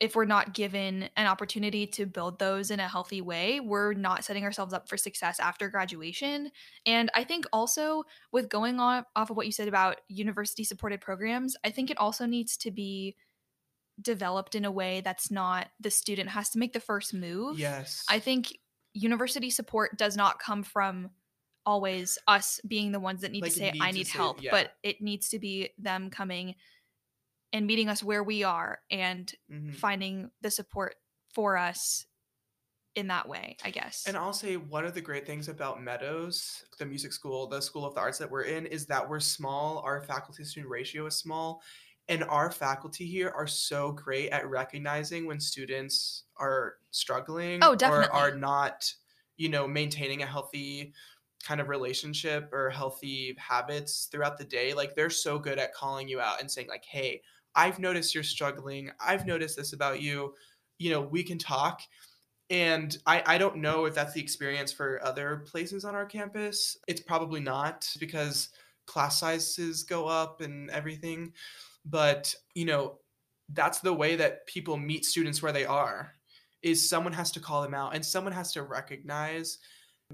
if 0.00 0.16
we're 0.16 0.24
not 0.24 0.54
given 0.54 1.10
an 1.16 1.26
opportunity 1.26 1.86
to 1.86 2.06
build 2.06 2.38
those 2.38 2.70
in 2.70 2.80
a 2.80 2.88
healthy 2.88 3.20
way, 3.20 3.60
we're 3.60 3.92
not 3.92 4.24
setting 4.24 4.44
ourselves 4.44 4.72
up 4.72 4.88
for 4.88 4.96
success 4.96 5.38
after 5.38 5.68
graduation. 5.68 6.50
And 6.86 7.10
I 7.14 7.24
think 7.24 7.44
also 7.52 8.04
with 8.32 8.48
going 8.48 8.80
on 8.80 9.04
off 9.14 9.30
of 9.30 9.36
what 9.36 9.44
you 9.46 9.52
said 9.52 9.68
about 9.68 10.00
university 10.08 10.64
supported 10.64 11.02
programs, 11.02 11.56
I 11.64 11.70
think 11.70 11.90
it 11.90 11.98
also 11.98 12.24
needs 12.24 12.56
to 12.58 12.70
be 12.70 13.16
developed 14.02 14.54
in 14.54 14.64
a 14.64 14.70
way 14.70 15.00
that's 15.00 15.30
not 15.30 15.68
the 15.80 15.90
student 15.90 16.28
has 16.30 16.50
to 16.50 16.58
make 16.58 16.72
the 16.72 16.80
first 16.80 17.12
move. 17.14 17.58
yes 17.58 18.04
I 18.08 18.18
think 18.18 18.56
university 18.94 19.50
support 19.50 19.96
does 19.98 20.16
not 20.16 20.38
come 20.38 20.62
from 20.62 21.10
always 21.66 22.18
us 22.26 22.60
being 22.66 22.90
the 22.92 23.00
ones 23.00 23.20
that 23.20 23.30
need 23.32 23.42
Like, 23.42 23.52
to 23.52 23.58
say 23.58 23.70
need 23.72 23.82
I 23.82 23.90
need 23.90 24.06
say- 24.06 24.18
help, 24.18 24.42
yeah. 24.42 24.50
but 24.50 24.72
it 24.82 25.00
needs 25.00 25.28
to 25.30 25.38
be 25.38 25.70
them 25.78 26.10
coming 26.10 26.54
and 27.52 27.66
meeting 27.66 27.88
us 27.88 28.02
where 28.02 28.22
we 28.24 28.42
are 28.44 28.80
and 28.90 29.32
Mhm. 29.50 29.74
finding 29.74 30.30
the 30.40 30.50
support 30.50 30.96
for 31.34 31.56
us 31.56 32.06
in 32.96 33.06
that 33.08 33.28
way, 33.28 33.56
I 33.62 33.70
guess. 33.70 34.06
And 34.06 34.16
I'll 34.16 34.32
say 34.32 34.56
one 34.56 34.84
of 34.84 34.94
the 34.94 35.00
great 35.00 35.26
things 35.26 35.48
about 35.48 35.80
Meadows, 35.82 36.64
the 36.78 36.86
music 36.86 37.12
school, 37.12 37.46
the 37.46 37.60
school 37.60 37.84
of 37.84 37.94
the 37.94 38.00
arts 38.00 38.18
that 38.18 38.28
we're 38.30 38.42
in, 38.44 38.66
is 38.66 38.86
that 38.86 39.08
we're 39.08 39.20
small. 39.20 39.78
Our 39.80 40.00
faculty 40.02 40.42
student 40.44 40.70
ratio 40.70 41.06
is 41.06 41.16
small. 41.16 41.62
And 42.10 42.24
our 42.24 42.50
faculty 42.50 43.06
here 43.06 43.32
are 43.34 43.46
so 43.46 43.92
great 43.92 44.30
at 44.30 44.48
recognizing 44.48 45.26
when 45.26 45.40
students 45.40 46.24
are 46.36 46.74
struggling 46.90 47.60
Oh, 47.62 47.76
or 47.82 48.12
are 48.12 48.34
not, 48.34 48.92
you 49.36 49.48
know, 49.48 49.66
maintaining 49.66 50.22
a 50.22 50.26
healthy 50.26 50.92
kind 51.42 51.60
of 51.60 51.68
relationship 51.68 52.52
or 52.52 52.68
healthy 52.68 53.34
habits 53.38 54.08
throughout 54.12 54.36
the 54.36 54.44
day. 54.44 54.74
Like 54.74 54.94
they're 54.94 55.08
so 55.08 55.38
good 55.38 55.58
at 55.58 55.72
calling 55.72 56.08
you 56.08 56.20
out 56.20 56.40
and 56.40 56.50
saying, 56.50 56.68
like, 56.68 56.84
hey, 56.84 57.22
I've 57.54 57.78
noticed 57.78 58.14
you're 58.14 58.24
struggling. 58.24 58.90
I've 59.00 59.26
noticed 59.26 59.56
this 59.56 59.72
about 59.72 60.02
you. 60.02 60.34
You 60.78 60.90
know, 60.90 61.00
we 61.00 61.22
can 61.22 61.38
talk 61.38 61.80
and 62.50 62.98
I, 63.06 63.22
I 63.24 63.38
don't 63.38 63.58
know 63.58 63.84
if 63.84 63.94
that's 63.94 64.12
the 64.12 64.20
experience 64.20 64.72
for 64.72 65.00
other 65.04 65.44
places 65.46 65.84
on 65.84 65.94
our 65.94 66.04
campus. 66.04 66.76
It's 66.88 67.00
probably 67.00 67.40
not 67.40 67.88
because 68.00 68.48
class 68.86 69.20
sizes 69.20 69.84
go 69.84 70.08
up 70.08 70.40
and 70.40 70.68
everything. 70.70 71.32
But, 71.84 72.34
you 72.54 72.64
know, 72.64 72.98
that's 73.50 73.80
the 73.80 73.92
way 73.92 74.16
that 74.16 74.46
people 74.46 74.76
meet 74.76 75.04
students 75.04 75.42
where 75.42 75.52
they 75.52 75.64
are 75.64 76.14
is 76.62 76.88
someone 76.88 77.12
has 77.12 77.30
to 77.32 77.40
call 77.40 77.62
them 77.62 77.74
out 77.74 77.94
and 77.94 78.04
someone 78.04 78.32
has 78.32 78.52
to 78.52 78.62
recognize 78.62 79.58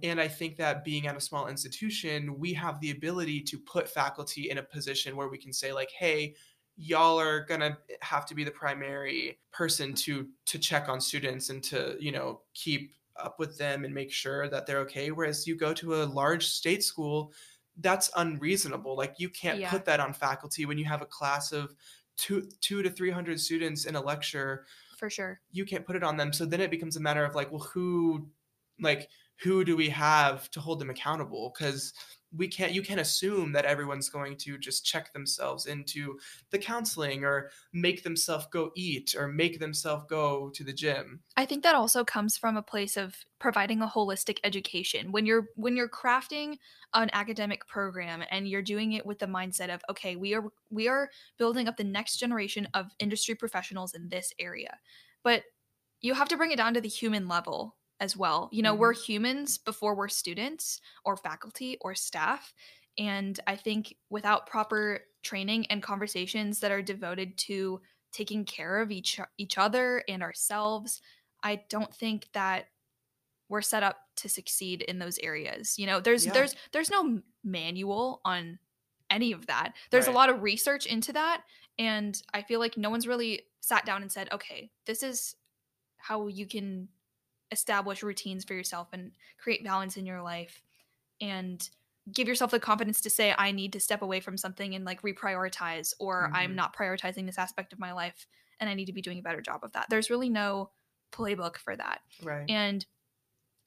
and 0.02 0.20
I 0.20 0.28
think 0.28 0.56
that 0.56 0.84
being 0.84 1.06
at 1.06 1.16
a 1.16 1.20
small 1.20 1.48
institution, 1.48 2.38
we 2.38 2.52
have 2.54 2.80
the 2.80 2.90
ability 2.90 3.40
to 3.42 3.58
put 3.58 3.88
faculty 3.88 4.50
in 4.50 4.58
a 4.58 4.62
position 4.62 5.16
where 5.16 5.28
we 5.28 5.38
can 5.38 5.52
say 5.52 5.72
like, 5.72 5.90
"Hey, 5.90 6.36
y'all 6.76 7.18
are 7.18 7.44
to 7.46 7.78
have 8.02 8.26
to 8.26 8.34
be 8.34 8.44
the 8.44 8.50
primary 8.50 9.40
person 9.52 9.94
to 9.94 10.28
to 10.46 10.58
check 10.58 10.88
on 10.88 11.00
students 11.00 11.48
and 11.48 11.62
to, 11.64 11.96
you 11.98 12.12
know, 12.12 12.42
keep 12.54 12.92
up 13.16 13.38
with 13.38 13.56
them 13.56 13.84
and 13.84 13.94
make 13.94 14.12
sure 14.12 14.48
that 14.48 14.66
they're 14.66 14.80
okay." 14.80 15.10
Whereas 15.12 15.46
you 15.46 15.56
go 15.56 15.72
to 15.74 16.02
a 16.02 16.04
large 16.04 16.46
state 16.46 16.84
school, 16.84 17.32
that's 17.78 18.10
unreasonable. 18.16 18.96
Like 18.96 19.14
you 19.18 19.28
can't 19.30 19.58
Yeah. 19.58 19.70
put 19.70 19.84
that 19.86 20.00
on 20.00 20.12
faculty 20.12 20.64
when 20.66 20.78
you 20.78 20.84
have 20.86 21.02
a 21.02 21.06
class 21.06 21.52
of 21.52 21.74
2 22.16 22.48
2 22.60 22.82
to 22.82 22.90
300 22.90 23.38
students 23.40 23.84
in 23.84 23.96
a 23.96 24.00
lecture 24.00 24.66
for 24.98 25.10
sure. 25.10 25.40
you 25.52 25.64
can't 25.66 25.86
put 25.86 25.96
it 25.96 26.02
on 26.02 26.16
them. 26.16 26.32
So 26.32 26.46
then 26.46 26.60
it 26.60 26.70
becomes 26.70 26.96
a 26.96 27.00
matter 27.00 27.24
of 27.24 27.34
like, 27.34 27.50
well, 27.52 27.60
who, 27.60 28.30
like, 28.80 29.08
who 29.42 29.64
do 29.64 29.76
we 29.76 29.90
have 29.90 30.50
to 30.52 30.60
hold 30.60 30.78
them 30.80 30.88
accountable? 30.90 31.52
Because 31.56 31.92
we 32.34 32.48
can't, 32.48 32.72
you 32.72 32.82
can't 32.82 33.00
assume 33.00 33.52
that 33.52 33.64
everyone's 33.64 34.08
going 34.08 34.36
to 34.36 34.58
just 34.58 34.84
check 34.84 35.12
themselves 35.12 35.66
into 35.66 36.18
the 36.50 36.58
counseling 36.58 37.24
or 37.24 37.50
make 37.72 38.02
themselves 38.02 38.46
go 38.50 38.70
eat 38.76 39.14
or 39.16 39.28
make 39.28 39.58
themselves 39.58 40.04
go 40.08 40.50
to 40.50 40.64
the 40.64 40.72
gym. 40.72 41.20
I 41.36 41.46
think 41.46 41.62
that 41.62 41.74
also 41.74 42.04
comes 42.04 42.36
from 42.36 42.56
a 42.56 42.62
place 42.62 42.96
of 42.96 43.14
providing 43.38 43.82
a 43.82 43.86
holistic 43.86 44.38
education. 44.44 45.12
When 45.12 45.26
you're 45.26 45.48
when 45.56 45.76
you're 45.76 45.88
crafting 45.88 46.56
an 46.94 47.10
academic 47.12 47.66
program 47.66 48.24
and 48.30 48.48
you're 48.48 48.62
doing 48.62 48.92
it 48.92 49.06
with 49.06 49.18
the 49.18 49.26
mindset 49.26 49.72
of 49.72 49.82
okay, 49.90 50.16
we 50.16 50.34
are 50.34 50.44
we 50.70 50.88
are 50.88 51.10
building 51.38 51.68
up 51.68 51.76
the 51.76 51.84
next 51.84 52.16
generation 52.16 52.66
of 52.74 52.86
industry 52.98 53.34
professionals 53.34 53.94
in 53.94 54.08
this 54.08 54.32
area. 54.38 54.78
But 55.22 55.44
you 56.00 56.14
have 56.14 56.28
to 56.28 56.36
bring 56.36 56.52
it 56.52 56.56
down 56.56 56.74
to 56.74 56.80
the 56.80 56.88
human 56.88 57.28
level 57.28 57.76
as 58.00 58.16
well. 58.16 58.48
You 58.52 58.62
know, 58.62 58.74
we're 58.74 58.92
Mm-hmm. 58.92 59.02
humans 59.12 59.58
before 59.58 59.94
we're 59.94 60.08
students 60.08 60.80
or 61.04 61.16
faculty 61.16 61.78
or 61.80 61.94
staff. 61.94 62.52
And 62.98 63.38
I 63.46 63.56
think 63.56 63.96
without 64.10 64.46
proper 64.46 65.00
training 65.22 65.66
and 65.66 65.82
conversations 65.82 66.60
that 66.60 66.70
are 66.70 66.82
devoted 66.82 67.36
to 67.38 67.80
taking 68.12 68.44
care 68.44 68.80
of 68.80 68.90
each 68.90 69.20
each 69.38 69.58
other 69.58 70.02
and 70.08 70.22
ourselves, 70.22 71.02
I 71.42 71.62
don't 71.68 71.94
think 71.94 72.28
that 72.32 72.66
we're 73.48 73.62
set 73.62 73.82
up 73.82 73.98
to 74.16 74.28
succeed 74.28 74.82
in 74.82 74.98
those 74.98 75.18
areas. 75.18 75.78
You 75.78 75.86
know, 75.86 76.00
there's 76.00 76.26
Yeah. 76.26 76.32
there's 76.32 76.54
there's 76.72 76.90
no 76.90 77.22
manual 77.44 78.20
on 78.24 78.58
any 79.10 79.32
of 79.32 79.46
that. 79.46 79.74
There's 79.90 80.06
Right. 80.06 80.14
a 80.14 80.16
lot 80.16 80.30
of 80.30 80.42
research 80.42 80.86
into 80.86 81.12
that 81.12 81.44
and 81.78 82.20
I 82.34 82.42
feel 82.42 82.58
like 82.60 82.76
no 82.76 82.90
one's 82.90 83.06
really 83.06 83.42
sat 83.60 83.84
down 83.84 84.02
and 84.02 84.10
said, 84.10 84.32
"Okay, 84.32 84.70
this 84.86 85.02
is 85.02 85.36
how 85.98 86.26
you 86.28 86.46
can 86.46 86.88
establish 87.50 88.02
routines 88.02 88.44
for 88.44 88.54
yourself 88.54 88.88
and 88.92 89.12
create 89.38 89.64
balance 89.64 89.96
in 89.96 90.06
your 90.06 90.22
life 90.22 90.62
and 91.20 91.70
give 92.12 92.28
yourself 92.28 92.50
the 92.52 92.60
confidence 92.60 93.00
to 93.02 93.10
say 93.10 93.34
I 93.36 93.52
need 93.52 93.72
to 93.74 93.80
step 93.80 94.02
away 94.02 94.20
from 94.20 94.36
something 94.36 94.74
and 94.74 94.84
like 94.84 95.02
reprioritize 95.02 95.94
or 95.98 96.30
I'm 96.34 96.52
Mhm. 96.52 96.54
not 96.54 96.76
prioritizing 96.76 97.26
this 97.26 97.38
aspect 97.38 97.72
of 97.72 97.78
my 97.80 97.92
life 97.92 98.26
and 98.60 98.70
I 98.70 98.74
need 98.74 98.86
to 98.86 98.92
be 98.92 99.02
doing 99.02 99.18
a 99.18 99.22
better 99.22 99.40
job 99.42 99.64
of 99.64 99.72
that." 99.72 99.88
There's 99.90 100.10
really 100.10 100.28
no 100.30 100.72
playbook 101.12 101.56
for 101.56 101.76
that. 101.76 102.02
Right. 102.22 102.50
And 102.50 102.86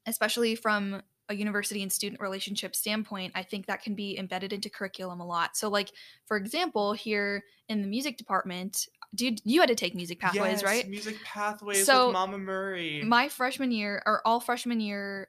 especially 0.06 0.56
from 0.56 1.04
a 1.30 1.36
university 1.36 1.84
and 1.84 1.92
student 1.94 2.22
relationship 2.22 2.76
standpoint, 2.76 3.34
I 3.36 3.44
think 3.44 3.68
that 3.68 3.84
can 3.84 3.94
be 3.96 4.18
embedded 4.18 4.52
into 4.52 4.70
curriculum 4.70 5.20
a 5.20 5.26
lot. 5.26 5.56
So, 5.56 5.70
like 5.70 5.92
for 6.26 6.38
example, 6.38 6.94
here 6.94 7.44
in 7.68 7.82
the 7.82 7.88
music 7.88 8.18
department, 8.18 8.88
dude, 9.16 9.42
you 9.44 9.60
had 9.60 9.70
to 9.70 9.76
take 9.76 9.96
music 9.96 10.20
pathways, 10.20 10.62
Yes, 10.62 10.64
right? 10.64 10.88
Music 10.90 11.18
pathways 11.24 11.86
So, 11.86 12.08
with 12.08 12.14
Mama 12.14 12.38
Murray. 12.38 13.02
My 13.04 13.30
freshman 13.30 13.72
year, 13.72 14.02
or 14.06 14.22
all 14.26 14.40
freshman 14.40 14.80
year, 14.80 15.28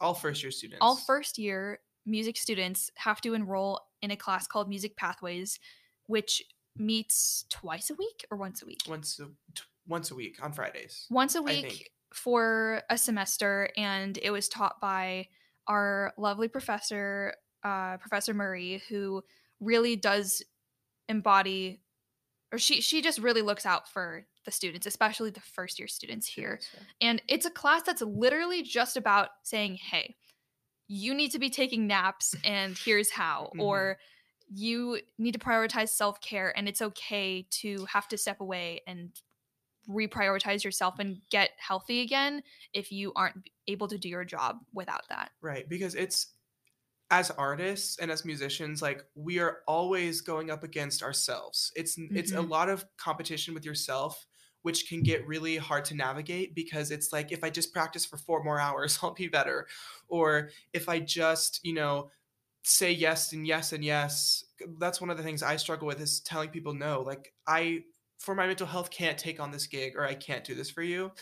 all 0.00 0.14
first 0.14 0.42
year 0.42 0.50
students. 0.52 0.78
all 0.80 0.96
first 0.96 1.38
year 1.38 1.80
music 2.06 2.36
students 2.36 2.90
have 2.94 3.20
to 3.20 3.34
enroll 3.34 3.80
in 4.00 4.10
a 4.10 4.16
class 4.16 4.46
called 4.46 4.68
Music 4.68 4.96
Pathways, 4.96 5.58
which 6.06 6.42
meets 6.76 7.44
twice 7.50 7.90
a 7.90 7.94
week 7.94 8.24
or 8.30 8.38
once 8.38 8.62
a 8.62 8.66
week. 8.66 8.80
once 8.88 9.18
a, 9.18 9.24
t- 9.54 9.62
once 9.88 10.10
a 10.10 10.14
week 10.14 10.38
on 10.42 10.52
Fridays. 10.52 11.06
once 11.10 11.34
a 11.34 11.42
week 11.42 11.90
for 12.14 12.82
a 12.88 12.96
semester 12.96 13.68
and 13.76 14.18
it 14.22 14.30
was 14.30 14.48
taught 14.48 14.80
by 14.80 15.26
our 15.66 16.12
lovely 16.16 16.46
professor 16.48 17.34
uh, 17.64 17.96
professor 17.98 18.32
murray 18.32 18.80
who 18.88 19.22
really 19.60 19.96
does 19.96 20.42
embody 21.08 21.80
or 22.52 22.58
she 22.58 22.80
she 22.80 23.02
just 23.02 23.18
really 23.18 23.42
looks 23.42 23.66
out 23.66 23.88
for 23.88 24.26
the 24.44 24.50
students 24.50 24.86
especially 24.86 25.30
the 25.30 25.40
first 25.40 25.78
year 25.78 25.88
students 25.88 26.26
here 26.26 26.58
Students, 26.60 26.92
and 27.00 27.22
it's 27.28 27.46
a 27.46 27.50
class 27.50 27.82
that's 27.82 28.02
literally 28.02 28.62
just 28.62 28.96
about 28.96 29.30
saying 29.42 29.74
hey 29.76 30.16
you 30.88 31.14
need 31.14 31.32
to 31.32 31.38
be 31.38 31.50
taking 31.50 31.86
naps 31.86 32.34
and 32.44 32.76
here's 32.78 33.10
how 33.10 33.50
Mhm. 33.54 33.60
or 33.60 33.98
you 34.50 35.00
need 35.18 35.32
to 35.32 35.38
prioritize 35.38 35.90
self-care 35.90 36.56
and 36.56 36.68
it's 36.68 36.80
okay 36.80 37.46
to 37.50 37.84
have 37.84 38.08
to 38.08 38.16
step 38.16 38.40
away 38.40 38.80
and 38.86 39.20
reprioritize 39.88 40.64
yourself 40.64 40.98
and 40.98 41.20
get 41.30 41.50
healthy 41.58 42.00
again 42.00 42.42
if 42.74 42.92
you 42.92 43.12
aren't 43.14 43.48
able 43.66 43.88
to 43.88 43.98
do 43.98 44.08
your 44.08 44.24
job 44.24 44.58
without 44.72 45.08
that. 45.08 45.30
Right, 45.40 45.68
because 45.68 45.94
it's 45.94 46.34
as 47.10 47.30
artists 47.32 47.98
and 47.98 48.10
as 48.10 48.24
musicians, 48.24 48.82
like 48.82 49.02
we 49.14 49.38
are 49.38 49.62
always 49.66 50.20
going 50.20 50.50
up 50.50 50.62
against 50.62 51.02
ourselves. 51.02 51.72
It's 51.76 51.98
it's 52.14 52.32
a 52.36 52.42
Mhm. 52.42 52.42
lot 52.42 52.68
of 52.68 52.86
competition 52.98 53.54
with 53.54 53.64
yourself, 53.64 54.26
which 54.62 54.88
can 54.88 55.02
get 55.02 55.26
really 55.26 55.56
hard 55.56 55.84
to 55.86 55.94
navigate 55.94 56.54
because 56.54 56.90
it's 56.90 57.12
like 57.12 57.32
if 57.32 57.42
I 57.42 57.50
just 57.50 57.72
practice 57.72 58.04
for 58.04 58.18
four 58.18 58.42
more 58.44 58.60
hours, 58.60 58.98
I'll 59.02 59.14
be 59.14 59.28
better. 59.28 59.66
Or 60.08 60.50
if 60.74 60.88
I 60.88 61.00
just, 61.00 61.60
you 61.64 61.72
know, 61.74 62.10
say 62.64 62.92
yes 62.92 63.32
and 63.32 63.46
yes 63.46 63.72
and 63.72 63.84
yes. 63.84 64.44
That's 64.78 65.00
one 65.00 65.10
of 65.10 65.16
the 65.16 65.22
things 65.22 65.42
I 65.42 65.56
struggle 65.56 65.86
with 65.86 66.00
is 66.00 66.20
telling 66.20 66.50
people 66.50 66.74
no. 66.74 67.02
Like 67.02 67.34
I 67.46 67.84
for 68.18 68.34
my 68.34 68.46
mental 68.46 68.66
health 68.66 68.90
can't 68.90 69.18
take 69.18 69.40
on 69.40 69.52
this 69.52 69.66
gig 69.66 69.96
or 69.96 70.04
I 70.04 70.14
can't 70.14 70.44
do 70.44 70.54
this 70.54 70.70
for 70.70 70.82
you. 70.82 71.12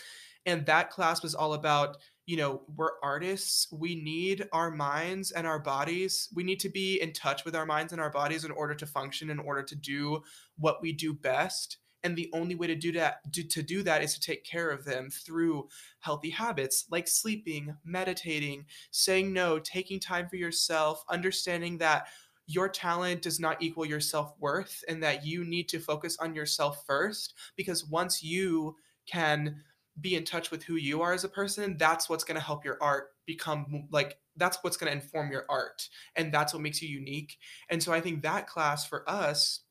And 0.45 0.65
that 0.65 0.89
class 0.89 1.21
was 1.21 1.35
all 1.35 1.53
about 1.53 1.97
you 2.27 2.35
know, 2.35 2.61
we're 2.75 2.99
artists. 3.01 3.71
We 3.71 3.95
need 3.95 4.47
our 4.51 4.69
minds 4.69 5.31
and 5.31 5.47
our 5.47 5.59
bodies. 5.59 6.27
We 6.35 6.43
need 6.43 6.59
to 6.59 6.69
be 6.69 7.01
in 7.01 7.13
touch 7.13 7.45
with 7.45 7.55
our 7.55 7.65
minds 7.65 7.93
and 7.93 8.01
our 8.01 8.09
bodies 8.09 8.43
in 8.43 8.51
order 8.51 8.75
to 8.75 8.85
function, 8.85 9.29
in 9.29 9.39
order 9.39 9.63
to 9.63 9.75
do 9.75 10.21
what 10.57 10.81
we 10.81 10.91
do 10.91 11.13
best. 11.13 11.77
And 12.03 12.17
the 12.17 12.29
only 12.33 12.53
way 12.55 12.67
to 12.67 12.75
do 12.75 12.91
that 12.91 13.31
do, 13.31 13.43
to 13.43 13.63
do 13.63 13.81
that 13.83 14.03
is 14.03 14.13
to 14.13 14.19
take 14.19 14.43
care 14.43 14.69
of 14.69 14.83
them 14.83 15.09
through 15.09 15.69
healthy 15.99 16.29
habits 16.29 16.85
like 16.91 17.07
sleeping, 17.07 17.73
meditating, 17.85 18.65
saying 18.91 19.31
no, 19.31 19.57
taking 19.57 19.99
time 19.99 20.27
for 20.27 20.35
yourself, 20.35 21.05
understanding 21.09 21.77
that 21.77 22.07
your 22.45 22.67
talent 22.67 23.21
does 23.21 23.39
not 23.39 23.61
equal 23.61 23.85
your 23.85 23.99
self-worth 24.01 24.83
and 24.89 25.01
that 25.01 25.25
you 25.25 25.45
need 25.45 25.69
to 25.69 25.79
focus 25.79 26.17
on 26.19 26.35
yourself 26.35 26.83
first 26.85 27.35
because 27.55 27.85
once 27.85 28.21
you 28.21 28.75
can 29.09 29.63
be 29.99 30.15
in 30.15 30.23
touch 30.23 30.51
with 30.51 30.63
who 30.63 30.75
you 30.75 31.01
are 31.01 31.13
as 31.13 31.23
a 31.23 31.29
person, 31.29 31.77
that's 31.77 32.09
what's 32.09 32.23
going 32.23 32.35
to 32.35 32.41
help 32.45 32.63
your 32.63 32.77
art 32.81 33.09
become 33.25 33.87
like 33.91 34.17
that's 34.35 34.57
what's 34.61 34.77
going 34.77 34.91
to 34.91 34.95
inform 34.95 35.31
your 35.31 35.45
art 35.49 35.89
and 36.15 36.33
that's 36.33 36.53
what 36.53 36.61
makes 36.61 36.81
you 36.81 36.89
unique. 36.89 37.37
And 37.69 37.81
so 37.81 37.91
I 37.91 38.01
think 38.01 38.21
that 38.21 38.47
class 38.47 38.85
for 38.85 39.09
us 39.09 39.61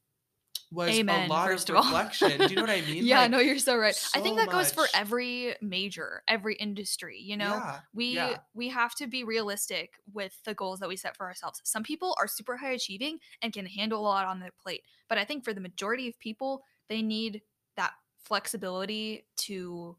was 0.72 0.90
Amen, 0.90 1.26
a 1.26 1.32
lot 1.32 1.52
of 1.52 1.60
of 1.60 1.68
reflection. 1.70 2.38
Do 2.38 2.48
you 2.48 2.56
know 2.56 2.62
what 2.62 2.70
I 2.70 2.80
mean? 2.86 3.04
yeah, 3.04 3.20
Like, 3.22 3.30
no, 3.30 3.38
you're 3.38 3.58
so 3.58 3.76
right. 3.76 3.96
I 4.14 4.20
think 4.20 4.38
so 4.38 4.44
that 4.44 4.50
goes 4.50 4.72
for 4.72 4.86
every 4.94 5.54
major, 5.62 6.22
every 6.26 6.56
industry, 6.56 7.20
you 7.20 7.36
know? 7.36 7.54
yeah, 7.54 7.80
we 7.94 8.06
yeah. 8.14 8.36
we 8.54 8.68
have 8.68 8.94
to 8.96 9.06
be 9.06 9.22
realistic 9.22 9.94
with 10.12 10.36
the 10.44 10.54
goals 10.54 10.80
that 10.80 10.88
we 10.88 10.96
set 10.96 11.16
for 11.16 11.26
ourselves. 11.26 11.60
Some 11.64 11.84
people 11.84 12.16
are 12.20 12.26
super 12.26 12.56
high 12.56 12.72
achieving 12.72 13.18
and 13.42 13.52
can 13.52 13.66
handle 13.66 14.00
a 14.00 14.02
lot 14.02 14.26
on 14.26 14.40
their 14.40 14.52
plate, 14.60 14.82
but 15.08 15.18
I 15.18 15.24
think 15.24 15.44
for 15.44 15.54
the 15.54 15.60
majority 15.60 16.08
of 16.08 16.18
people, 16.18 16.62
they 16.88 17.00
need 17.00 17.42
that 17.76 17.92
flexibility 18.24 19.24
to 19.36 19.96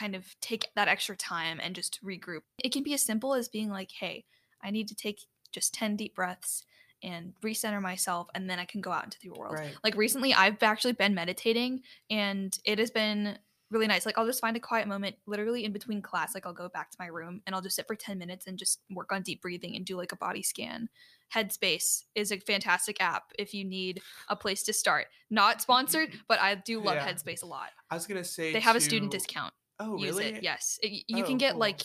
kind 0.00 0.14
of 0.14 0.34
take 0.40 0.68
that 0.74 0.88
extra 0.88 1.16
time 1.16 1.60
and 1.62 1.74
just 1.74 2.02
regroup. 2.02 2.40
It 2.64 2.72
can 2.72 2.82
be 2.82 2.94
as 2.94 3.02
simple 3.02 3.34
as 3.34 3.48
being 3.48 3.68
like, 3.70 3.90
"Hey, 3.92 4.24
I 4.62 4.70
need 4.70 4.88
to 4.88 4.94
take 4.94 5.26
just 5.52 5.74
10 5.74 5.96
deep 5.96 6.14
breaths 6.14 6.64
and 7.02 7.32
recenter 7.42 7.80
myself 7.80 8.28
and 8.34 8.48
then 8.48 8.58
I 8.58 8.64
can 8.64 8.80
go 8.80 8.92
out 8.92 9.04
into 9.04 9.18
the 9.22 9.30
world." 9.30 9.54
Right. 9.58 9.76
Like 9.84 9.96
recently 9.96 10.32
I've 10.32 10.62
actually 10.62 10.92
been 10.94 11.14
meditating 11.14 11.82
and 12.08 12.56
it 12.64 12.78
has 12.78 12.90
been 12.90 13.38
really 13.70 13.86
nice. 13.86 14.04
Like 14.04 14.18
I'll 14.18 14.26
just 14.26 14.40
find 14.40 14.56
a 14.56 14.60
quiet 14.60 14.88
moment 14.88 15.16
literally 15.26 15.64
in 15.64 15.72
between 15.72 16.02
class. 16.02 16.34
Like 16.34 16.46
I'll 16.46 16.52
go 16.52 16.68
back 16.68 16.90
to 16.90 16.96
my 16.98 17.06
room 17.06 17.40
and 17.46 17.54
I'll 17.54 17.62
just 17.62 17.76
sit 17.76 17.86
for 17.86 17.94
10 17.94 18.18
minutes 18.18 18.46
and 18.46 18.58
just 18.58 18.80
work 18.90 19.12
on 19.12 19.22
deep 19.22 19.42
breathing 19.42 19.76
and 19.76 19.84
do 19.84 19.96
like 19.96 20.12
a 20.12 20.16
body 20.16 20.42
scan. 20.42 20.88
Headspace 21.34 22.02
is 22.16 22.32
a 22.32 22.38
fantastic 22.40 23.00
app 23.00 23.32
if 23.38 23.54
you 23.54 23.64
need 23.64 24.00
a 24.28 24.34
place 24.34 24.64
to 24.64 24.72
start. 24.72 25.06
Not 25.30 25.62
sponsored, 25.62 26.10
but 26.28 26.40
I 26.40 26.56
do 26.56 26.80
love 26.80 26.96
Yeah. 26.96 27.06
Headspace 27.06 27.42
a 27.42 27.46
lot. 27.46 27.70
I 27.90 27.94
was 27.94 28.06
gonna 28.06 28.24
say 28.24 28.52
They 28.52 28.60
have 28.60 28.76
a 28.76 28.80
student 28.80 29.12
discount. 29.12 29.54
Oh, 29.80 29.96
Use 29.96 30.20
really? 30.20 30.26
it. 30.26 30.42
Yes. 30.42 30.78
It- 30.82 31.04
you 31.08 31.24
Oh, 31.24 31.24
can 31.24 31.38
get 31.38 31.52
cool. 31.52 31.60
like 31.60 31.82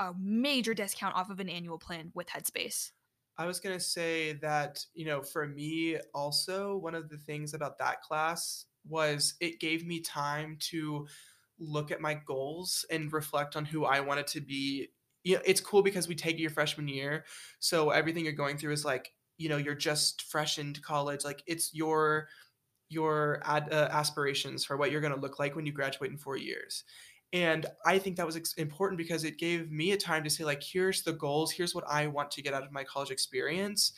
a 0.00 0.14
major 0.18 0.74
discount 0.74 1.14
off 1.14 1.30
of 1.30 1.38
an 1.40 1.48
annual 1.48 1.78
plan 1.78 2.10
with 2.14 2.28
Headspace. 2.28 2.90
I 3.36 3.46
was 3.46 3.58
gonna 3.60 3.80
say 3.80 4.32
that 4.34 4.84
you 4.94 5.04
know, 5.06 5.22
for 5.22 5.46
me, 5.46 5.98
also 6.14 6.76
one 6.76 6.94
of 6.94 7.08
the 7.08 7.18
things 7.18 7.54
about 7.54 7.78
that 7.78 8.00
class 8.02 8.66
was 8.86 9.34
it 9.40 9.60
gave 9.60 9.86
me 9.86 10.00
time 10.00 10.56
to 10.60 11.08
look 11.58 11.90
at 11.90 12.00
my 12.00 12.14
goals 12.14 12.84
and 12.90 13.12
reflect 13.12 13.56
on 13.56 13.64
who 13.64 13.84
I 13.84 14.00
wanted 14.00 14.26
to 14.28 14.40
be. 14.40 14.88
You 15.24 15.36
know, 15.36 15.42
it's 15.46 15.60
cool 15.60 15.82
because 15.82 16.06
we 16.06 16.14
take 16.14 16.38
your 16.38 16.50
freshman 16.50 16.86
year, 16.88 17.24
so 17.58 17.90
everything 17.90 18.24
you're 18.24 18.34
going 18.34 18.58
through 18.58 18.72
is 18.72 18.84
like, 18.84 19.14
you 19.38 19.48
know, 19.48 19.56
you're 19.56 19.74
just 19.74 20.22
fresh 20.22 20.58
into 20.58 20.80
college. 20.80 21.24
Like 21.24 21.42
it's 21.46 21.74
your 21.74 22.28
your 22.88 23.40
ad, 23.44 23.72
uh, 23.72 23.88
aspirations 23.90 24.64
for 24.64 24.76
what 24.76 24.90
you're 24.90 25.00
going 25.00 25.14
to 25.14 25.20
look 25.20 25.38
like 25.38 25.56
when 25.56 25.66
you 25.66 25.72
graduate 25.72 26.10
in 26.10 26.18
four 26.18 26.36
years. 26.36 26.84
And 27.34 27.66
I 27.84 27.98
think 27.98 28.16
that 28.16 28.26
was 28.26 28.54
important 28.56 28.96
because 28.96 29.24
it 29.24 29.38
gave 29.38 29.68
me 29.68 29.90
a 29.90 29.96
time 29.96 30.22
to 30.22 30.30
say, 30.30 30.44
like, 30.44 30.62
here's 30.62 31.02
the 31.02 31.12
goals, 31.12 31.50
here's 31.50 31.74
what 31.74 31.84
I 31.88 32.06
want 32.06 32.30
to 32.30 32.42
get 32.42 32.54
out 32.54 32.62
of 32.62 32.70
my 32.70 32.84
college 32.84 33.10
experience. 33.10 33.92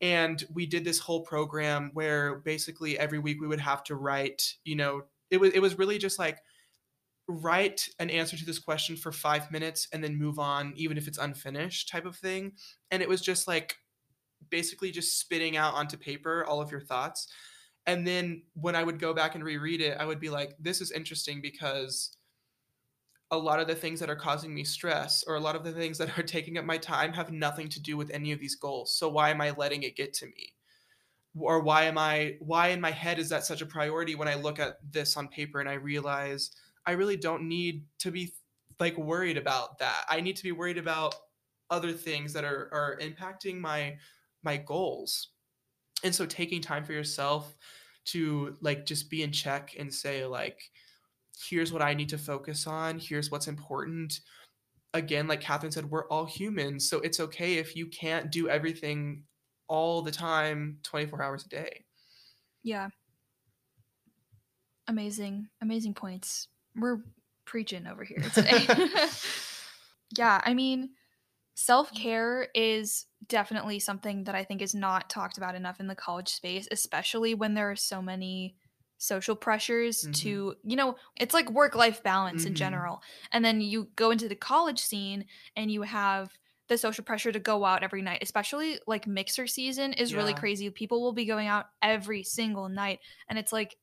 And 0.00 0.42
we 0.50 0.64
did 0.64 0.82
this 0.82 0.98
whole 0.98 1.20
program 1.20 1.90
where 1.92 2.36
basically 2.36 2.98
every 2.98 3.18
week 3.18 3.38
we 3.38 3.46
would 3.46 3.60
have 3.60 3.84
to 3.84 3.96
write, 3.96 4.54
you 4.64 4.76
know, 4.76 5.02
it 5.30 5.38
was 5.38 5.52
it 5.52 5.60
was 5.60 5.78
really 5.78 5.98
just 5.98 6.18
like 6.18 6.38
write 7.28 7.86
an 7.98 8.08
answer 8.08 8.38
to 8.38 8.46
this 8.46 8.58
question 8.58 8.96
for 8.96 9.12
five 9.12 9.50
minutes 9.50 9.86
and 9.92 10.02
then 10.02 10.16
move 10.16 10.38
on, 10.38 10.72
even 10.74 10.96
if 10.96 11.06
it's 11.06 11.18
unfinished, 11.18 11.90
type 11.90 12.06
of 12.06 12.16
thing. 12.16 12.52
And 12.90 13.02
it 13.02 13.10
was 13.10 13.20
just 13.20 13.46
like 13.46 13.76
basically 14.48 14.90
just 14.90 15.20
spitting 15.20 15.54
out 15.54 15.74
onto 15.74 15.98
paper 15.98 16.46
all 16.46 16.62
of 16.62 16.70
your 16.70 16.80
thoughts. 16.80 17.28
And 17.84 18.06
then 18.06 18.44
when 18.54 18.74
I 18.74 18.82
would 18.84 18.98
go 18.98 19.12
back 19.12 19.34
and 19.34 19.44
reread 19.44 19.82
it, 19.82 19.98
I 20.00 20.06
would 20.06 20.18
be 20.18 20.30
like, 20.30 20.56
this 20.58 20.80
is 20.80 20.90
interesting 20.90 21.42
because 21.42 22.16
a 23.30 23.38
lot 23.38 23.60
of 23.60 23.68
the 23.68 23.74
things 23.74 24.00
that 24.00 24.10
are 24.10 24.16
causing 24.16 24.52
me 24.52 24.64
stress 24.64 25.22
or 25.26 25.36
a 25.36 25.40
lot 25.40 25.54
of 25.54 25.62
the 25.62 25.72
things 25.72 25.98
that 25.98 26.18
are 26.18 26.22
taking 26.36 26.58
up 26.58 26.64
my 26.64 26.78
time 26.78 27.12
have 27.12 27.30
nothing 27.30 27.68
to 27.68 27.80
do 27.80 27.96
with 27.96 28.10
any 28.10 28.32
of 28.32 28.40
these 28.40 28.56
goals. 28.56 28.96
So 28.96 29.08
why 29.08 29.30
am 29.30 29.40
I 29.40 29.50
letting 29.50 29.82
it 29.82 29.96
get 29.96 30.12
to 30.14 30.26
me? 30.26 30.54
Or 31.38 31.60
why 31.60 31.84
am 31.84 31.96
I 31.96 32.36
why 32.40 32.68
in 32.68 32.80
my 32.80 32.90
head 32.90 33.20
is 33.20 33.28
that 33.28 33.44
such 33.44 33.62
a 33.62 33.66
priority 33.66 34.16
when 34.16 34.26
I 34.26 34.34
look 34.34 34.58
at 34.58 34.78
this 34.90 35.16
on 35.16 35.28
paper 35.28 35.60
and 35.60 35.68
I 35.68 35.74
realize 35.74 36.50
I 36.86 36.92
really 36.92 37.16
don't 37.16 37.48
need 37.48 37.84
to 38.00 38.10
be 38.10 38.34
like 38.80 38.96
worried 38.98 39.36
about 39.36 39.78
that. 39.78 40.06
I 40.08 40.20
need 40.20 40.36
to 40.36 40.42
be 40.42 40.50
worried 40.50 40.78
about 40.78 41.14
other 41.70 41.92
things 41.92 42.32
that 42.32 42.44
are 42.44 42.68
are 42.72 42.98
impacting 43.00 43.60
my 43.60 43.96
my 44.42 44.56
goals. 44.56 45.28
And 46.02 46.12
so 46.12 46.26
taking 46.26 46.60
time 46.60 46.84
for 46.84 46.94
yourself 46.94 47.54
to 48.06 48.56
like 48.60 48.86
just 48.86 49.08
be 49.08 49.22
in 49.22 49.30
check 49.30 49.76
and 49.78 49.92
say 49.92 50.24
like 50.26 50.60
here's 51.48 51.72
what 51.72 51.82
I 51.82 51.94
need 51.94 52.08
to 52.10 52.18
focus 52.18 52.66
on, 52.66 52.98
here's 52.98 53.30
what's 53.30 53.48
important. 53.48 54.20
Again, 54.92 55.28
like 55.28 55.40
Catherine 55.40 55.72
said, 55.72 55.90
we're 55.90 56.08
all 56.08 56.26
humans, 56.26 56.88
so 56.88 56.98
it's 57.00 57.20
okay 57.20 57.54
if 57.54 57.76
you 57.76 57.86
can't 57.86 58.30
do 58.30 58.48
everything 58.48 59.24
all 59.68 60.02
the 60.02 60.10
time 60.10 60.78
24 60.82 61.22
hours 61.22 61.44
a 61.44 61.48
day. 61.48 61.84
Yeah. 62.62 62.88
Amazing, 64.88 65.48
amazing 65.62 65.94
points. 65.94 66.48
We're 66.74 66.98
preaching 67.44 67.86
over 67.86 68.02
here 68.02 68.18
today. 68.34 68.66
yeah, 70.18 70.40
I 70.44 70.54
mean, 70.54 70.90
self 71.54 71.92
care 71.94 72.48
is 72.54 73.06
definitely 73.28 73.78
something 73.78 74.24
that 74.24 74.34
I 74.34 74.44
think 74.44 74.62
is 74.62 74.74
not 74.74 75.08
talked 75.10 75.38
about 75.38 75.54
enough 75.54 75.78
in 75.78 75.86
the 75.86 75.94
college 75.94 76.28
space, 76.28 76.66
especially 76.70 77.34
when 77.34 77.54
there 77.54 77.70
are 77.70 77.76
so 77.76 78.02
many 78.02 78.56
social 79.00 79.34
pressures 79.34 80.06
Mhm. 80.06 80.12
to, 80.12 80.54
you 80.62 80.76
know, 80.76 80.96
it's 81.18 81.34
like 81.34 81.50
work 81.50 81.74
life 81.74 82.02
balance 82.02 82.46
in 82.46 82.52
Mhm. 82.52 82.54
general. 82.54 83.02
And 83.32 83.44
then 83.44 83.60
you 83.62 83.90
go 83.96 84.10
into 84.10 84.28
the 84.28 84.36
college 84.36 84.78
scene 84.78 85.26
and 85.56 85.70
you 85.72 85.82
have 85.82 86.38
the 86.68 86.78
social 86.78 87.02
pressure 87.04 87.32
to 87.32 87.40
go 87.40 87.64
out 87.64 87.82
every 87.82 88.02
night, 88.02 88.20
especially 88.22 88.78
like 88.86 89.06
mixer 89.06 89.46
season 89.46 89.94
is 89.94 90.14
really 90.14 90.34
crazy. 90.34 90.70
People 90.70 91.00
will 91.02 91.12
be 91.14 91.24
going 91.24 91.48
out 91.48 91.66
every 91.82 92.22
single 92.22 92.68
night. 92.68 93.00
And 93.28 93.38
it's 93.38 93.52
like, 93.52 93.76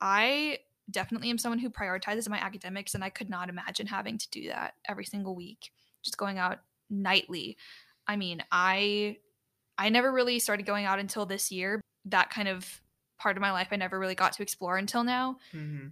I 0.00 0.60
definitely 0.90 1.30
am 1.30 1.38
someone 1.38 1.60
who 1.60 1.70
prioritizes 1.70 2.28
my 2.28 2.38
academics, 2.38 2.94
and 2.94 3.04
I 3.04 3.10
could 3.10 3.30
not 3.30 3.48
imagine 3.48 3.86
having 3.86 4.18
to 4.18 4.30
do 4.30 4.48
that 4.48 4.74
every 4.86 5.04
single 5.04 5.36
week, 5.36 5.70
just 6.02 6.18
going 6.18 6.38
out 6.38 6.60
nightly. 6.90 7.56
I 8.08 8.16
mean, 8.16 8.42
I 8.50 9.18
I 9.78 9.90
never 9.90 10.12
really 10.12 10.40
started 10.40 10.66
going 10.66 10.86
out 10.86 10.98
until 11.00 11.26
this 11.26 11.52
year. 11.52 11.80
That 12.06 12.30
kind 12.30 12.48
of 12.48 12.81
part 13.22 13.36
of 13.36 13.40
my 13.40 13.52
life 13.52 13.68
I 13.70 13.76
never 13.76 13.98
really 13.98 14.14
got 14.14 14.32
to 14.34 14.42
explore 14.42 14.76
until 14.76 15.04
now. 15.04 15.36
hmm 15.52 15.86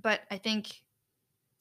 But 0.00 0.20
I 0.30 0.38
think 0.38 0.82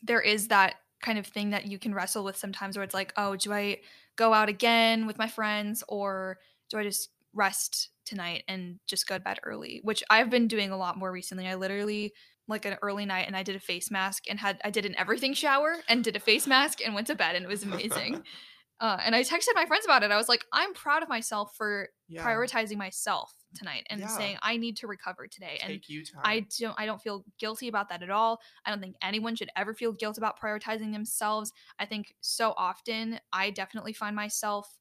there 0.01 0.21
is 0.21 0.49
that 0.49 0.75
kind 1.01 1.17
of 1.17 1.25
thing 1.25 1.51
that 1.51 1.65
you 1.67 1.79
can 1.79 1.93
wrestle 1.93 2.23
with 2.23 2.35
sometimes 2.37 2.75
where 2.75 2.83
it's 2.83 2.93
like, 2.93 3.13
oh, 3.17 3.35
do 3.35 3.53
I 3.53 3.79
go 4.15 4.33
out 4.33 4.49
again 4.49 5.07
with 5.07 5.17
my 5.17 5.27
friends 5.27 5.83
or 5.87 6.37
do 6.69 6.77
I 6.77 6.83
just 6.83 7.09
rest 7.33 7.89
tonight 8.05 8.43
and 8.47 8.79
just 8.87 9.07
go 9.07 9.17
to 9.17 9.23
bed 9.23 9.39
early? 9.43 9.79
Which 9.83 10.03
I've 10.09 10.29
been 10.29 10.47
doing 10.47 10.71
a 10.71 10.77
lot 10.77 10.97
more 10.97 11.11
recently. 11.11 11.47
I 11.47 11.55
literally 11.55 12.13
like 12.47 12.65
an 12.65 12.77
early 12.81 13.05
night 13.05 13.27
and 13.27 13.35
I 13.35 13.43
did 13.43 13.55
a 13.55 13.59
face 13.59 13.91
mask 13.91 14.23
and 14.29 14.39
had 14.39 14.59
I 14.63 14.69
did 14.69 14.85
an 14.85 14.95
everything 14.97 15.33
shower 15.33 15.77
and 15.87 16.03
did 16.03 16.15
a 16.15 16.19
face 16.19 16.47
mask 16.47 16.79
and 16.83 16.95
went 16.95 17.07
to 17.07 17.15
bed 17.15 17.35
and 17.35 17.45
it 17.45 17.49
was 17.49 17.63
amazing. 17.63 18.23
uh, 18.79 18.97
and 19.03 19.15
I 19.15 19.23
texted 19.23 19.55
my 19.55 19.65
friends 19.65 19.85
about 19.85 20.03
it. 20.03 20.11
I 20.11 20.17
was 20.17 20.29
like, 20.29 20.45
I'm 20.53 20.73
proud 20.73 21.03
of 21.03 21.09
myself 21.09 21.55
for 21.55 21.89
Yeah. 22.07 22.23
prioritizing 22.23 22.77
myself 22.77 23.33
tonight 23.55 23.85
and 23.89 23.99
Yeah. 24.01 24.07
saying 24.07 24.37
I 24.41 24.57
need 24.57 24.77
to 24.77 24.87
recover 24.87 25.27
today. 25.27 25.57
and 25.61 25.73
Take 25.73 25.89
you 25.89 26.03
time. 26.05 26.21
I 26.23 26.45
don't 26.59 26.75
I 26.79 26.85
don't 26.85 27.01
feel 27.01 27.23
guilty 27.39 27.67
about 27.67 27.89
that 27.89 28.03
at 28.03 28.09
all. 28.09 28.41
I 28.65 28.69
don't 28.69 28.79
think 28.81 28.95
anyone 29.01 29.35
should 29.35 29.49
ever 29.55 29.73
feel 29.73 29.91
guilt 29.93 30.17
about 30.17 30.39
prioritizing 30.39 30.91
themselves. 30.91 31.51
I 31.79 31.85
think 31.85 32.13
so 32.21 32.53
often 32.57 33.19
I 33.31 33.49
definitely 33.51 33.93
find 33.93 34.15
myself 34.15 34.77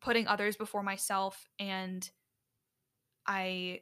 putting 0.00 0.26
others 0.26 0.56
before 0.56 0.82
myself 0.82 1.46
and 1.58 2.08
I 3.26 3.80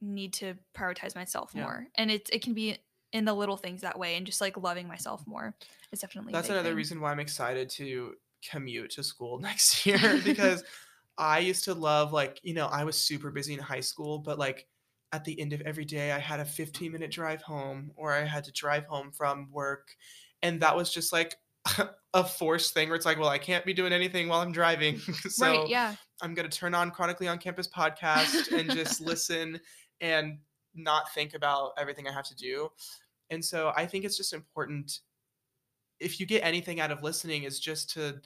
need 0.00 0.34
to 0.34 0.54
prioritize 0.76 1.14
myself 1.14 1.52
Yeah. 1.54 1.62
more. 1.62 1.86
And 1.94 2.10
it 2.10 2.28
it 2.32 2.42
can 2.42 2.54
be 2.54 2.78
in 3.12 3.24
the 3.24 3.32
little 3.34 3.56
things 3.56 3.80
that 3.80 3.98
way 3.98 4.16
and 4.16 4.26
just 4.26 4.40
like 4.40 4.56
loving 4.56 4.88
myself 4.88 5.26
more. 5.26 5.54
It's 5.92 6.02
definitely 6.02 6.32
That's 6.32 6.50
another 6.50 6.70
thing. 6.70 6.76
reason 6.76 7.00
why 7.00 7.12
I'm 7.12 7.20
excited 7.20 7.70
to 7.70 8.14
commute 8.50 8.90
to 8.90 9.02
school 9.02 9.38
next 9.40 9.86
year 9.86 10.20
because 10.22 10.64
I 11.18 11.38
used 11.38 11.64
to 11.64 11.74
love 11.74 12.12
like, 12.12 12.40
you 12.42 12.54
know, 12.54 12.66
I 12.66 12.84
was 12.84 12.96
super 12.96 13.30
busy 13.30 13.54
in 13.54 13.60
high 13.60 13.80
school, 13.80 14.18
but 14.18 14.38
like 14.38 14.66
at 15.12 15.24
the 15.24 15.38
end 15.40 15.52
of 15.52 15.60
every 15.62 15.84
day 15.84 16.12
I 16.12 16.18
had 16.18 16.40
a 16.40 16.44
15 16.44 16.92
minute 16.92 17.10
drive 17.10 17.42
home 17.42 17.90
or 17.96 18.12
I 18.12 18.24
had 18.24 18.44
to 18.44 18.52
drive 18.52 18.84
home 18.86 19.12
from 19.12 19.48
work 19.50 19.88
and 20.42 20.60
that 20.60 20.76
was 20.76 20.92
just 20.92 21.12
like 21.12 21.34
a 22.14 22.24
forced 22.24 22.74
thing 22.74 22.88
where 22.88 22.96
it's 22.96 23.06
like, 23.06 23.18
well, 23.18 23.28
I 23.28 23.38
can't 23.38 23.64
be 23.64 23.74
doing 23.74 23.92
anything 23.92 24.28
while 24.28 24.40
I'm 24.40 24.52
driving. 24.52 24.98
so 25.28 25.60
right, 25.60 25.68
yeah. 25.68 25.94
I'm 26.22 26.34
going 26.34 26.48
to 26.48 26.56
turn 26.56 26.74
on 26.74 26.90
Chronically 26.90 27.28
on 27.28 27.38
Campus 27.38 27.68
podcast 27.76 28.52
and 28.56 28.70
just 28.70 29.00
listen 29.00 29.60
and 30.00 30.38
not 30.74 31.12
think 31.14 31.34
about 31.34 31.72
everything 31.78 32.06
I 32.06 32.12
have 32.12 32.26
to 32.26 32.36
do. 32.36 32.68
And 33.30 33.44
so 33.44 33.72
I 33.76 33.86
think 33.86 34.04
it's 34.04 34.16
just 34.16 34.32
important 34.32 35.00
if 35.98 36.20
you 36.20 36.26
get 36.26 36.44
anything 36.44 36.80
out 36.80 36.90
of 36.90 37.02
listening 37.02 37.44
is 37.44 37.58
just 37.58 37.90
to 37.94 38.20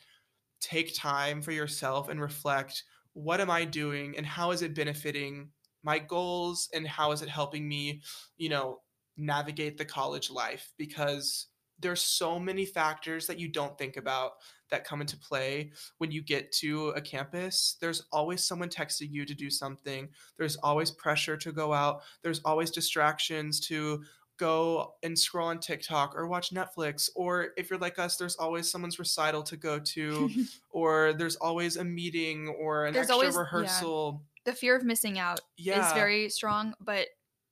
take 0.61 0.95
time 0.95 1.43
for 1.43 1.53
yourself 1.53 2.09
and 2.09 2.21
reflect 2.21 2.85
what 3.13 3.41
am 3.41 3.51
I 3.51 3.65
doing 3.65 4.17
and 4.17 4.25
how 4.25 4.51
is 4.53 4.63
it 4.63 4.75
benefiting 4.75 5.51
my 5.83 5.99
goals 5.99 6.69
and 6.75 6.87
how 6.87 7.13
is 7.13 7.23
it 7.23 7.29
helping 7.29 7.69
me, 7.69 8.03
you 8.37 8.49
know, 8.49 8.81
navigate 9.17 9.79
the 9.79 9.85
college 9.85 10.31
life 10.31 10.73
because 10.79 11.47
there's 11.81 12.03
so 12.03 12.39
many 12.39 12.67
factors 12.67 13.27
that 13.27 13.39
you 13.39 13.49
don't 13.49 13.77
think 13.79 13.97
about 13.97 14.33
that 14.71 14.85
come 14.85 15.01
into 15.01 15.17
play 15.17 15.73
when 15.99 16.11
you 16.11 16.23
get 16.23 16.53
to 16.53 16.89
a 16.91 17.01
campus. 17.01 17.77
There's 17.81 18.07
always 18.13 18.45
someone 18.45 18.69
texting 18.69 19.11
you 19.11 19.25
to 19.25 19.35
do 19.35 19.51
something. 19.51 20.09
There's 20.39 20.57
always 20.57 20.91
pressure 20.91 21.37
to 21.39 21.53
go 21.53 21.73
out. 21.73 22.03
There's 22.23 22.41
always 22.45 22.71
distractions 22.71 23.61
to 23.69 24.05
go 24.41 24.95
and 25.03 25.17
scroll 25.19 25.49
on 25.49 25.59
TikTok 25.61 26.17
or 26.17 26.27
watch 26.27 26.51
Netflix. 26.51 27.11
Or 27.15 27.49
if 27.59 27.69
you're 27.71 27.79
like 27.79 27.99
us, 27.99 28.17
there's 28.17 28.37
always 28.37 28.71
someone's 28.71 28.99
recital 28.99 29.43
to 29.45 29.57
go 29.57 29.79
to, 29.79 30.31
or 30.71 31.13
there's 31.13 31.37
always 31.37 31.77
a 31.77 31.85
meeting 31.85 32.49
or 32.49 32.87
an 32.87 32.95
There's 32.95 33.05
extra 33.11 33.15
always- 33.15 33.35
yeah. 33.35 33.41
rehearsal. 33.41 34.23
the 34.47 34.53
fear 34.55 34.75
of 34.75 34.83
missing 34.85 35.19
out 35.19 35.41
Yeah. 35.59 35.87
is 35.87 35.93
very 35.93 36.29
strong, 36.31 36.75
but 36.81 37.07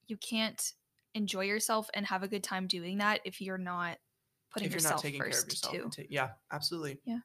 you 0.07 0.17
can't 0.17 0.73
enjoy 1.15 1.45
yourself 1.45 1.91
and 1.95 2.07
have 2.07 2.23
a 2.23 2.29
good 2.29 2.43
time 2.43 2.67
doing 2.67 2.99
that 2.99 3.21
if 3.25 3.41
you're 3.43 3.59
not 3.59 3.99
putting 4.51 4.67
if 4.67 4.73
you're 4.73 4.77
yourself 4.79 4.97
not 4.97 5.03
taking 5.03 5.21
care 5.21 5.29
of 5.29 5.35
first 5.35 5.65
yourself. 5.65 5.95
too. 5.95 6.07
yeah, 6.09 6.31
absolutely. 6.51 6.99
Yeah. 7.05 7.19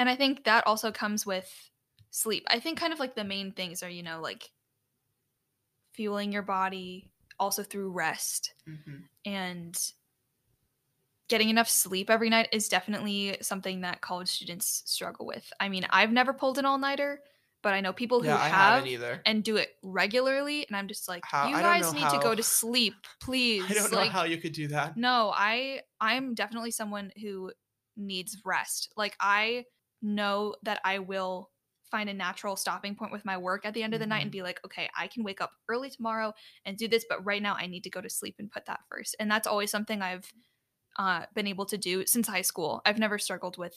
And 0.00 0.08
I 0.08 0.16
think 0.16 0.44
that 0.44 0.66
also 0.66 0.90
comes 0.90 1.24
with 1.24 1.48
sleep. 2.10 2.44
I 2.50 2.58
think 2.58 2.78
kind 2.80 2.92
of 2.92 2.98
like 2.98 3.14
the 3.14 3.22
main 3.24 3.52
things 3.52 3.82
are, 3.84 3.88
you 3.88 4.02
know, 4.02 4.20
like 4.20 4.50
fueling 5.94 6.32
your 6.32 6.42
body 6.42 7.11
also 7.42 7.62
through 7.62 7.90
rest 7.90 8.54
hmm 8.66 9.02
and 9.24 9.92
getting 11.28 11.48
enough 11.48 11.68
sleep 11.68 12.10
every 12.10 12.28
night 12.28 12.48
is 12.52 12.68
definitely 12.68 13.36
something 13.40 13.80
that 13.80 14.00
college 14.00 14.28
students 14.28 14.82
struggle 14.86 15.24
with. 15.26 15.50
I 15.60 15.68
mean, 15.68 15.86
I've 15.90 16.12
never 16.12 16.32
pulled 16.32 16.58
an 16.58 16.66
all-nighter, 16.66 17.20
but 17.62 17.72
I 17.72 17.80
know 17.80 17.92
people 17.92 18.20
who 18.22 18.28
Yeah, 18.28 18.36
have 18.36 18.84
and 19.24 19.42
do 19.42 19.56
it 19.56 19.70
regularly 19.82 20.66
and 20.66 20.76
I'm 20.76 20.88
just 20.88 21.08
like, 21.08 21.22
How- 21.24 21.48
you 21.48 21.56
guys 21.56 21.92
need 21.92 22.10
to 22.10 22.18
go 22.18 22.34
to 22.34 22.42
sleep, 22.42 22.94
please. 23.20 23.70
I 23.70 23.74
don't 23.74 23.92
know 23.92 24.04
how 24.04 24.24
you 24.24 24.36
could 24.36 24.52
do 24.52 24.68
that. 24.68 24.96
no, 24.96 25.32
I 25.34 25.82
I'm 26.00 26.34
definitely 26.34 26.70
someone 26.72 27.12
who 27.20 27.52
needs 27.96 28.36
rest. 28.44 28.92
Like 28.96 29.16
I 29.20 29.64
know 30.02 30.56
that 30.64 30.80
I 30.84 30.98
will 30.98 31.50
find 31.92 32.10
a 32.10 32.14
natural 32.14 32.56
stopping 32.56 32.96
point 32.96 33.12
with 33.12 33.24
my 33.24 33.38
work 33.38 33.66
at 33.66 33.74
the 33.74 33.84
end 33.84 33.94
of 33.94 34.00
the 34.00 34.06
night 34.08 34.22
and 34.24 34.30
Mhm. 34.30 34.32
be 34.32 34.42
like, 34.42 34.60
okay, 34.64 34.90
I 34.98 35.08
can 35.08 35.24
wake 35.24 35.40
up 35.42 35.52
early 35.68 35.90
tomorrow 35.90 36.34
and 36.64 36.76
do 36.78 36.88
this, 36.88 37.06
but 37.08 37.24
right 37.24 37.42
now 37.42 37.54
I 37.54 37.68
need 37.68 37.84
to 37.84 37.90
go 37.90 38.00
to 38.00 38.10
sleep 38.10 38.36
and 38.40 38.50
put 38.50 38.66
that 38.66 38.80
first. 38.90 39.16
And 39.20 39.30
that's 39.30 39.46
always 39.46 39.70
something 39.70 40.02
I've 40.02 40.32
uh, 40.98 41.26
been 41.34 41.46
able 41.48 41.66
to 41.66 41.78
do 41.78 42.06
since 42.06 42.28
high 42.28 42.42
school. 42.42 42.82
I've 42.86 42.98
never 42.98 43.18
struggled 43.18 43.58
with 43.58 43.76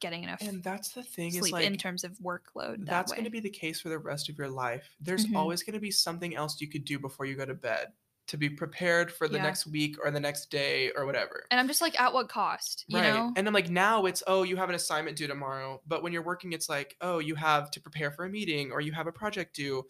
getting 0.00 0.24
enough 0.24 0.40
And 0.40 0.62
that's 0.62 0.92
the 0.92 1.02
thing 1.02 1.34
is 1.36 1.50
like 1.52 1.74
in 1.74 1.76
terms 1.78 2.04
of 2.04 2.18
workload. 2.18 2.86
That 2.86 3.06
that's 3.06 3.12
going 3.12 3.24
to 3.24 3.30
be 3.30 3.40
the 3.40 3.50
case 3.50 3.80
for 3.80 3.88
the 3.88 3.98
rest 3.98 4.28
of 4.28 4.38
your 4.38 4.48
life. 4.48 4.90
There's 5.00 5.26
Mhm. 5.26 5.34
always 5.34 5.62
going 5.62 5.74
to 5.74 5.80
be 5.80 5.90
something 5.90 6.34
else 6.34 6.60
you 6.60 6.68
could 6.68 6.84
do 6.84 6.98
before 6.98 7.26
you 7.26 7.34
go 7.36 7.46
to 7.46 7.54
bed 7.54 7.92
to 8.26 8.36
be 8.36 8.48
prepared 8.48 9.12
for 9.12 9.28
the 9.28 9.36
Yeah. 9.36 9.42
next 9.42 9.66
week 9.66 9.96
or 10.02 10.10
the 10.10 10.20
next 10.20 10.50
day 10.50 10.90
or 10.96 11.04
whatever. 11.06 11.44
and 11.50 11.60
I'm 11.60 11.68
just 11.68 11.80
like, 11.82 11.98
at 12.00 12.12
what 12.12 12.28
cost? 12.28 12.84
You 12.88 12.98
right. 12.98 13.12
know? 13.14 13.32
And 13.36 13.46
then 13.46 13.52
like 13.54 13.68
now 13.70 14.06
it's 14.06 14.22
oh 14.26 14.42
you 14.42 14.56
have 14.56 14.68
an 14.68 14.74
assignment 14.74 15.16
due 15.16 15.26
tomorrow, 15.26 15.82
but 15.86 16.02
when 16.02 16.12
you're 16.12 16.22
working 16.22 16.52
it's 16.52 16.68
like 16.68 16.96
oh 17.00 17.18
you 17.18 17.34
have 17.34 17.70
to 17.72 17.80
prepare 17.80 18.10
for 18.10 18.24
a 18.24 18.30
meeting 18.30 18.72
or 18.72 18.80
you 18.80 18.92
have 18.92 19.06
a 19.06 19.12
project 19.12 19.54
due. 19.54 19.86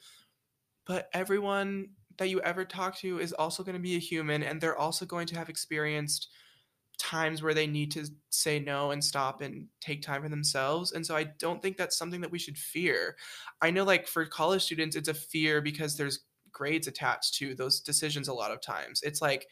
But 0.86 1.08
everyone 1.12 1.90
that 2.18 2.28
you 2.28 2.40
ever 2.42 2.64
talk 2.64 2.96
to 2.98 3.18
is 3.18 3.32
also 3.32 3.62
going 3.62 3.74
to 3.76 3.80
be 3.82 3.96
a 3.96 4.00
human 4.00 4.42
and 4.42 4.60
they're 4.60 4.76
also 4.76 5.04
going 5.06 5.26
to 5.28 5.36
have 5.36 5.48
experienced 5.48 6.28
times 6.96 7.42
where 7.42 7.54
they 7.54 7.66
need 7.66 7.90
to 7.90 8.06
say 8.30 8.60
no 8.60 8.92
and 8.92 9.02
stop 9.02 9.40
and 9.40 9.66
take 9.80 10.00
time 10.00 10.22
for 10.22 10.28
themselves. 10.28 10.92
And 10.92 11.04
so 11.04 11.16
I 11.16 11.24
don't 11.24 11.60
think 11.60 11.76
that's 11.76 11.96
something 11.96 12.20
that 12.20 12.30
we 12.30 12.38
should 12.38 12.56
fear. 12.56 13.16
I 13.60 13.70
know 13.72 13.82
like 13.82 14.06
for 14.06 14.24
college 14.26 14.62
students 14.62 14.94
it's 14.94 15.08
a 15.08 15.14
fear 15.14 15.60
because 15.60 15.96
there's 15.96 16.20
grades 16.54 16.86
attached 16.88 17.34
to 17.36 17.54
those 17.54 17.80
decisions 17.80 18.28
a 18.28 18.34
lot 18.34 18.52
of 18.52 18.62
times. 18.62 19.02
It's 19.02 19.20
like 19.22 19.46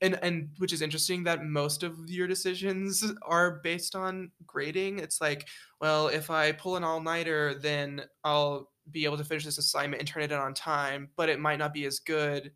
and 0.00 0.18
and 0.22 0.50
which 0.58 0.72
is 0.72 0.82
interesting 0.82 1.24
that 1.24 1.44
most 1.44 1.82
of 1.82 2.10
your 2.10 2.26
decisions 2.26 3.04
are 3.22 3.60
based 3.62 3.96
on 3.96 4.30
grading. 4.46 4.98
It's 4.98 5.20
like, 5.20 5.48
well, 5.80 6.08
if 6.08 6.30
I 6.30 6.52
pull 6.52 6.76
an 6.76 6.84
all-nighter, 6.84 7.54
then 7.54 8.02
I'll 8.24 8.70
be 8.90 9.04
able 9.06 9.16
to 9.18 9.24
finish 9.24 9.44
this 9.44 9.58
assignment 9.58 10.00
and 10.00 10.08
turn 10.08 10.22
it 10.22 10.32
in 10.32 10.38
on 10.38 10.54
time, 10.54 11.10
but 11.16 11.28
it 11.30 11.40
might 11.40 11.58
not 11.58 11.74
be 11.74 11.86
as 11.86 11.98
good 11.98 12.52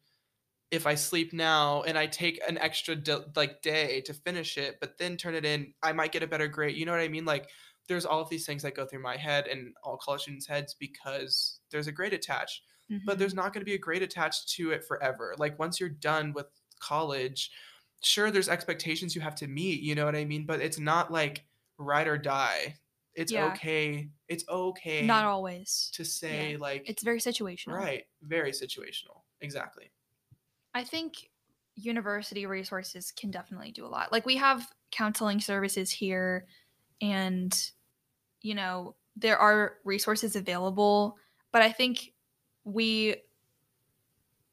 if 0.71 0.87
I 0.87 0.95
sleep 0.95 1.33
now 1.33 1.83
and 1.83 1.99
I 1.99 2.07
take 2.07 2.41
an 2.49 2.59
extra 2.59 2.95
d- 2.97 3.16
like 3.37 3.62
day 3.62 4.03
to 4.03 4.14
finish 4.14 4.57
it, 4.57 4.79
but 4.81 4.99
then 4.99 5.16
turn 5.16 5.35
it 5.35 5.45
in, 5.45 5.75
I 5.83 5.93
might 5.93 6.12
get 6.12 6.23
a 6.23 6.29
better 6.29 6.49
grade. 6.49 6.77
You 6.77 6.87
know 6.87 6.93
what 6.93 7.01
I 7.01 7.09
mean? 7.09 7.25
Like 7.25 7.51
there's 7.89 8.07
all 8.07 8.21
of 8.21 8.31
these 8.31 8.47
things 8.47 8.62
that 8.62 8.77
go 8.77 8.87
through 8.87 9.03
my 9.03 9.16
head 9.16 9.49
and 9.49 9.75
all 9.83 9.97
college 9.97 10.23
students' 10.23 10.47
heads 10.47 10.77
because 10.79 11.61
there's 11.71 11.89
a 11.89 11.93
grade 11.93 12.12
attached. 12.12 12.62
But 13.05 13.18
Mhm. 13.18 13.20
there's 13.20 13.34
not 13.34 13.53
going 13.53 13.61
to 13.62 13.64
be 13.66 13.74
a 13.74 13.78
grade 13.78 14.03
attached 14.03 14.49
to 14.51 14.70
it 14.72 14.84
forever. 14.84 15.34
Like 15.38 15.59
once 15.59 15.80
you're 15.80 15.88
done 15.88 16.32
with 16.32 16.47
college, 16.80 17.51
sure 18.03 18.30
there's 18.30 18.49
expectations 18.49 19.14
you 19.14 19.20
have 19.22 19.34
to 19.36 19.47
meet, 19.49 19.82
you 19.82 19.95
know 19.95 20.05
what 20.05 20.16
I 20.16 20.24
mean? 20.24 20.47
But 20.47 20.61
it's 20.61 20.78
not 20.78 21.11
like 21.12 21.47
ride 21.78 22.09
or 22.09 22.18
die. 22.18 22.76
It's 23.14 23.32
Yeah. 23.32 23.36
okay. 23.36 24.11
It's 24.28 24.45
okay 24.49 25.09
not 25.09 25.24
always. 25.24 25.95
to 25.95 26.05
say 26.05 26.57
like 26.57 26.86
It's 26.86 27.03
very 27.03 27.18
situational. 27.20 27.91
right, 27.91 28.07
very 28.22 28.53
situational. 28.53 29.22
Exactly. 29.41 29.91
I 30.74 30.84
think 30.84 31.30
university 31.74 32.47
resources 32.47 33.11
can 33.12 33.30
definitely 33.30 33.72
do 33.72 33.86
a 33.86 33.88
lot. 33.88 34.12
Like 34.12 34.26
we 34.26 34.36
have 34.36 34.72
counseling 34.91 35.41
services 35.41 35.91
here 35.91 36.47
and 37.01 37.72
you 38.43 38.55
know, 38.55 38.97
there 39.16 39.38
are 39.38 39.78
resources 39.84 40.36
available, 40.36 41.18
but 41.53 41.62
I 41.62 41.72
think 41.72 42.14
we 42.73 43.16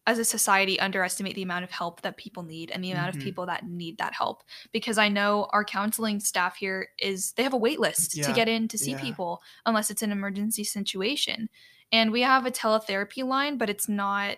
as 0.05 0.19
a 0.19 0.23
society 0.25 0.79
underestimate 0.79 1.35
the 1.35 1.43
amount 1.43 1.65
of 1.65 1.71
help 1.71 2.01
that 2.01 2.15
people 2.15 2.41
need 2.41 2.71
and 2.71 2.81
the 2.81 2.91
amount 2.91 3.11
Mhm. 3.13 3.17
of 3.17 3.21
people 3.23 3.45
that 3.45 3.65
need 3.67 3.97
that 3.97 4.13
help 4.13 4.41
because 4.71 4.97
I 4.97 5.09
know 5.09 5.49
our 5.51 5.65
counseling 5.65 6.21
staff 6.21 6.55
here 6.55 6.87
is 6.97 7.33
they 7.33 7.43
have 7.43 7.51
a 7.53 7.57
wait 7.57 7.77
list 7.79 8.11
to 8.23 8.31
get 8.33 8.47
in 8.47 8.69
to 8.69 8.77
see 8.77 8.91
Yeah. 8.91 9.01
people 9.01 9.41
unless 9.65 9.91
it's 9.91 10.01
an 10.01 10.11
emergency 10.13 10.63
situation. 10.63 11.49
And 11.91 12.11
we 12.13 12.21
have 12.21 12.45
a 12.45 12.51
teletherapy 12.51 13.25
line, 13.25 13.57
but 13.57 13.69
it's 13.69 13.89
not 13.89 14.37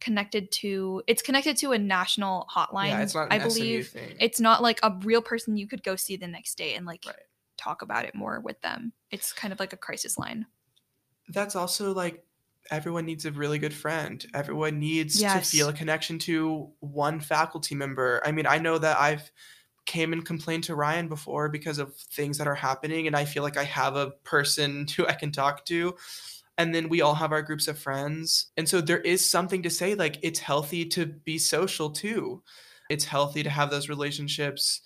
connected 0.00 0.52
to 0.52 1.02
it's 1.06 1.22
connected 1.22 1.56
to 1.58 1.72
a 1.72 1.78
national 1.78 2.46
hotline. 2.54 2.88
yeah, 2.90 3.00
it's 3.02 3.14
not 3.14 3.32
I 3.32 3.38
believe 3.38 3.90
it's 3.96 4.38
not 4.40 4.62
like 4.62 4.78
a 4.82 4.96
real 5.02 5.22
person 5.22 5.56
you 5.56 5.66
could 5.66 5.82
go 5.82 5.96
see 5.96 6.16
the 6.16 6.28
next 6.28 6.56
day 6.58 6.74
and 6.74 6.84
like 6.86 7.04
Right. 7.06 7.16
talk 7.56 7.80
about 7.82 8.04
it 8.04 8.14
more 8.14 8.40
with 8.40 8.60
them. 8.60 8.92
It's 9.10 9.32
kind 9.32 9.52
of 9.54 9.58
like 9.58 9.72
a 9.72 9.76
crisis 9.78 10.18
line. 10.18 10.46
that's 11.30 11.56
also 11.56 11.92
like 11.94 12.24
everyone 12.70 13.06
needs 13.06 13.24
a 13.24 13.32
really 13.32 13.58
good 13.58 13.74
friend. 13.74 14.24
Everyone 14.34 14.78
needs 14.78 15.20
Yes. 15.20 15.50
to 15.50 15.56
feel 15.56 15.68
a 15.68 15.72
connection 15.72 16.18
to 16.20 16.70
one 16.80 17.20
faculty 17.20 17.74
member. 17.74 18.20
I 18.24 18.32
mean, 18.32 18.46
I 18.46 18.58
know 18.58 18.78
that 18.78 18.98
I've 18.98 19.30
came 19.86 20.12
and 20.12 20.24
complained 20.24 20.64
to 20.64 20.74
Ryan 20.74 21.08
before 21.08 21.48
because 21.48 21.78
of 21.78 21.96
things 21.96 22.36
that 22.38 22.46
are 22.46 22.54
happening 22.54 23.06
and 23.06 23.16
I 23.16 23.24
feel 23.24 23.42
like 23.42 23.56
I 23.56 23.64
have 23.64 23.96
a 23.96 24.10
person 24.22 24.86
who 24.96 25.06
I 25.06 25.14
can 25.14 25.32
talk 25.32 25.64
to. 25.66 25.96
And 26.58 26.74
then 26.74 26.88
we 26.88 27.00
all 27.00 27.14
have 27.14 27.32
our 27.32 27.40
groups 27.42 27.68
of 27.68 27.78
friends. 27.78 28.46
And 28.56 28.68
so 28.68 28.80
there 28.80 29.00
is 29.00 29.24
something 29.28 29.62
to 29.62 29.70
say 29.70 29.94
like 29.94 30.18
it's 30.22 30.40
healthy 30.40 30.84
to 30.86 31.06
be 31.06 31.38
social 31.38 31.90
too. 31.90 32.42
It's 32.90 33.04
healthy 33.04 33.42
to 33.42 33.50
have 33.50 33.70
those 33.70 33.88
relationships 33.88 34.80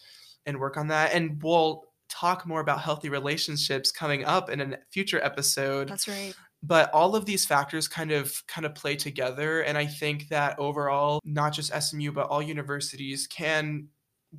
and 0.45 0.61
work 0.61 0.77
on 0.77 0.89
that. 0.89 1.15
And 1.15 1.43
we'll 1.43 1.85
talk 2.09 2.47
more 2.47 2.61
about 2.61 2.81
healthy 2.83 3.09
relationships 3.09 3.91
coming 3.91 4.25
up 4.25 4.51
in 4.51 4.61
a 4.61 4.79
future 4.91 5.25
episode 5.25 5.89
That's 5.89 6.07
right. 6.07 6.35
But 6.63 6.93
all 6.95 7.17
of 7.17 7.27
these 7.27 7.45
factors 7.45 7.89
kind 7.89 8.13
of 8.13 8.47
kind 8.47 8.65
of 8.65 8.75
play 8.75 8.95
together 8.95 9.63
and 9.63 9.77
i 9.77 9.85
think 9.85 10.29
that 10.29 10.59
overall 10.59 11.21
not 11.25 11.53
just 11.53 11.73
SMU 11.73 12.13
but 12.13 12.29
all 12.29 12.41
universities 12.41 13.27
can 13.27 13.89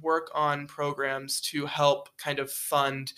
work 0.02 0.32
on 0.34 0.68
programs 0.68 1.42
to 1.42 1.66
help 1.66 2.10
kind 2.18 2.40
of 2.40 2.52
fund 2.52 3.14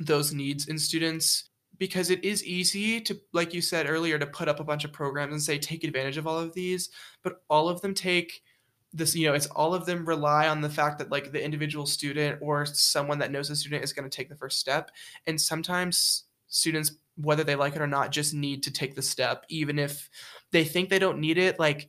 those 0.00 0.32
needs 0.32 0.66
in 0.68 0.78
students 0.78 1.50
because 1.78 2.10
it 2.10 2.24
is 2.24 2.44
easy 2.44 3.00
to 3.00 3.18
like 3.32 3.54
you 3.54 3.60
said 3.60 3.88
earlier 3.88 4.18
to 4.18 4.26
put 4.26 4.48
up 4.48 4.60
a 4.60 4.64
bunch 4.64 4.84
of 4.84 4.92
programs 4.92 5.32
and 5.32 5.42
say 5.42 5.58
take 5.58 5.84
advantage 5.84 6.16
of 6.16 6.26
all 6.26 6.38
of 6.38 6.54
these 6.54 6.90
but 7.22 7.42
all 7.48 7.68
of 7.68 7.80
them 7.80 7.94
take 7.94 8.42
this 8.92 9.14
you 9.14 9.26
know 9.26 9.34
it's 9.34 9.46
all 9.48 9.74
of 9.74 9.86
them 9.86 10.06
rely 10.06 10.48
on 10.48 10.60
the 10.60 10.70
fact 10.70 10.98
that 10.98 11.10
like 11.10 11.32
the 11.32 11.42
individual 11.42 11.86
student 11.86 12.38
or 12.40 12.64
someone 12.66 13.18
that 13.18 13.30
knows 13.30 13.48
the 13.48 13.56
student 13.56 13.84
is 13.84 13.92
going 13.92 14.08
to 14.08 14.14
take 14.14 14.28
the 14.28 14.36
first 14.36 14.58
step 14.58 14.90
and 15.26 15.40
sometimes 15.40 16.24
students 16.48 16.92
whether 17.16 17.44
they 17.44 17.56
like 17.56 17.74
it 17.74 17.80
or 17.80 17.86
not 17.86 18.12
just 18.12 18.34
need 18.34 18.62
to 18.62 18.70
take 18.70 18.94
the 18.94 19.02
step 19.02 19.44
even 19.48 19.78
if 19.78 20.10
they 20.52 20.64
think 20.64 20.88
they 20.88 20.98
don't 20.98 21.18
need 21.18 21.38
it 21.38 21.58
like 21.58 21.88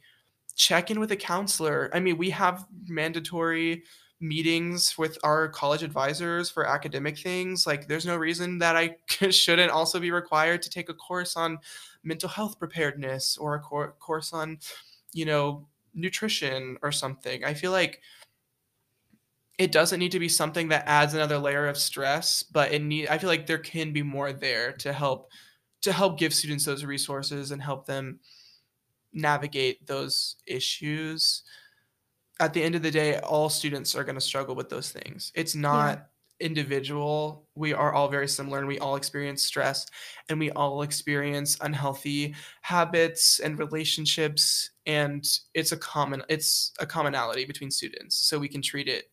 check 0.58 0.89
in 0.89 0.99
with 0.99 1.12
a 1.12 1.16
counselor. 1.16 1.89
I 1.93 1.99
mean 2.01 2.18
we 2.18 2.32
have 2.32 2.66
mandatory 2.88 3.84
meetings 4.20 4.97
with 4.97 5.18
our 5.24 5.47
college 5.47 5.84
advisors 5.84 6.49
for 6.49 6.68
academic 6.68 7.18
things. 7.20 7.68
Like 7.68 7.88
there's 7.88 8.08
no 8.08 8.18
reason 8.18 8.58
that 8.58 8.76
i 8.76 8.95
shouldn't 9.30 9.72
also 9.72 9.99
be 9.99 10.12
required 10.12 10.64
to 10.64 10.70
take 10.70 10.89
a 10.89 10.93
course 10.93 11.38
on 11.38 11.60
mental 12.03 12.28
health 12.28 12.60
preparedness 12.60 13.38
or 13.38 13.55
a 13.55 13.60
cour 13.60 13.93
course 13.99 14.34
on 14.34 14.58
you 15.14 15.26
know 15.26 15.68
nutrition 15.93 16.78
or 16.82 16.91
something. 16.91 17.45
I 17.45 17.53
feel 17.53 17.72
like 17.72 18.01
it 19.58 19.72
doesn't 19.72 19.99
need 19.99 20.12
to 20.12 20.20
be 20.20 20.30
something 20.30 20.68
that 20.68 20.88
adds 20.88 21.14
another 21.14 21.38
layer 21.38 21.68
of 21.68 21.78
stress 21.78 22.43
but 22.43 22.72
it 22.72 22.82
need 22.82 23.08
i 23.08 23.18
feel 23.18 23.30
like 23.30 23.47
there 23.47 23.58
can 23.58 23.91
be 23.91 24.03
more 24.03 24.32
there 24.32 24.72
to 24.72 24.93
help 24.93 25.30
to 25.82 25.91
help 25.91 26.18
give 26.18 26.34
students 26.34 26.66
those 26.66 26.84
resources 26.84 27.51
and 27.51 27.62
help 27.62 27.86
them 27.86 28.20
navigate 29.14 29.86
those 29.88 30.36
issues. 30.45 31.43
At 32.39 32.53
the 32.53 32.64
end 32.64 32.76
of 32.76 32.84
the 32.84 32.91
day 32.91 33.20
all 33.20 33.49
students 33.49 33.95
are 33.95 34.03
going 34.03 34.16
to 34.16 34.22
struggle 34.22 34.55
with 34.55 34.70
those 34.70 34.91
things. 34.91 35.32
It's 35.36 35.55
not 35.55 36.08
individual. 36.39 37.47
We 37.55 37.74
are 37.74 37.93
all 37.93 38.10
very 38.10 38.28
similar 38.28 38.60
and 38.60 38.68
we 38.68 38.78
all 38.78 38.95
experience 38.95 39.43
stress 39.43 39.88
and 40.30 40.39
we 40.39 40.51
all 40.51 40.84
experience 40.84 41.58
unhealthy 41.62 42.36
habits 42.62 43.39
and 43.39 43.58
relationships 43.58 44.70
and 44.86 45.26
it's 45.55 45.72
a 45.72 45.78
common 45.78 46.22
it's 46.30 46.74
a 46.80 46.86
commonality 46.86 47.45
between 47.45 47.72
students 47.72 48.16
so 48.16 48.38
we 48.38 48.47
can 48.47 48.62
treat 48.62 48.88
it 48.88 49.10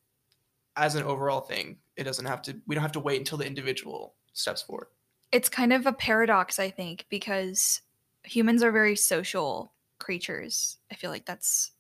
as 0.76 0.94
an 0.94 1.02
overall 1.04 1.40
thing 1.40 1.76
it 1.96 2.04
doesn't 2.04 2.26
have 2.26 2.42
to 2.42 2.56
we 2.66 2.74
don't 2.74 2.82
have 2.82 2.92
to 2.92 3.00
wait 3.00 3.18
until 3.18 3.38
the 3.38 3.46
individual 3.46 4.14
steps 4.32 4.62
forward 4.62 4.88
It's 5.32 5.48
kind 5.48 5.72
of 5.72 5.86
a 5.86 5.92
paradox, 5.92 6.58
I 6.60 6.70
think, 6.70 7.06
because 7.08 7.80
humans 8.24 8.62
are 8.62 8.70
very 8.72 8.94
social 8.96 9.72
creatures. 9.98 10.78
I 10.92 10.94
feel 10.94 11.10
like 11.10 11.26
that's 11.26 11.72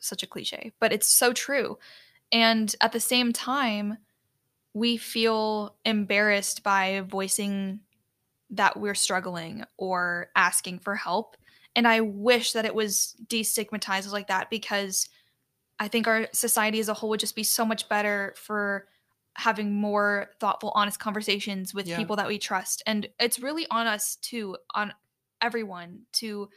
such 0.00 0.22
a 0.22 0.26
cliche, 0.26 0.72
but 0.78 0.92
it's 0.92 1.08
so 1.08 1.32
true. 1.32 1.78
And 2.32 2.74
at 2.80 2.92
the 2.92 3.00
same 3.00 3.32
time, 3.32 3.98
we 4.74 4.96
feel 4.98 5.74
embarrassed 5.84 6.62
by 6.62 7.02
voicing 7.08 7.80
that 8.50 8.78
we're 8.78 8.94
struggling 8.94 9.64
or 9.76 10.30
asking 10.36 10.80
for 10.80 10.94
help. 10.94 11.36
And 11.74 11.88
I 11.88 12.00
wish 12.00 12.52
that 12.52 12.66
it 12.66 12.74
was 12.74 13.16
destigmatized 13.26 14.12
like 14.12 14.28
that 14.28 14.50
because 14.50 15.08
I 15.78 15.88
think 15.88 16.06
our 16.06 16.28
society 16.32 16.80
as 16.80 16.88
a 16.88 16.94
whole 16.94 17.10
would 17.10 17.20
just 17.20 17.36
be 17.36 17.44
so 17.44 17.64
much 17.64 17.88
better 17.88 18.34
for 18.36 18.88
having 19.34 19.72
more 19.74 20.30
thoughtful, 20.40 20.72
honest 20.74 20.98
conversations 20.98 21.72
with 21.72 21.86
Yeah. 21.86 21.96
people 21.96 22.16
that 22.16 22.26
we 22.26 22.38
trust. 22.38 22.82
And 22.86 23.08
it's 23.20 23.38
really 23.38 23.66
on 23.70 23.86
us 23.86 24.16
too, 24.16 24.56
on 24.74 24.92
everyone 25.40 26.02
to 26.14 26.48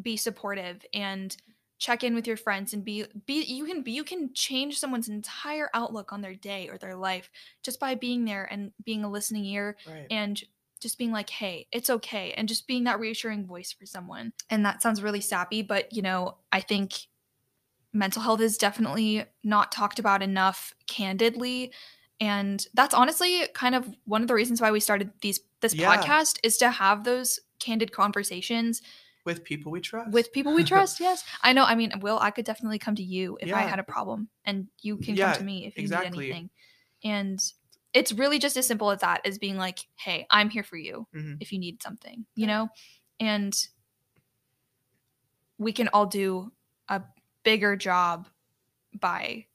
be 0.00 0.16
supportive 0.16 0.84
and 0.92 1.36
check 1.78 2.02
in 2.04 2.14
with 2.14 2.26
your 2.26 2.36
friends 2.36 2.72
and 2.72 2.84
be 2.84 3.04
be 3.26 3.42
you 3.44 3.64
can 3.64 3.82
be 3.82 3.92
you 3.92 4.04
can 4.04 4.32
change 4.32 4.78
someone's 4.78 5.08
entire 5.08 5.68
outlook 5.74 6.12
on 6.12 6.20
their 6.20 6.34
day 6.34 6.68
or 6.68 6.78
their 6.78 6.96
life 6.96 7.30
just 7.62 7.78
by 7.80 7.94
being 7.94 8.24
there 8.24 8.44
and 8.44 8.72
being 8.84 9.04
a 9.04 9.10
listening 9.10 9.44
ear 9.44 9.76
right 9.86 10.06
and 10.10 10.44
just 10.80 10.98
being 10.98 11.12
like 11.12 11.30
hey 11.30 11.66
it's 11.72 11.90
okay 11.90 12.32
and 12.36 12.48
just 12.48 12.66
being 12.66 12.84
that 12.84 13.00
reassuring 13.00 13.46
voice 13.46 13.72
for 13.72 13.86
someone 13.86 14.32
and 14.50 14.64
that 14.64 14.82
sounds 14.82 15.02
really 15.02 15.20
sappy 15.20 15.62
but 15.62 15.92
you 15.92 16.00
know 16.02 16.36
i 16.52 16.60
think 16.60 16.94
mental 17.94 18.20
health 18.20 18.40
is 18.40 18.58
definitely 18.58 19.24
not 19.42 19.72
talked 19.72 19.98
about 19.98 20.22
enough 20.22 20.74
candidly. 20.86 21.72
And 22.20 22.64
that's 22.74 22.94
honestly 22.94 23.46
kind 23.54 23.74
of 23.74 23.88
one 24.04 24.22
of 24.22 24.28
the 24.28 24.34
reasons 24.34 24.60
why 24.60 24.70
we 24.70 24.80
started 24.80 25.10
these 25.20 25.40
this 25.60 25.74
Yeah. 25.74 25.96
podcast 25.96 26.38
is 26.42 26.56
to 26.58 26.70
have 26.70 27.04
those 27.04 27.40
candid 27.60 27.92
conversations 27.92 28.82
with 29.24 29.42
people 29.44 29.72
we 29.72 29.80
trust. 29.80 30.10
with 30.12 30.32
people 30.32 30.52
we 30.54 30.64
trust 30.74 31.00
yes. 31.00 31.24
I 31.42 31.54
know 31.54 31.64
i 31.64 31.74
mean 31.74 31.92
will 32.00 32.18
i 32.20 32.30
could 32.30 32.44
definitely 32.44 32.78
come 32.78 32.94
to 32.96 33.02
you 33.02 33.38
if 33.40 33.54
i 33.54 33.62
had 33.62 33.78
a 33.78 33.82
problem 33.84 34.28
and 34.44 34.68
you 34.82 34.98
can 34.98 35.14
Yeah, 35.16 35.32
come 35.32 35.38
to 35.40 35.44
me 35.44 35.64
if 35.66 35.78
you 35.78 35.84
exactly. 35.84 36.10
need 36.26 36.32
anything. 36.32 36.50
And 37.04 37.42
it's 37.94 38.12
really 38.12 38.38
just 38.38 38.56
as 38.58 38.66
simple 38.66 38.90
as 38.90 39.00
that 39.00 39.24
as 39.26 39.38
being 39.38 39.56
like 39.56 39.78
hey 39.96 40.26
i'm 40.30 40.50
here 40.50 40.64
for 40.64 40.76
you 40.76 41.06
Mhm. 41.14 41.38
if 41.40 41.52
you 41.52 41.58
need 41.58 41.82
something 41.82 42.26
you 42.34 42.46
know? 42.46 42.68
And 43.18 43.54
we 45.58 45.72
can 45.72 45.88
all 45.88 46.06
do 46.06 46.52
a 46.88 47.00
bigger 47.44 47.76
job 47.76 48.28
by 49.00 49.46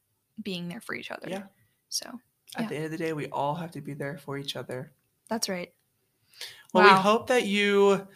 being 0.41 0.67
there 0.69 0.81
for 0.81 0.95
each 0.95 1.11
other 1.11 1.27
Yeah. 1.29 1.43
so 1.89 2.07
at 2.55 2.63
Yeah. 2.63 2.67
the 2.69 2.75
end 2.75 2.85
of 2.85 2.91
the 2.91 2.97
day 2.97 3.13
we 3.13 3.27
all 3.27 3.55
have 3.55 3.71
to 3.71 3.81
be 3.81 3.93
there 3.93 4.17
for 4.17 4.37
each 4.37 4.55
other 4.55 4.91
that's 5.29 5.49
right 5.49 5.73
well 6.73 6.83
Wow. 6.83 6.95
we 6.95 7.01
hope 7.01 7.27
that 7.27 7.45
you 7.45 8.07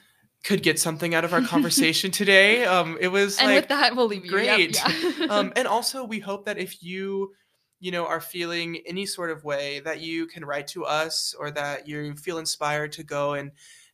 could 0.43 0.61
get 0.63 0.80
something 0.80 1.13
out 1.15 1.24
of 1.26 1.34
our 1.34 1.41
conversation 1.53 2.11
today 2.11 2.65
um 2.65 2.97
it 2.99 3.07
was 3.09 3.38
and 3.39 3.47
like 3.47 3.61
with 3.63 3.69
that 3.69 3.95
we'll 3.95 4.07
leave 4.07 4.26
you 4.26 4.32
Yep, 4.32 4.57
great. 4.57 4.76
yeah. 4.76 5.28
um, 5.30 5.51
and 5.55 5.67
also 5.76 6.03
we 6.03 6.19
hope 6.19 6.45
that 6.45 6.57
if 6.57 6.82
you 6.84 7.34
you 7.80 7.91
know 7.91 8.05
are 8.05 8.21
feeling 8.21 8.82
any 8.86 9.05
sort 9.05 9.30
of 9.30 9.43
way 9.43 9.80
that 9.82 9.99
you 9.99 10.26
can 10.28 10.45
write 10.45 10.67
to 10.67 10.86
us 10.86 11.34
or 11.38 11.51
that 11.51 11.88
you 11.88 12.15
feel 12.15 12.38
inspired 12.38 12.91
to 12.93 13.03
go 13.03 13.34
and 13.34 13.51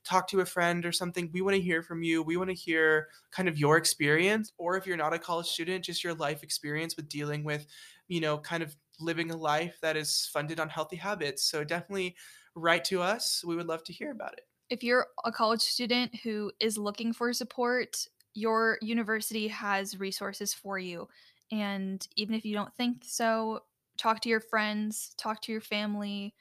talk 0.09 0.27
to 0.27 0.39
a 0.39 0.45
friend 0.45 0.85
or 0.85 0.91
something, 0.91 1.29
we 1.31 1.41
want 1.41 1.55
to 1.55 1.61
hear 1.61 1.83
from 1.83 2.01
you. 2.01 2.23
We 2.23 2.35
want 2.35 2.49
to 2.49 2.55
hear 2.55 3.09
kind 3.31 3.47
of 3.47 3.59
your 3.59 3.77
experience, 3.77 4.51
or 4.57 4.75
if 4.75 4.87
you're 4.87 4.97
not 4.97 5.13
a 5.13 5.19
college 5.19 5.47
student, 5.47 5.85
just 5.85 6.03
your 6.03 6.15
life 6.15 6.41
experience 6.41 6.95
with 6.95 7.07
dealing 7.07 7.43
with, 7.43 7.67
you 8.07 8.19
know, 8.19 8.39
kind 8.39 8.63
of 8.63 8.75
living 8.99 9.29
a 9.29 9.37
life 9.37 9.77
that 9.81 9.95
is 9.95 10.27
funded 10.33 10.59
on 10.59 10.67
healthy 10.67 10.95
habits. 10.95 11.43
So 11.43 11.63
definitely 11.63 12.15
write 12.55 12.83
to 12.85 13.01
us. 13.01 13.43
We 13.45 13.55
would 13.55 13.67
love 13.67 13.83
to 13.83 13.93
hear 13.93 14.11
about 14.11 14.33
it. 14.33 14.47
If 14.69 14.83
you're 14.83 15.07
a 15.25 15.31
college 15.31 15.61
student 15.61 16.15
who 16.23 16.51
is 16.59 16.77
looking 16.77 17.13
for 17.13 17.31
support, 17.33 18.07
your 18.33 18.77
university 18.81 19.47
has 19.47 19.99
resources 19.99 20.53
for 20.53 20.79
you. 20.79 21.07
And 21.51 22.05
even 22.15 22.35
if 22.35 22.45
you 22.45 22.55
don't 22.55 22.73
think 22.75 23.03
so, 23.05 23.63
talk 23.97 24.21
to 24.21 24.29
your 24.29 24.39
friends, 24.39 25.13
talk 25.17 25.41
to 25.43 25.51
your 25.51 25.61
family, 25.61 26.33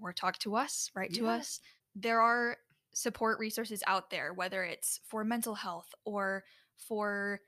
or 0.00 0.12
talk 0.12 0.38
to 0.38 0.56
us, 0.56 0.90
write 0.94 1.12
to 1.14 1.26
us. 1.26 1.60
There 1.96 2.20
are 2.20 2.56
support 2.94 3.38
resources 3.38 3.82
out 3.86 4.10
there, 4.10 4.32
whether 4.32 4.64
it's 4.64 5.00
for 5.04 5.24
mental 5.24 5.54
health 5.54 5.94
or 6.04 6.44
for 6.76 7.40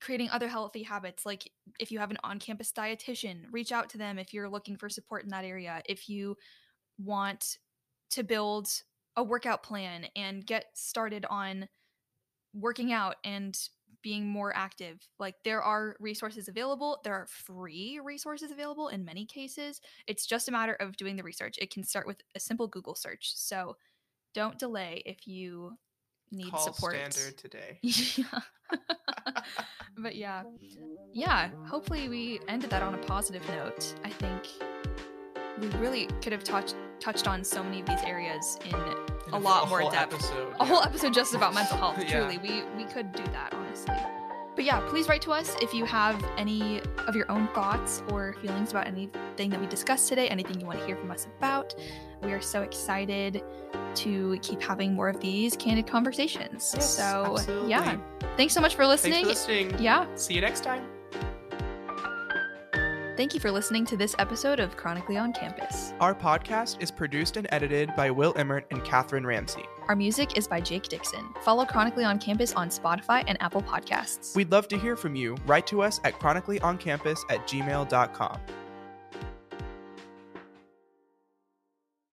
creating 0.00 0.30
other 0.30 0.48
healthy 0.48 0.82
habits. 0.82 1.26
Like 1.26 1.50
if 1.78 1.92
you 1.92 1.98
have 1.98 2.10
an 2.10 2.18
on 2.24 2.38
campus 2.38 2.72
dietitian, 2.72 3.44
reach 3.50 3.72
out 3.72 3.90
to 3.90 3.98
them 3.98 4.18
if 4.18 4.32
you're 4.32 4.48
looking 4.48 4.76
for 4.76 4.88
support 4.88 5.24
in 5.24 5.30
that 5.30 5.44
area. 5.44 5.82
If 5.86 6.08
you 6.08 6.36
want 6.98 7.58
to 8.10 8.22
build 8.22 8.68
a 9.16 9.22
workout 9.22 9.62
plan 9.62 10.06
and 10.16 10.46
get 10.46 10.66
started 10.74 11.26
on 11.28 11.68
working 12.54 12.92
out 12.92 13.16
and 13.24 13.58
being 14.02 14.26
more 14.26 14.54
active. 14.56 15.06
Like 15.18 15.36
there 15.44 15.62
are 15.62 15.96
resources 16.00 16.48
available. 16.48 17.00
There 17.04 17.14
are 17.14 17.26
free 17.26 18.00
resources 18.02 18.50
available 18.50 18.88
in 18.88 19.04
many 19.04 19.26
cases. 19.26 19.80
It's 20.06 20.26
just 20.26 20.48
a 20.48 20.52
matter 20.52 20.74
of 20.74 20.96
doing 20.96 21.16
the 21.16 21.22
research. 21.22 21.56
It 21.58 21.72
can 21.72 21.84
start 21.84 22.06
with 22.06 22.22
a 22.34 22.40
simple 22.40 22.66
Google 22.66 22.94
search. 22.94 23.32
So 23.34 23.76
don't 24.34 24.58
delay 24.58 25.02
if 25.06 25.26
you 25.26 25.72
need 26.30 26.50
Call 26.50 26.60
support. 26.72 26.94
standard 26.94 27.36
today. 27.38 27.78
yeah. 27.82 28.24
but 29.98 30.14
yeah. 30.16 30.42
Yeah, 31.12 31.50
hopefully 31.66 32.08
we 32.08 32.40
ended 32.48 32.70
that 32.70 32.82
on 32.82 32.94
a 32.94 32.98
positive 32.98 33.46
note. 33.48 33.94
I 34.04 34.10
think 34.10 34.46
we 35.60 35.66
really 35.78 36.06
could 36.22 36.32
have 36.32 36.44
touched 36.44 36.76
touched 37.00 37.26
on 37.26 37.42
so 37.42 37.62
many 37.62 37.80
of 37.80 37.86
these 37.86 38.02
areas 38.02 38.58
in 38.64 38.74
In 38.74 39.32
a 39.32 39.38
lot 39.38 39.64
a 39.64 39.68
more 39.68 39.90
depth. 39.90 40.14
Episode, 40.14 40.54
a 40.60 40.64
whole 40.64 40.82
episode 40.82 41.14
just 41.14 41.34
about 41.34 41.54
mental 41.54 41.76
health. 41.82 41.98
Yeah. 41.98 42.20
Truly, 42.20 42.38
we 42.38 42.62
we 42.76 42.84
could 42.84 43.10
do 43.12 43.24
that 43.32 43.52
honestly. 43.54 43.96
But 44.60 44.66
yeah, 44.66 44.86
please 44.90 45.08
write 45.08 45.22
to 45.22 45.30
us 45.32 45.56
if 45.62 45.72
you 45.72 45.86
have 45.86 46.22
any 46.36 46.82
of 47.08 47.16
your 47.16 47.30
own 47.30 47.48
thoughts 47.54 48.02
or 48.10 48.34
feelings 48.42 48.72
about 48.72 48.86
anything 48.86 49.48
that 49.48 49.58
we 49.58 49.66
discussed 49.66 50.06
today, 50.06 50.28
anything 50.28 50.60
you 50.60 50.66
want 50.66 50.78
to 50.80 50.84
hear 50.84 50.96
from 50.96 51.10
us 51.10 51.26
about. 51.38 51.74
We 52.22 52.30
are 52.32 52.42
so 52.42 52.60
excited 52.60 53.42
to 53.94 54.38
keep 54.42 54.60
having 54.60 54.92
more 54.92 55.08
of 55.08 55.18
these 55.18 55.56
candid 55.56 55.86
conversations. 55.86 56.72
Yes, 56.74 56.94
so 56.94 57.36
absolutely. 57.38 57.70
yeah, 57.70 57.96
thanks 58.36 58.52
so 58.52 58.60
much 58.60 58.74
for 58.74 58.84
Thanks 58.84 59.22
for 59.22 59.28
listening. 59.28 59.82
Yeah, 59.82 60.06
See 60.14 60.34
you 60.34 60.42
next 60.42 60.62
time. 60.62 60.84
Thank 63.20 63.34
you 63.34 63.40
for 63.40 63.50
listening 63.50 63.84
to 63.84 63.98
this 63.98 64.16
episode 64.18 64.58
of 64.58 64.78
Chronically 64.78 65.18
on 65.18 65.30
Campus. 65.30 65.92
Our 66.00 66.14
podcast 66.14 66.80
is 66.80 66.90
produced 66.90 67.36
and 67.36 67.46
edited 67.52 67.94
by 67.94 68.10
Will 68.10 68.32
Emmert 68.34 68.64
and 68.70 68.82
Catherine 68.82 69.26
Ramsey. 69.26 69.62
Our 69.88 69.94
music 69.94 70.38
is 70.38 70.48
by 70.48 70.62
Jake 70.62 70.84
Dixon. 70.84 71.28
Follow 71.42 71.66
Chronically 71.66 72.02
on 72.02 72.18
Campus 72.18 72.54
on 72.54 72.70
Spotify 72.70 73.22
and 73.26 73.36
Apple 73.42 73.60
Podcasts. 73.60 74.34
We'd 74.34 74.50
love 74.50 74.68
to 74.68 74.78
hear 74.78 74.96
from 74.96 75.14
you. 75.16 75.36
Write 75.44 75.66
to 75.66 75.82
us 75.82 76.00
at 76.04 76.18
chronicallyoncampus 76.18 77.18
at 77.28 77.46
gmail.com. 77.46 78.40